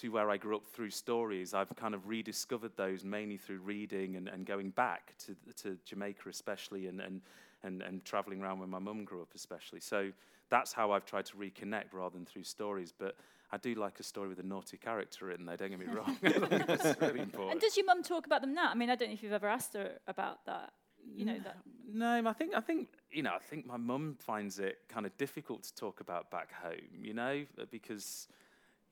to 0.00 0.08
where 0.08 0.30
I 0.30 0.36
grew 0.36 0.56
up 0.56 0.66
through 0.66 0.90
stories. 0.90 1.54
I've 1.54 1.74
kind 1.76 1.94
of 1.94 2.06
rediscovered 2.06 2.72
those 2.76 3.04
mainly 3.04 3.36
through 3.36 3.58
reading 3.58 4.16
and, 4.16 4.28
and 4.28 4.46
going 4.46 4.70
back 4.70 5.14
to, 5.26 5.36
to 5.62 5.78
Jamaica, 5.84 6.28
especially, 6.28 6.86
and, 6.86 7.00
and, 7.00 7.20
and, 7.62 7.82
and 7.82 8.04
traveling 8.04 8.40
around 8.40 8.60
when 8.60 8.70
my 8.70 8.78
mum 8.78 9.04
grew 9.04 9.22
up, 9.22 9.30
especially. 9.34 9.80
So 9.80 10.10
that's 10.50 10.72
how 10.72 10.92
I've 10.92 11.04
tried 11.04 11.26
to 11.26 11.36
reconnect 11.36 11.92
rather 11.92 12.14
than 12.14 12.26
through 12.26 12.44
stories. 12.44 12.92
But 12.96 13.16
I 13.50 13.56
do 13.56 13.74
like 13.74 13.98
a 13.98 14.02
story 14.02 14.28
with 14.28 14.38
a 14.38 14.44
naughty 14.44 14.76
character 14.76 15.30
in 15.30 15.46
there, 15.46 15.56
don't 15.56 15.70
get 15.70 15.78
me 15.78 15.86
wrong. 15.94 16.16
That's 16.22 17.00
really 17.00 17.20
important. 17.20 17.52
And 17.52 17.60
does 17.60 17.76
your 17.76 17.86
mum 17.86 18.02
talk 18.02 18.26
about 18.26 18.40
them 18.40 18.54
now? 18.54 18.70
I 18.70 18.74
mean, 18.74 18.90
I 18.90 18.94
don't 18.94 19.08
know 19.08 19.14
if 19.14 19.22
you've 19.22 19.32
ever 19.32 19.48
asked 19.48 19.74
her 19.74 19.92
about 20.06 20.44
that. 20.46 20.72
You 21.16 21.24
know 21.24 21.38
that. 21.42 21.56
No, 21.90 22.22
I 22.26 22.32
think 22.34 22.54
I 22.54 22.60
think 22.60 22.88
you 23.10 23.22
know 23.22 23.30
I 23.34 23.38
think 23.38 23.66
my 23.66 23.78
mum 23.78 24.16
finds 24.18 24.58
it 24.58 24.78
kind 24.88 25.06
of 25.06 25.16
difficult 25.16 25.62
to 25.62 25.74
talk 25.74 26.00
about 26.00 26.30
back 26.30 26.52
home, 26.52 27.02
you 27.02 27.14
know, 27.14 27.44
because 27.70 28.28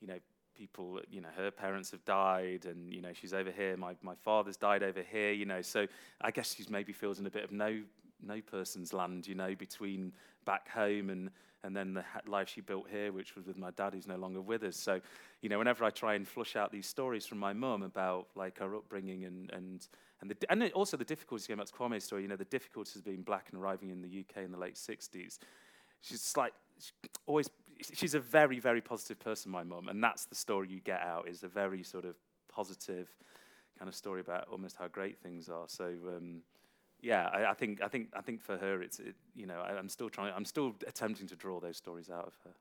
you 0.01 0.07
know 0.07 0.17
people, 0.57 0.99
you 1.09 1.21
know, 1.21 1.29
her 1.35 1.51
parents 1.51 1.91
have 1.91 2.03
died, 2.05 2.65
and 2.65 2.91
you 2.91 3.01
know 3.01 3.13
she's 3.13 3.33
over 3.33 3.51
here. 3.51 3.77
My 3.77 3.95
my 4.01 4.15
father's 4.15 4.57
died 4.57 4.83
over 4.83 5.01
here, 5.01 5.31
you 5.31 5.45
know, 5.45 5.61
so 5.61 5.87
I 6.21 6.31
guess 6.31 6.55
she's 6.55 6.69
maybe 6.69 6.93
feels 6.93 7.19
in 7.19 7.25
a 7.25 7.31
bit 7.31 7.43
of 7.43 7.51
no 7.51 7.81
no 8.21 8.41
person's 8.41 8.93
land, 8.93 9.27
you 9.27 9.35
know, 9.35 9.53
between 9.55 10.13
back 10.45 10.69
home 10.69 11.09
and 11.09 11.29
and 11.63 11.75
then 11.75 11.93
the 11.93 12.01
ha- 12.01 12.21
life 12.27 12.49
she 12.49 12.61
built 12.61 12.87
here, 12.89 13.11
which 13.11 13.35
was 13.35 13.45
with 13.45 13.57
my 13.57 13.71
dad, 13.71 13.93
who's 13.93 14.07
no 14.07 14.15
longer 14.15 14.39
with 14.39 14.63
us. 14.63 14.77
So, 14.77 15.01
you 15.41 15.49
know, 15.49 15.57
whenever 15.57 15.83
I 15.83 15.89
try 15.89 16.13
and 16.13 16.27
flush 16.27 16.55
out 16.55 16.71
these 16.71 16.87
stories 16.87 17.25
from 17.25 17.39
my 17.39 17.51
mum 17.51 17.81
about 17.83 18.27
like 18.35 18.59
her 18.59 18.75
upbringing 18.75 19.25
and 19.25 19.51
and 19.51 19.87
and, 20.21 20.31
the, 20.31 20.51
and 20.51 20.71
also 20.71 20.97
the 20.97 21.05
difficulties, 21.05 21.47
going 21.47 21.59
back 21.59 21.67
to 21.67 21.73
Kwame's 21.73 22.03
story, 22.03 22.23
you 22.23 22.27
know, 22.27 22.35
the 22.35 22.45
difficulties 22.45 22.95
of 22.95 23.05
being 23.05 23.21
black 23.21 23.49
and 23.51 23.61
arriving 23.61 23.91
in 23.91 24.01
the 24.01 24.07
UK 24.07 24.43
in 24.43 24.51
the 24.51 24.57
late 24.57 24.75
60s. 24.75 25.37
She's 26.01 26.33
like, 26.35 26.53
she's 26.79 26.93
always, 27.27 27.49
she's 27.81 28.15
a 28.15 28.19
very, 28.19 28.59
very 28.59 28.81
positive 28.81 29.19
person, 29.19 29.51
my 29.51 29.63
mum, 29.63 29.87
and 29.87 30.03
that's 30.03 30.25
the 30.25 30.35
story 30.35 30.69
you 30.69 30.79
get 30.79 31.01
out, 31.01 31.27
is 31.27 31.43
a 31.43 31.47
very 31.47 31.83
sort 31.83 32.05
of 32.05 32.15
positive 32.49 33.09
kind 33.77 33.89
of 33.89 33.95
story 33.95 34.21
about 34.21 34.47
almost 34.51 34.75
how 34.75 34.87
great 34.87 35.19
things 35.19 35.49
are. 35.49 35.65
So, 35.67 35.85
um, 36.07 36.41
yeah, 37.01 37.27
I, 37.27 37.51
I 37.51 37.53
think, 37.53 37.81
I 37.83 37.87
think, 37.87 38.09
I 38.15 38.21
think 38.21 38.41
for 38.41 38.57
her, 38.57 38.81
it's, 38.81 38.99
it, 38.99 39.15
you 39.35 39.45
know, 39.45 39.59
I, 39.59 39.77
I'm 39.77 39.89
still 39.89 40.09
trying, 40.09 40.33
I'm 40.35 40.45
still 40.45 40.75
attempting 40.87 41.27
to 41.27 41.35
draw 41.35 41.59
those 41.59 41.77
stories 41.77 42.09
out 42.09 42.25
of 42.25 42.33
her. 42.43 42.51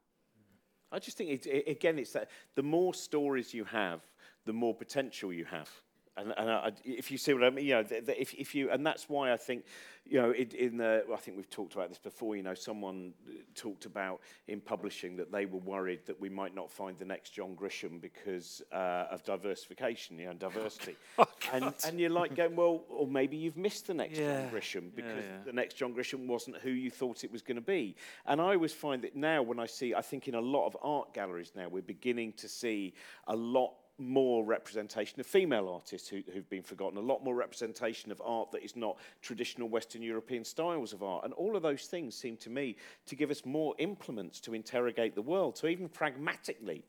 I 0.93 0.99
just 0.99 1.17
think, 1.17 1.31
it, 1.31 1.47
it, 1.47 1.69
again, 1.69 1.99
it's 1.99 2.13
that 2.13 2.31
the 2.55 2.63
more 2.63 2.95
stories 2.95 3.55
you 3.55 3.65
have, 3.65 4.03
the 4.45 4.53
more 4.53 4.75
potential 4.75 5.33
you 5.33 5.45
have. 5.47 5.71
And, 6.17 6.33
and 6.37 6.51
I, 6.51 6.73
if 6.85 7.11
you 7.11 7.19
see 7.19 7.35
what 7.35 7.45
I 7.45 7.51
mean, 7.51 7.67
you 7.67 7.75
know, 7.75 7.83
the, 7.83 8.01
the, 8.01 8.21
if, 8.21 8.33
if 8.35 8.55
you, 8.55 8.71
and 8.71 8.87
that's 8.87 9.09
why 9.09 9.33
I 9.33 9.37
think, 9.37 9.65
you 10.07 10.21
know, 10.21 10.31
it, 10.31 10.55
in 10.55 10.79
the, 10.79 11.05
I 11.13 11.17
think 11.17 11.37
we've 11.37 11.51
talked 11.51 11.75
about 11.75 11.89
this 11.91 11.99
before, 11.99 12.37
you 12.37 12.43
know, 12.43 12.55
someone 12.55 13.13
talked 13.55 13.85
about 13.85 14.21
in 14.49 14.61
publishing 14.61 15.17
that 15.17 15.31
they 15.31 15.47
were 15.47 15.59
worried 15.59 16.01
that 16.07 16.19
we 16.19 16.29
might 16.29 16.55
not 16.55 16.71
find 16.71 16.99
the 16.99 17.05
next 17.05 17.31
John 17.31 17.55
Grisham 17.55 18.01
because 18.01 18.63
uh, 18.73 19.07
of 19.11 19.25
diversification, 19.25 20.19
you 20.19 20.27
know, 20.27 20.33
diversity. 20.39 20.97
oh, 21.19 21.27
and, 21.53 21.75
and 21.85 22.01
you're 22.01 22.09
like 22.09 22.35
going, 22.35 22.57
well, 22.57 22.85
or 22.89 23.07
maybe 23.07 23.37
you've 23.37 23.57
missed 23.59 23.89
the 23.89 23.95
next 23.95 24.19
Yeah. 24.19 24.43
John 24.43 24.51
Grisham 24.51 24.75
Yeah, 24.75 24.91
because 24.95 25.25
yeah. 25.25 25.45
the 25.45 25.53
next 25.53 25.75
John 25.75 25.93
Grisham 25.93 26.27
wasn't 26.27 26.57
who 26.59 26.71
you 26.71 26.91
thought 26.91 27.25
it 27.25 27.33
was 27.33 27.43
going 27.43 27.57
to 27.57 27.61
be. 27.61 27.95
And 28.27 28.41
I 28.41 28.55
always 28.55 28.73
find 28.73 29.03
that 29.03 29.17
now 29.17 29.43
when 29.43 29.59
I 29.59 29.67
see, 29.67 29.95
I 29.95 30.03
think 30.03 30.29
in 30.29 30.35
a 30.35 30.41
lot 30.41 30.67
of 30.67 30.77
art 30.83 31.13
galleries 31.13 31.53
now, 31.55 31.69
we're 31.69 31.83
beginning 31.83 32.33
to 32.35 32.49
see 32.49 32.95
a 33.27 33.37
lot 33.37 33.75
more 33.99 34.45
representation 34.45 35.21
of 35.21 35.27
female 35.27 35.69
artists 35.69 36.09
who, 36.09 36.23
who've 36.33 36.49
been 36.51 36.63
forgotten, 36.63 36.99
a 36.99 37.01
lot 37.01 37.25
more 37.25 37.35
representation 37.35 38.13
of 38.13 38.21
art 38.25 38.51
that 38.53 38.63
is 38.63 38.77
not 38.77 38.99
traditional 39.23 39.69
Western 39.69 40.03
European 40.03 40.45
styles 40.45 40.93
of 40.93 41.03
art. 41.03 41.25
And 41.25 41.33
all 41.35 41.57
of 41.57 41.63
those 41.63 41.87
things 41.87 42.15
seem 42.15 42.37
to 42.39 42.51
me 42.51 42.77
to 43.07 43.17
give 43.17 43.31
us 43.31 43.45
more 43.45 43.75
implements 43.79 44.41
to 44.41 44.55
interrogate 44.55 45.15
the 45.15 45.23
world. 45.23 45.57
So 45.57 45.67
even 45.67 45.89
pragmatically, 45.89 46.85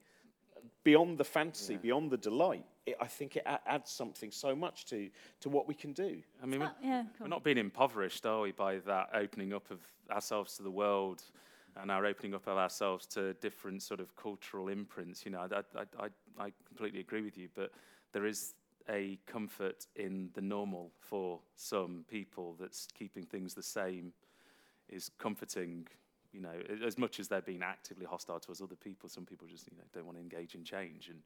beyond 0.84 1.18
the 1.18 1.24
fantasy, 1.24 1.78
beyond 1.78 2.12
the 2.12 2.18
delight, 2.18 2.66
it, 2.86 2.98
I 3.00 3.08
think 3.08 3.36
it 3.36 3.44
a- 3.46 3.60
adds 3.70 3.92
something 3.92 4.32
so 4.32 4.56
much 4.56 4.86
to, 4.88 5.10
to 5.42 5.50
what 5.50 5.68
we 5.68 5.74
can 5.74 5.94
do. 5.94 6.22
I 6.42 6.46
mean, 6.46 6.62
we're, 6.62 6.72
yeah, 6.82 7.04
go 7.04 7.26
we're 7.26 7.28
not 7.28 7.44
being 7.44 7.58
impoverished, 7.58 8.26
are 8.26 8.42
we, 8.42 8.52
by 8.52 8.78
that 8.80 9.10
opening 9.14 9.54
up 9.54 9.70
of 9.72 9.80
ourselves 10.12 10.58
to 10.58 10.64
the 10.64 10.72
world 10.72 11.24
and 11.82 11.92
our 11.92 12.06
opening 12.06 12.34
up 12.34 12.48
of 12.48 12.58
ourselves 12.58 13.06
to 13.08 13.34
different 13.36 13.82
sort 13.82 14.00
of 14.00 14.16
cultural 14.16 14.70
imprints. 14.70 15.26
You 15.26 15.32
know, 15.32 15.40
I, 15.40 15.80
I, 15.80 16.06
I, 16.06 16.46
I 16.46 16.52
completely 16.68 17.00
agree 17.00 17.22
with 17.22 17.38
you, 17.38 17.50
but 17.56 17.72
there 18.14 18.26
is 18.26 18.54
a 18.90 19.20
comfort 19.26 19.86
in 19.96 20.30
the 20.34 20.42
normal 20.42 20.92
for 21.00 21.40
some 21.56 22.06
people 22.10 22.56
that's 22.60 22.88
keeping 22.98 23.24
things 23.24 23.54
the 23.54 23.64
same 23.64 24.14
is 24.90 25.10
comforting 25.18 25.86
you 26.32 26.40
know 26.42 26.54
as 26.86 26.98
much 26.98 27.20
as 27.20 27.28
they're 27.28 27.42
being 27.42 27.64
actively 27.64 28.06
hostile 28.06 28.40
towards 28.40 28.62
other 28.62 28.76
people 28.76 29.10
some 29.10 29.26
people 29.26 29.48
just 29.48 29.68
you 29.70 29.78
know 29.78 29.84
don't 29.94 30.06
want 30.06 30.18
to 30.18 30.22
engage 30.22 30.56
in 30.56 30.64
change 30.64 31.10
and 31.10 31.20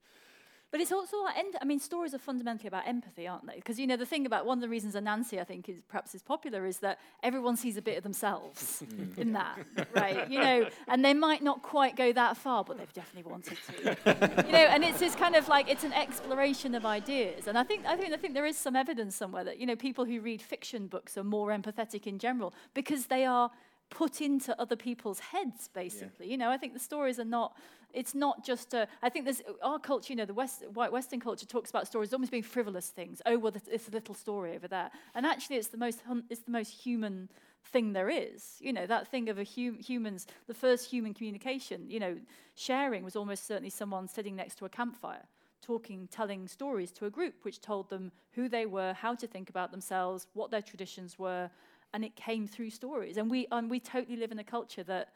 But 0.72 0.80
it's 0.80 0.92
also, 0.94 1.18
I 1.26 1.66
mean, 1.66 1.80
stories 1.80 2.14
are 2.14 2.18
fundamentally 2.18 2.70
about 2.70 2.88
empathy, 2.88 3.28
aren't 3.28 3.46
they? 3.46 3.56
Because, 3.56 3.78
you 3.78 3.86
know, 3.86 3.98
the 3.98 4.06
thing 4.06 4.26
about 4.26 4.46
one 4.46 4.58
of 4.58 4.62
the 4.62 4.70
reasons 4.70 4.96
Anansi, 4.96 5.38
I 5.40 5.44
think, 5.44 5.68
is 5.68 5.82
perhaps 5.90 6.16
is 6.16 6.22
popular 6.22 6.66
is 6.66 6.78
that 6.78 6.98
everyone 7.24 7.58
sees 7.58 7.76
a 7.76 7.82
bit 7.82 7.98
of 7.98 8.04
themselves 8.04 8.82
mm. 8.96 9.18
in 9.18 9.34
that, 9.34 9.60
right? 9.94 10.32
You 10.32 10.40
know, 10.40 10.70
and 10.88 11.04
they 11.04 11.14
might 11.14 11.44
not 11.44 11.62
quite 11.62 11.98
go 11.98 12.14
that 12.14 12.38
far, 12.38 12.64
but 12.64 12.78
they've 12.78 12.94
definitely 12.94 13.30
wanted 13.30 13.58
to. 13.68 14.44
you 14.46 14.52
know, 14.54 14.60
and 14.60 14.86
it's 14.86 15.00
this 15.00 15.14
kind 15.14 15.36
of 15.36 15.50
like, 15.50 15.70
it's 15.70 15.84
an 15.84 15.94
exploration 15.94 16.74
of 16.74 16.86
ideas. 16.86 17.48
And 17.48 17.58
I 17.58 17.64
think, 17.64 17.86
I 17.86 17.98
think, 17.98 18.14
I 18.14 18.18
think 18.18 18.34
there 18.34 18.46
is 18.46 18.58
some 18.58 18.78
evidence 18.78 19.14
somewhere 19.14 19.44
that, 19.44 19.60
you 19.60 19.66
know, 19.66 19.76
people 19.76 20.06
who 20.06 20.22
read 20.22 20.42
fiction 20.42 20.88
books 20.88 21.18
are 21.18 21.24
more 21.26 21.50
empathetic 21.50 22.08
in 22.08 22.18
general 22.18 22.54
because 22.74 23.08
they 23.08 23.26
are 23.26 23.52
put 23.92 24.22
into 24.22 24.60
other 24.60 24.76
people's 24.76 25.20
heads 25.20 25.70
basically. 25.74 26.32
You 26.32 26.38
know 26.38 26.50
i 26.50 26.58
think 26.58 26.74
the 26.74 26.80
stories 26.80 27.20
are 27.20 27.26
not 27.26 27.56
it's 27.94 28.16
not 28.16 28.44
just 28.44 28.74
a, 28.74 28.88
i 29.04 29.10
think 29.10 29.26
there's 29.26 29.42
our 29.62 29.78
culture 29.78 30.12
you 30.12 30.18
know 30.18 30.26
the 30.26 30.34
west 30.34 30.64
white 30.74 30.92
western 30.92 31.20
culture 31.20 31.46
talks 31.46 31.70
about 31.70 31.86
stories 31.86 32.14
almost 32.14 32.32
being 32.32 32.42
frivolous 32.42 32.88
things. 32.88 33.22
Oh 33.26 33.38
well 33.38 33.54
it's 33.56 33.88
a 33.88 33.92
little 33.92 34.16
story 34.16 34.56
over 34.56 34.68
there. 34.68 34.90
And 35.14 35.26
actually 35.26 35.58
it's 35.58 35.68
the 35.68 35.78
most 35.78 36.00
it's 36.30 36.42
the 36.42 36.52
most 36.52 36.70
human 36.70 37.30
thing 37.66 37.94
there 37.94 38.10
is. 38.10 38.56
You 38.60 38.74
know 38.74 38.88
that 38.88 39.10
thing 39.10 39.30
of 39.30 39.38
a 39.38 39.44
hum- 39.44 39.78
humans 39.80 40.26
the 40.48 40.54
first 40.54 40.90
human 40.90 41.14
communication 41.14 41.90
you 41.90 42.00
know 42.00 42.18
sharing 42.56 43.04
was 43.04 43.16
almost 43.16 43.46
certainly 43.46 43.70
someone 43.70 44.08
sitting 44.08 44.36
next 44.36 44.56
to 44.60 44.66
a 44.66 44.70
campfire 44.70 45.26
talking 45.62 46.08
telling 46.12 46.48
stories 46.48 46.92
to 46.92 47.06
a 47.06 47.10
group 47.10 47.36
which 47.44 47.62
told 47.62 47.88
them 47.90 48.12
who 48.32 48.50
they 48.50 48.66
were 48.66 48.94
how 48.94 49.14
to 49.14 49.28
think 49.28 49.50
about 49.50 49.70
themselves 49.72 50.26
what 50.34 50.50
their 50.50 50.62
traditions 50.62 51.20
were 51.20 51.50
and 51.94 52.04
it 52.04 52.16
came 52.16 52.48
through 52.48 52.70
stories. 52.70 53.18
And 53.18 53.30
we 53.30 53.48
and 53.52 53.70
we 53.70 53.80
totally 53.80 54.18
live 54.18 54.32
in 54.32 54.40
a 54.40 54.44
culture 54.44 54.84
that 54.84 55.10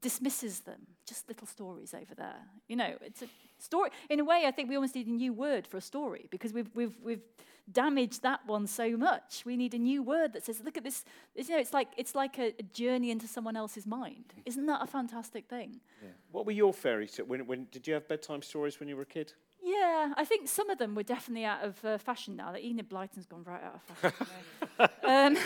dismisses 0.00 0.60
them, 0.60 0.80
just 1.06 1.28
little 1.28 1.46
stories 1.46 1.94
over 1.94 2.14
there. 2.14 2.42
You 2.68 2.76
know, 2.76 2.94
it's 3.00 3.22
a 3.22 3.28
story. 3.58 3.90
In 4.10 4.20
a 4.20 4.24
way, 4.24 4.44
I 4.46 4.50
think 4.50 4.68
we 4.68 4.76
almost 4.76 4.94
need 4.94 5.06
a 5.06 5.10
new 5.10 5.32
word 5.32 5.66
for 5.66 5.76
a 5.76 5.80
story 5.80 6.26
because 6.30 6.52
we've 6.52 6.70
we've 6.74 6.96
we've 7.02 7.22
damaged 7.70 8.22
that 8.22 8.46
one 8.46 8.66
so 8.66 8.96
much. 8.96 9.42
We 9.44 9.56
need 9.56 9.74
a 9.74 9.78
new 9.78 10.02
word 10.02 10.32
that 10.34 10.44
says, 10.44 10.60
"Look 10.64 10.76
at 10.76 10.84
this." 10.84 11.04
It's, 11.34 11.48
you 11.48 11.54
know, 11.54 11.60
it's 11.60 11.72
like 11.72 11.88
it's 11.96 12.14
like 12.14 12.38
a, 12.38 12.54
a 12.58 12.62
journey 12.62 13.10
into 13.10 13.26
someone 13.26 13.56
else's 13.56 13.86
mind. 13.86 14.34
Isn't 14.44 14.66
that 14.66 14.82
a 14.82 14.86
fantastic 14.86 15.48
thing? 15.48 15.80
What 16.30 16.46
were 16.46 16.52
your 16.52 16.72
fairy 16.72 17.06
tales? 17.06 17.28
When, 17.28 17.46
when, 17.46 17.66
did 17.70 17.86
you 17.86 17.94
have 17.94 18.06
bedtime 18.08 18.42
stories 18.42 18.78
when 18.80 18.88
you 18.88 18.96
were 18.96 19.02
a 19.02 19.06
kid? 19.06 19.32
Yeah, 19.66 20.12
I 20.16 20.24
think 20.24 20.48
some 20.48 20.70
of 20.70 20.78
them 20.78 20.94
were 20.94 21.02
definitely 21.02 21.44
out 21.44 21.64
of 21.64 21.84
uh, 21.84 21.98
fashion 21.98 22.36
now. 22.36 22.52
Like 22.52 22.62
Enid 22.62 22.88
Blyton's 22.88 23.26
gone 23.26 23.42
right 23.42 23.60
out 23.64 23.74
of 23.74 23.82
fashion. 23.98 24.26
um, 25.04 25.36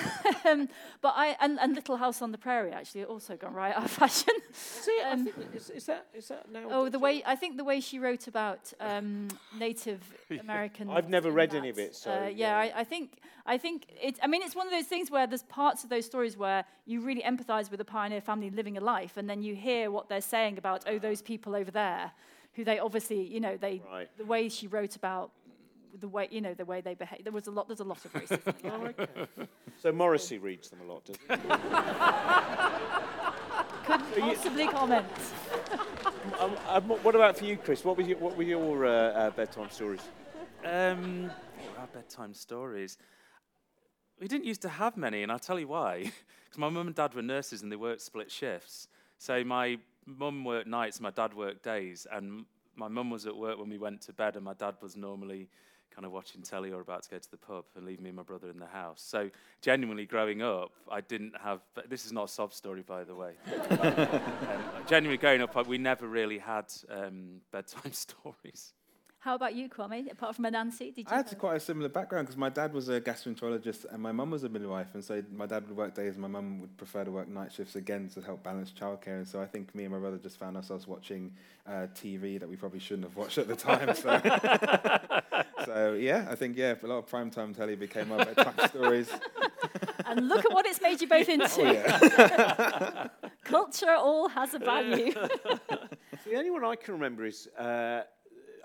um, 0.45 0.69
but 1.01 1.15
I 1.17 1.37
and, 1.41 1.59
and 1.59 1.75
Little 1.75 1.97
House 1.97 2.21
on 2.21 2.31
the 2.31 2.37
Prairie 2.37 2.71
actually 2.71 3.05
also 3.05 3.35
gone 3.37 3.55
right 3.55 3.75
out 3.75 3.85
of 3.85 3.91
fashion. 3.91 4.35
See, 4.53 4.99
I 5.03 5.13
Um, 5.13 5.25
think, 5.25 5.37
is, 5.55 5.71
is 5.71 5.87
that 5.87 6.07
is 6.13 6.29
that 6.29 6.53
now? 6.53 6.65
Oh, 6.69 6.89
the 6.91 6.99
way 6.99 7.23
I 7.25 7.35
think 7.35 7.57
the 7.57 7.65
way 7.65 7.81
she 7.81 7.99
wrote 7.99 8.27
about 8.27 8.71
um, 8.79 9.29
Native 9.59 10.01
Americans. 10.41 10.91
I've 10.93 11.09
never 11.09 11.31
read 11.31 11.55
any 11.55 11.71
of 11.71 11.79
it, 11.79 11.95
so, 11.97 12.11
uh, 12.11 12.15
yeah. 12.27 12.31
yeah, 12.37 12.59
I, 12.59 12.81
I 12.81 12.85
think 12.85 13.21
I 13.47 13.57
think 13.57 13.87
it. 14.03 14.19
I 14.23 14.27
mean, 14.27 14.43
it's 14.43 14.55
one 14.55 14.67
of 14.67 14.73
those 14.73 14.85
things 14.87 15.11
where 15.11 15.27
there's 15.27 15.45
parts 15.45 15.83
of 15.83 15.89
those 15.89 16.05
stories 16.05 16.37
where 16.37 16.67
you 16.85 17.01
really 17.01 17.23
empathise 17.23 17.71
with 17.71 17.81
a 17.81 17.87
pioneer 17.87 18.21
family 18.21 18.51
living 18.51 18.77
a 18.77 18.81
life, 18.81 19.17
and 19.17 19.31
then 19.31 19.43
you 19.43 19.55
hear 19.55 19.91
what 19.91 20.11
they're 20.11 20.21
saying 20.21 20.59
about 20.59 20.85
oh 20.87 20.99
those 20.99 21.23
people 21.23 21.57
over 21.57 21.71
there, 21.71 22.13
who 22.55 22.65
they 22.65 22.79
obviously 22.79 23.23
you 23.23 23.41
know 23.41 23.57
they 23.57 23.83
Right. 23.91 24.09
the 24.19 24.25
way 24.25 24.49
she 24.49 24.67
wrote 24.67 24.97
about 24.97 25.31
the 25.99 26.09
way 26.09 26.29
you 26.31 26.41
know 26.41 26.55
the 26.55 26.65
way 26.65 26.81
they 26.81 26.95
behave. 26.95 27.25
There 27.25 27.33
was 27.33 27.47
a 27.47 27.51
lot. 27.51 27.67
There's 27.69 27.81
a 27.81 27.85
lot 27.85 28.05
of 28.05 28.13
racism. 28.13 28.55
yeah. 28.65 29.45
So 29.83 29.91
Morrissey 29.93 30.39
reads 30.39 30.69
them 30.69 30.81
a 30.83 30.85
lot, 30.93 31.05
doesn't 31.07 31.23
he? 31.23 31.37
Couldn't 33.87 34.21
possibly 34.21 34.69
comment. 34.69 35.07
um, 36.39 36.57
um, 36.69 36.83
what 37.03 37.15
about 37.15 37.39
for 37.39 37.45
you, 37.47 37.57
Chris? 37.57 37.83
What 37.85 37.97
were 37.97 38.03
your, 38.03 38.19
what 38.19 38.37
were 38.37 38.43
your 38.43 38.85
uh, 38.85 38.91
uh, 38.91 39.31
bedtime 39.31 39.71
stories? 39.71 40.03
Um, 40.65 41.25
what 41.25 41.79
are 41.79 41.87
bedtime 41.87 42.35
stories? 42.35 42.99
We 44.21 44.29
didn't 44.29 44.45
used 44.45 44.61
to 44.63 44.69
have 44.69 44.97
many, 44.99 45.23
and 45.23 45.33
I'll 45.33 45.39
tell 45.39 45.59
you 45.59 45.69
why. 45.69 46.13
Because 46.45 46.59
my 46.59 46.69
mum 46.69 46.89
and 46.89 46.95
dad 46.95 47.15
were 47.15 47.23
nurses 47.23 47.63
and 47.63 47.73
they 47.73 47.77
worked 47.77 48.03
split 48.03 48.31
shifts. 48.31 48.87
So 49.19 49.43
my 49.45 49.79
mum 50.07 50.45
worked 50.45 50.67
nights, 50.67 51.01
my 51.01 51.11
dad 51.11 51.35
worked 51.35 51.63
days, 51.63 52.07
and 52.11 52.45
my 52.77 52.89
mum 52.89 53.11
was 53.11 53.27
at 53.27 53.37
work 53.37 53.59
when 53.59 53.69
we 53.69 53.79
went 53.79 54.01
to 54.03 54.13
bed, 54.13 54.37
and 54.37 54.45
my 54.45 54.55
dad 54.55 54.77
was 54.81 54.97
normally 54.97 55.49
kind 55.95 56.07
of 56.07 56.13
watching 56.13 56.41
telly 56.41 56.71
or 56.71 56.81
about 56.81 57.03
to 57.03 57.11
go 57.11 57.19
to 57.19 57.31
the 57.31 57.37
pub 57.37 57.65
and 57.77 57.85
leave 57.85 58.01
me 58.01 58.11
and 58.11 58.17
my 58.17 58.23
brother 58.23 58.49
in 58.49 58.59
the 58.59 58.67
house. 58.67 59.03
So 59.03 59.31
genuinely, 59.61 60.07
growing 60.07 60.41
up, 60.41 60.71
I 60.91 61.01
didn't 61.01 61.35
have. 61.43 61.61
This 61.89 62.07
is 62.07 62.13
not 62.13 62.25
a 62.25 62.29
sob 62.29 62.53
story, 62.53 62.83
by 62.83 63.05
the 63.05 63.15
way. 63.15 63.33
um, 63.71 64.09
genuinely, 64.87 65.19
growing 65.19 65.43
up, 65.43 65.67
we 65.67 65.79
never 65.79 66.07
really 66.07 66.39
had 66.39 66.73
um, 66.89 67.41
bedtime 67.53 67.93
stories. 67.93 68.73
How 69.21 69.35
about 69.35 69.55
you, 69.55 69.69
Kwame? 69.69 70.11
Apart 70.11 70.35
from 70.37 70.47
Anansi, 70.47 70.95
did 70.95 70.99
you? 70.99 71.05
I 71.09 71.17
had 71.17 71.29
have- 71.29 71.39
quite 71.39 71.57
a 71.57 71.61
similar 71.61 71.91
background 71.91 72.27
because 72.27 72.39
my 72.39 72.49
dad 72.49 72.73
was 72.73 72.89
a 72.89 73.03
gastroenterologist 73.03 73.85
and 73.93 74.03
my 74.03 74.13
mum 74.13 74.31
was 74.31 74.45
a 74.45 74.49
midwife, 74.49 74.95
and 74.95 75.05
so 75.05 75.23
my 75.31 75.45
dad 75.45 75.69
would 75.69 75.77
work 75.77 75.95
days, 75.95 76.15
and 76.15 76.23
my 76.23 76.29
mum 76.29 76.59
would 76.61 76.75
prefer 76.79 77.05
to 77.05 77.11
work 77.11 77.29
night 77.29 77.53
shifts 77.53 77.77
again 77.77 78.09
to 78.15 78.23
help 78.23 78.43
balance 78.43 78.73
childcare. 78.73 79.19
And 79.19 79.29
so 79.29 79.43
I 79.43 79.45
think 79.47 79.75
me 79.75 79.85
and 79.85 79.93
my 79.93 79.99
brother 79.99 80.17
just 80.17 80.39
found 80.39 80.57
ourselves 80.57 80.87
watching 80.89 81.33
uh, 81.67 81.89
TV 81.95 82.41
that 82.41 82.49
we 82.49 82.57
probably 82.57 82.79
shouldn't 82.79 83.05
have 83.09 83.15
watched 83.17 83.37
at 83.37 83.47
the 83.47 83.57
time. 83.57 83.95
So, 83.95 84.21
so 85.67 85.93
yeah, 85.93 86.27
I 86.31 86.35
think 86.35 86.57
yeah, 86.57 86.75
a 86.83 86.87
lot 86.87 86.99
of 87.01 87.07
primetime 87.07 87.55
telly 87.55 87.77
became 87.77 88.11
our 88.13 88.25
bedtime 88.25 88.55
stories. 88.69 89.11
and 90.07 90.29
look 90.29 90.47
at 90.47 90.53
what 90.53 90.65
it's 90.65 90.81
made 90.81 90.99
you 90.99 91.07
both 91.09 91.29
into. 91.29 91.61
Oh 91.61 91.73
yeah, 91.73 93.09
Culture 93.45 93.93
all 93.93 94.29
has 94.31 94.55
a 94.55 94.59
value. 94.59 95.13
The 95.13 96.37
only 96.37 96.51
one 96.51 96.65
I 96.65 96.77
can 96.77 96.95
remember 96.95 97.27
is 97.27 97.49
uh, 97.59 98.03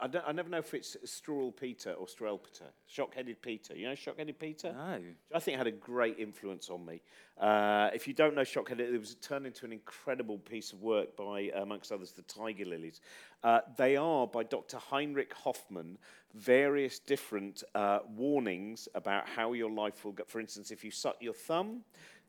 I, 0.05 0.07
don't, 0.07 0.23
I 0.27 0.31
never 0.33 0.49
know 0.49 0.59
if 0.59 0.71
it's 0.75 0.95
Strawl 1.03 1.51
Peter 1.51 1.93
or 1.93 2.05
Strel 2.05 2.39
Peter. 2.43 2.65
Shock-headed 2.85 3.41
Peter. 3.41 3.75
You 3.75 3.87
know 3.87 3.95
Shock-headed 3.95 4.37
Peter? 4.37 4.71
No. 4.71 5.01
I 5.33 5.39
think 5.39 5.55
it 5.55 5.57
had 5.57 5.65
a 5.65 5.71
great 5.71 6.19
influence 6.19 6.69
on 6.69 6.85
me. 6.85 7.01
Uh, 7.41 7.89
if 7.91 8.07
you 8.07 8.13
don't 8.13 8.35
know 8.35 8.43
Shockheaded, 8.43 8.81
it 8.81 8.99
was 8.99 9.15
turned 9.15 9.47
into 9.47 9.65
an 9.65 9.73
incredible 9.73 10.37
piece 10.37 10.73
of 10.73 10.83
work 10.83 11.17
by, 11.17 11.49
amongst 11.55 11.91
others, 11.91 12.11
the 12.11 12.21
Tiger 12.21 12.65
Lillies. 12.65 13.01
Uh, 13.43 13.61
they 13.77 13.95
are, 13.97 14.27
by 14.27 14.43
Dr. 14.43 14.77
Heinrich 14.77 15.33
Hoffmann, 15.33 15.97
various 16.35 16.99
different 16.99 17.63
uh, 17.73 17.99
warnings 18.15 18.87
about 18.93 19.27
how 19.27 19.53
your 19.53 19.71
life 19.71 20.05
will 20.05 20.11
go. 20.11 20.23
For 20.27 20.39
instance, 20.39 20.69
if 20.69 20.83
you 20.83 20.91
suck 20.91 21.15
your 21.19 21.33
thumb, 21.33 21.81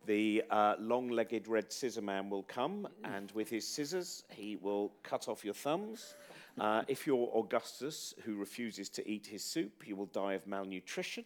the 0.07 0.43
uh, 0.51 0.77
long-legged 0.79 1.47
red 1.47 1.71
scissor 1.71 2.01
man 2.01 2.31
will 2.31 2.45
come, 2.45 2.89
and 3.05 3.31
with 3.33 3.51
his 3.51 3.69
scissors, 3.69 4.25
he 4.31 4.57
will 4.57 4.95
cut 5.03 5.29
off 5.29 5.45
your 5.45 5.53
thumbs. 5.53 6.15
Uh, 6.59 6.83
if 6.89 7.07
you're 7.07 7.31
Augustus, 7.35 8.15
who 8.25 8.37
refuses 8.37 8.89
to 8.89 9.09
eat 9.09 9.27
his 9.27 9.45
soup, 9.45 9.87
you 9.87 9.95
will 9.95 10.07
die 10.07 10.35
of 10.35 10.47
malnutrition. 10.47 11.25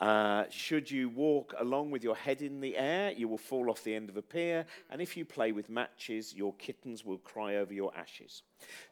Uh, 0.00 0.44
should 0.50 0.90
you 0.90 1.08
walk 1.08 1.54
along 1.58 1.90
with 1.90 2.04
your 2.04 2.16
head 2.16 2.42
in 2.42 2.60
the 2.60 2.76
air, 2.76 3.12
you 3.12 3.28
will 3.28 3.38
fall 3.38 3.70
off 3.70 3.82
the 3.82 3.94
end 3.94 4.08
of 4.08 4.16
a 4.16 4.22
pier. 4.22 4.66
And 4.90 5.00
if 5.00 5.16
you 5.16 5.24
play 5.24 5.52
with 5.52 5.70
matches, 5.70 6.34
your 6.34 6.52
kittens 6.54 7.04
will 7.04 7.18
cry 7.18 7.56
over 7.56 7.72
your 7.72 7.96
ashes. 7.96 8.42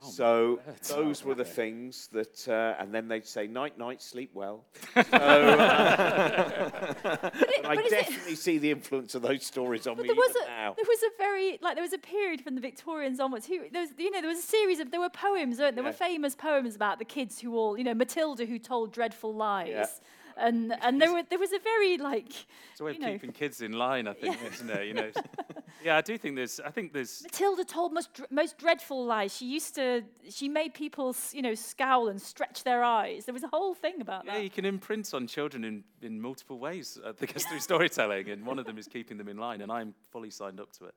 So 0.01 0.61
those 0.89 1.25
were 1.25 1.35
the 1.35 1.45
things 1.45 2.09
that, 2.13 2.47
uh, 2.49 2.75
and 2.81 2.95
then 2.95 3.09
they'd 3.09 3.27
say, 3.27 3.47
night, 3.47 3.79
night, 3.79 4.03
sleep 4.03 4.31
well. 4.35 4.65
So 4.95 5.01
uh, 5.13 7.31
I 7.65 7.75
but 7.77 7.85
it- 7.87 7.91
definitely 7.91 8.35
see 8.35 8.59
the 8.59 8.71
influence 8.71 9.15
of 9.15 9.23
those 9.23 9.45
stories 9.45 9.87
on 9.87 9.97
But 9.97 10.03
me 10.03 10.09
there 10.09 10.17
was 10.17 10.35
a 10.45 10.49
now. 10.49 10.75
there 10.75 10.85
was 10.87 11.03
a 11.03 11.11
very 11.19 11.59
like 11.63 11.75
there 11.75 11.83
was 11.83 11.93
a 11.93 11.99
period 11.99 12.41
from 12.43 12.55
the 12.55 12.61
Victorians 12.61 13.21
onwards. 13.21 13.47
Who 13.47 13.61
there 13.73 13.83
was 13.83 13.91
you 13.99 14.11
know 14.11 14.21
there 14.21 14.29
was 14.31 14.39
a 14.39 14.43
series 14.43 14.79
of 14.79 14.91
there 14.91 15.01
were 15.01 15.09
poems, 15.11 15.59
weren't 15.59 15.75
there? 15.77 15.83
There 15.83 15.85
Yeah. 15.85 15.91
were 15.91 15.97
famous 15.97 16.35
poems 16.35 16.77
about 16.77 16.99
the 16.99 17.05
kids 17.05 17.41
who 17.41 17.57
all 17.57 17.77
you 17.79 17.85
know 17.85 17.95
Matilda 17.95 18.47
who 18.47 18.59
told 18.59 18.93
dreadful 18.93 19.35
lies. 19.35 19.69
Yeah. 19.71 19.87
And 20.39 20.75
and 20.83 21.01
there 21.01 21.13
were 21.13 21.23
there 21.29 21.39
was 21.39 21.53
a 21.53 21.59
very 21.59 21.99
like 21.99 22.29
It's 22.73 22.81
a 22.81 22.85
way 22.85 22.91
of 22.93 23.01
know 23.01 23.13
keeping 23.13 23.33
kids 23.33 23.63
in 23.63 23.73
line, 23.73 24.07
I 24.07 24.13
think, 24.13 24.37
isn't 24.53 24.71
it? 24.71 24.87
You 24.87 24.95
know. 24.95 25.11
yeah, 25.85 25.97
I 25.97 26.01
do 26.03 26.19
think 26.19 26.37
there's. 26.37 26.61
I 26.61 26.71
think 26.71 26.93
there's. 26.93 27.23
Matilda 27.23 27.65
told 27.65 27.93
most 27.93 28.13
dr- 28.13 28.31
most 28.31 28.59
dreadful 28.59 29.05
lies. 29.05 29.35
She 29.35 29.47
used 29.47 29.75
to 29.77 30.03
she 30.29 30.49
made 30.49 30.75
people 30.75 31.15
you 31.33 31.43
know 31.43 31.55
scowl 31.55 32.09
and 32.09 32.21
stretch 32.21 32.65
their 32.65 32.85
eyes. 32.85 33.25
There 33.25 33.33
was 33.33 33.45
a 33.45 33.49
whole 33.49 33.75
thing 33.75 34.01
about 34.01 34.25
Yeah, 34.25 34.33
that. 34.33 34.39
Yeah, 34.39 34.45
you 34.45 34.51
can 34.51 34.65
imprint 34.65 35.13
on 35.15 35.27
children 35.27 35.65
in, 35.65 35.85
in 36.03 36.21
multiple 36.21 36.59
ways, 36.59 36.99
I 37.07 37.13
think, 37.13 37.33
it's 37.35 37.47
through 37.47 37.61
storytelling, 37.61 38.29
and 38.29 38.45
one 38.45 38.59
of 38.59 38.67
them 38.67 38.79
is 38.79 38.89
keeping 38.89 39.19
them 39.19 39.29
in 39.29 39.37
line, 39.37 39.61
and 39.61 39.71
I'm 39.71 39.95
fully 40.11 40.31
signed 40.31 40.61
up 40.61 40.73
to 40.79 40.87
it. 40.87 40.95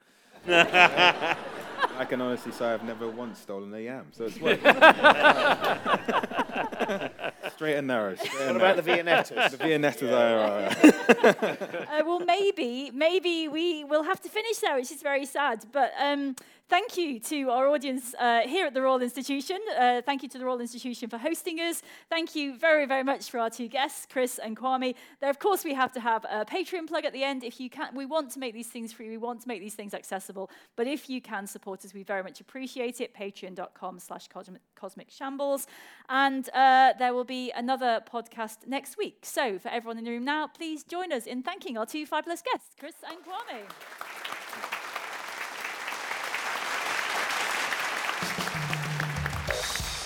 I 0.47 2.05
can 2.07 2.21
honestly 2.21 2.51
say 2.51 2.65
I've 2.65 2.83
never 2.83 3.09
once 3.09 3.39
stolen 3.39 3.73
a 3.73 3.79
yam, 3.79 4.07
so 4.11 4.25
it's 4.25 4.39
worked. 4.39 4.63
straight 7.60 7.76
and 7.76 7.88
narrow. 7.88 8.16
Straight 8.16 8.32
What 8.36 8.47
and 8.47 8.55
about 8.55 8.78
the 8.78 8.84
narrow. 8.84 9.03
Viennettas? 9.03 9.51
the 9.51 9.57
Viennettas 9.57 10.12
are. 10.14 11.99
uh, 11.99 12.03
well, 12.05 12.22
maybe, 12.22 12.89
maybe 12.93 13.49
we 13.49 13.84
will 13.84 14.03
have 14.03 14.22
to 14.22 14.30
finish 14.30 14.60
there, 14.60 14.76
which 14.78 14.93
is 14.93 15.01
very 15.01 15.26
sad. 15.26 15.66
But 15.74 15.91
um, 15.99 16.38
thank 16.70 16.97
you 16.97 17.20
to 17.20 17.49
our 17.49 17.67
audience 17.67 18.13
uh, 18.20 18.41
here 18.41 18.67
at 18.67 18.74
the 18.74 18.82
Royal 18.82 19.01
Institution. 19.01 19.57
Uh, 19.78 20.01
thank 20.01 20.22
you 20.24 20.30
to 20.30 20.38
the 20.38 20.45
Royal 20.45 20.61
Institution 20.61 21.09
for 21.09 21.17
hosting 21.17 21.59
us. 21.59 21.82
Thank 22.09 22.36
you 22.36 22.57
very, 22.57 22.86
very 22.86 23.03
much 23.03 23.30
for 23.30 23.39
our 23.39 23.49
two 23.49 23.67
guests, 23.67 24.07
Chris 24.09 24.39
and 24.39 24.55
Kwame. 24.55 24.95
There, 25.20 25.30
of 25.30 25.39
course, 25.39 25.63
we 25.63 25.74
have 25.74 25.91
to 25.93 25.99
have 25.99 26.26
a 26.26 26.45
Patreon 26.45 26.88
plug 26.88 27.05
at 27.05 27.13
the 27.13 27.24
end. 27.24 27.43
If 27.43 27.59
you 27.59 27.70
can, 27.70 27.95
we 27.95 28.05
want 28.05 28.32
to 28.32 28.39
make 28.39 28.53
these 28.53 28.67
things 28.67 28.93
free. 28.93 29.09
We 29.09 29.17
want 29.17 29.41
to 29.41 29.47
make 29.47 29.61
these 29.61 29.74
things 29.74 29.93
accessible. 29.93 30.49
But 30.76 30.88
if 30.88 31.09
you 31.09 31.22
can 31.22 31.47
support 31.47 31.84
us, 31.84 31.93
we 31.93 32.03
very 32.03 32.24
much 32.24 32.39
appreciate 32.39 33.01
it. 33.01 33.15
Patreon.com/slash 33.15 34.28
Cosmic 34.76 35.09
Shambles, 35.09 35.67
and 36.07 36.49
uh, 36.53 36.93
there 36.99 37.13
will 37.13 37.26
be 37.26 37.51
another 37.51 38.01
podcast 38.11 38.67
next 38.67 38.97
week. 38.97 39.20
So, 39.24 39.57
for 39.59 39.70
everyone 39.70 39.97
in 39.97 40.05
the 40.05 40.11
room 40.11 40.26
now, 40.26 40.47
please 40.47 40.84
join 40.84 41.11
us 41.11 41.26
in 41.26 41.41
thanking 41.41 41.78
our 41.78 41.86
two 41.86 42.05
fabulous 42.05 42.41
guests, 42.41 42.76
Chris 42.80 42.95
and 43.07 43.17
Kwame. 43.26 44.18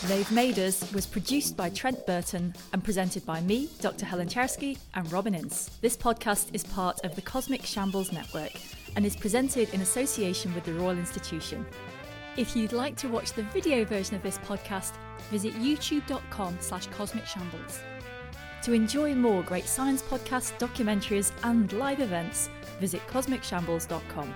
They've 0.08 0.30
Made 0.32 0.60
Us 0.60 0.92
was 0.92 1.06
produced 1.06 1.56
by 1.56 1.70
Trent 1.70 2.06
Burton 2.06 2.54
and 2.74 2.84
presented 2.84 3.26
by 3.26 3.40
me, 3.40 3.70
Dr. 3.80 4.06
Helen 4.06 4.28
Czerski, 4.28 4.78
and 4.96 5.10
Robin 5.14 5.34
Ince. 5.34 5.72
This 5.80 5.96
podcast 5.96 6.48
is 6.52 6.66
part 6.66 7.00
of 7.06 7.16
the 7.16 7.22
Cosmic 7.22 7.66
Shambles 7.66 8.12
Network 8.12 8.52
and 8.98 9.06
is 9.06 9.16
presented 9.16 9.74
in 9.74 9.80
association 9.80 10.54
with 10.54 10.66
the 10.66 10.74
Royal 10.74 10.98
Institution. 10.98 11.66
If 12.36 12.54
you'd 12.54 12.74
like 12.74 12.98
to 12.98 13.08
watch 13.08 13.32
the 13.32 13.44
video 13.44 13.86
version 13.86 14.18
of 14.18 14.24
this 14.24 14.40
podcast, 14.40 14.92
visit 15.32 15.54
youtube.com 15.54 16.58
slash 16.60 16.88
cosmic 16.88 17.26
shambles. 17.26 17.80
To 18.64 18.74
enjoy 18.74 19.16
more 19.16 19.42
great 19.42 19.66
science 19.66 20.02
podcasts, 20.02 20.52
documentaries, 20.60 21.32
and 21.44 21.72
live 21.72 22.02
events, 22.02 22.50
visit 22.82 23.02
cosmicshambles.com. 23.08 24.34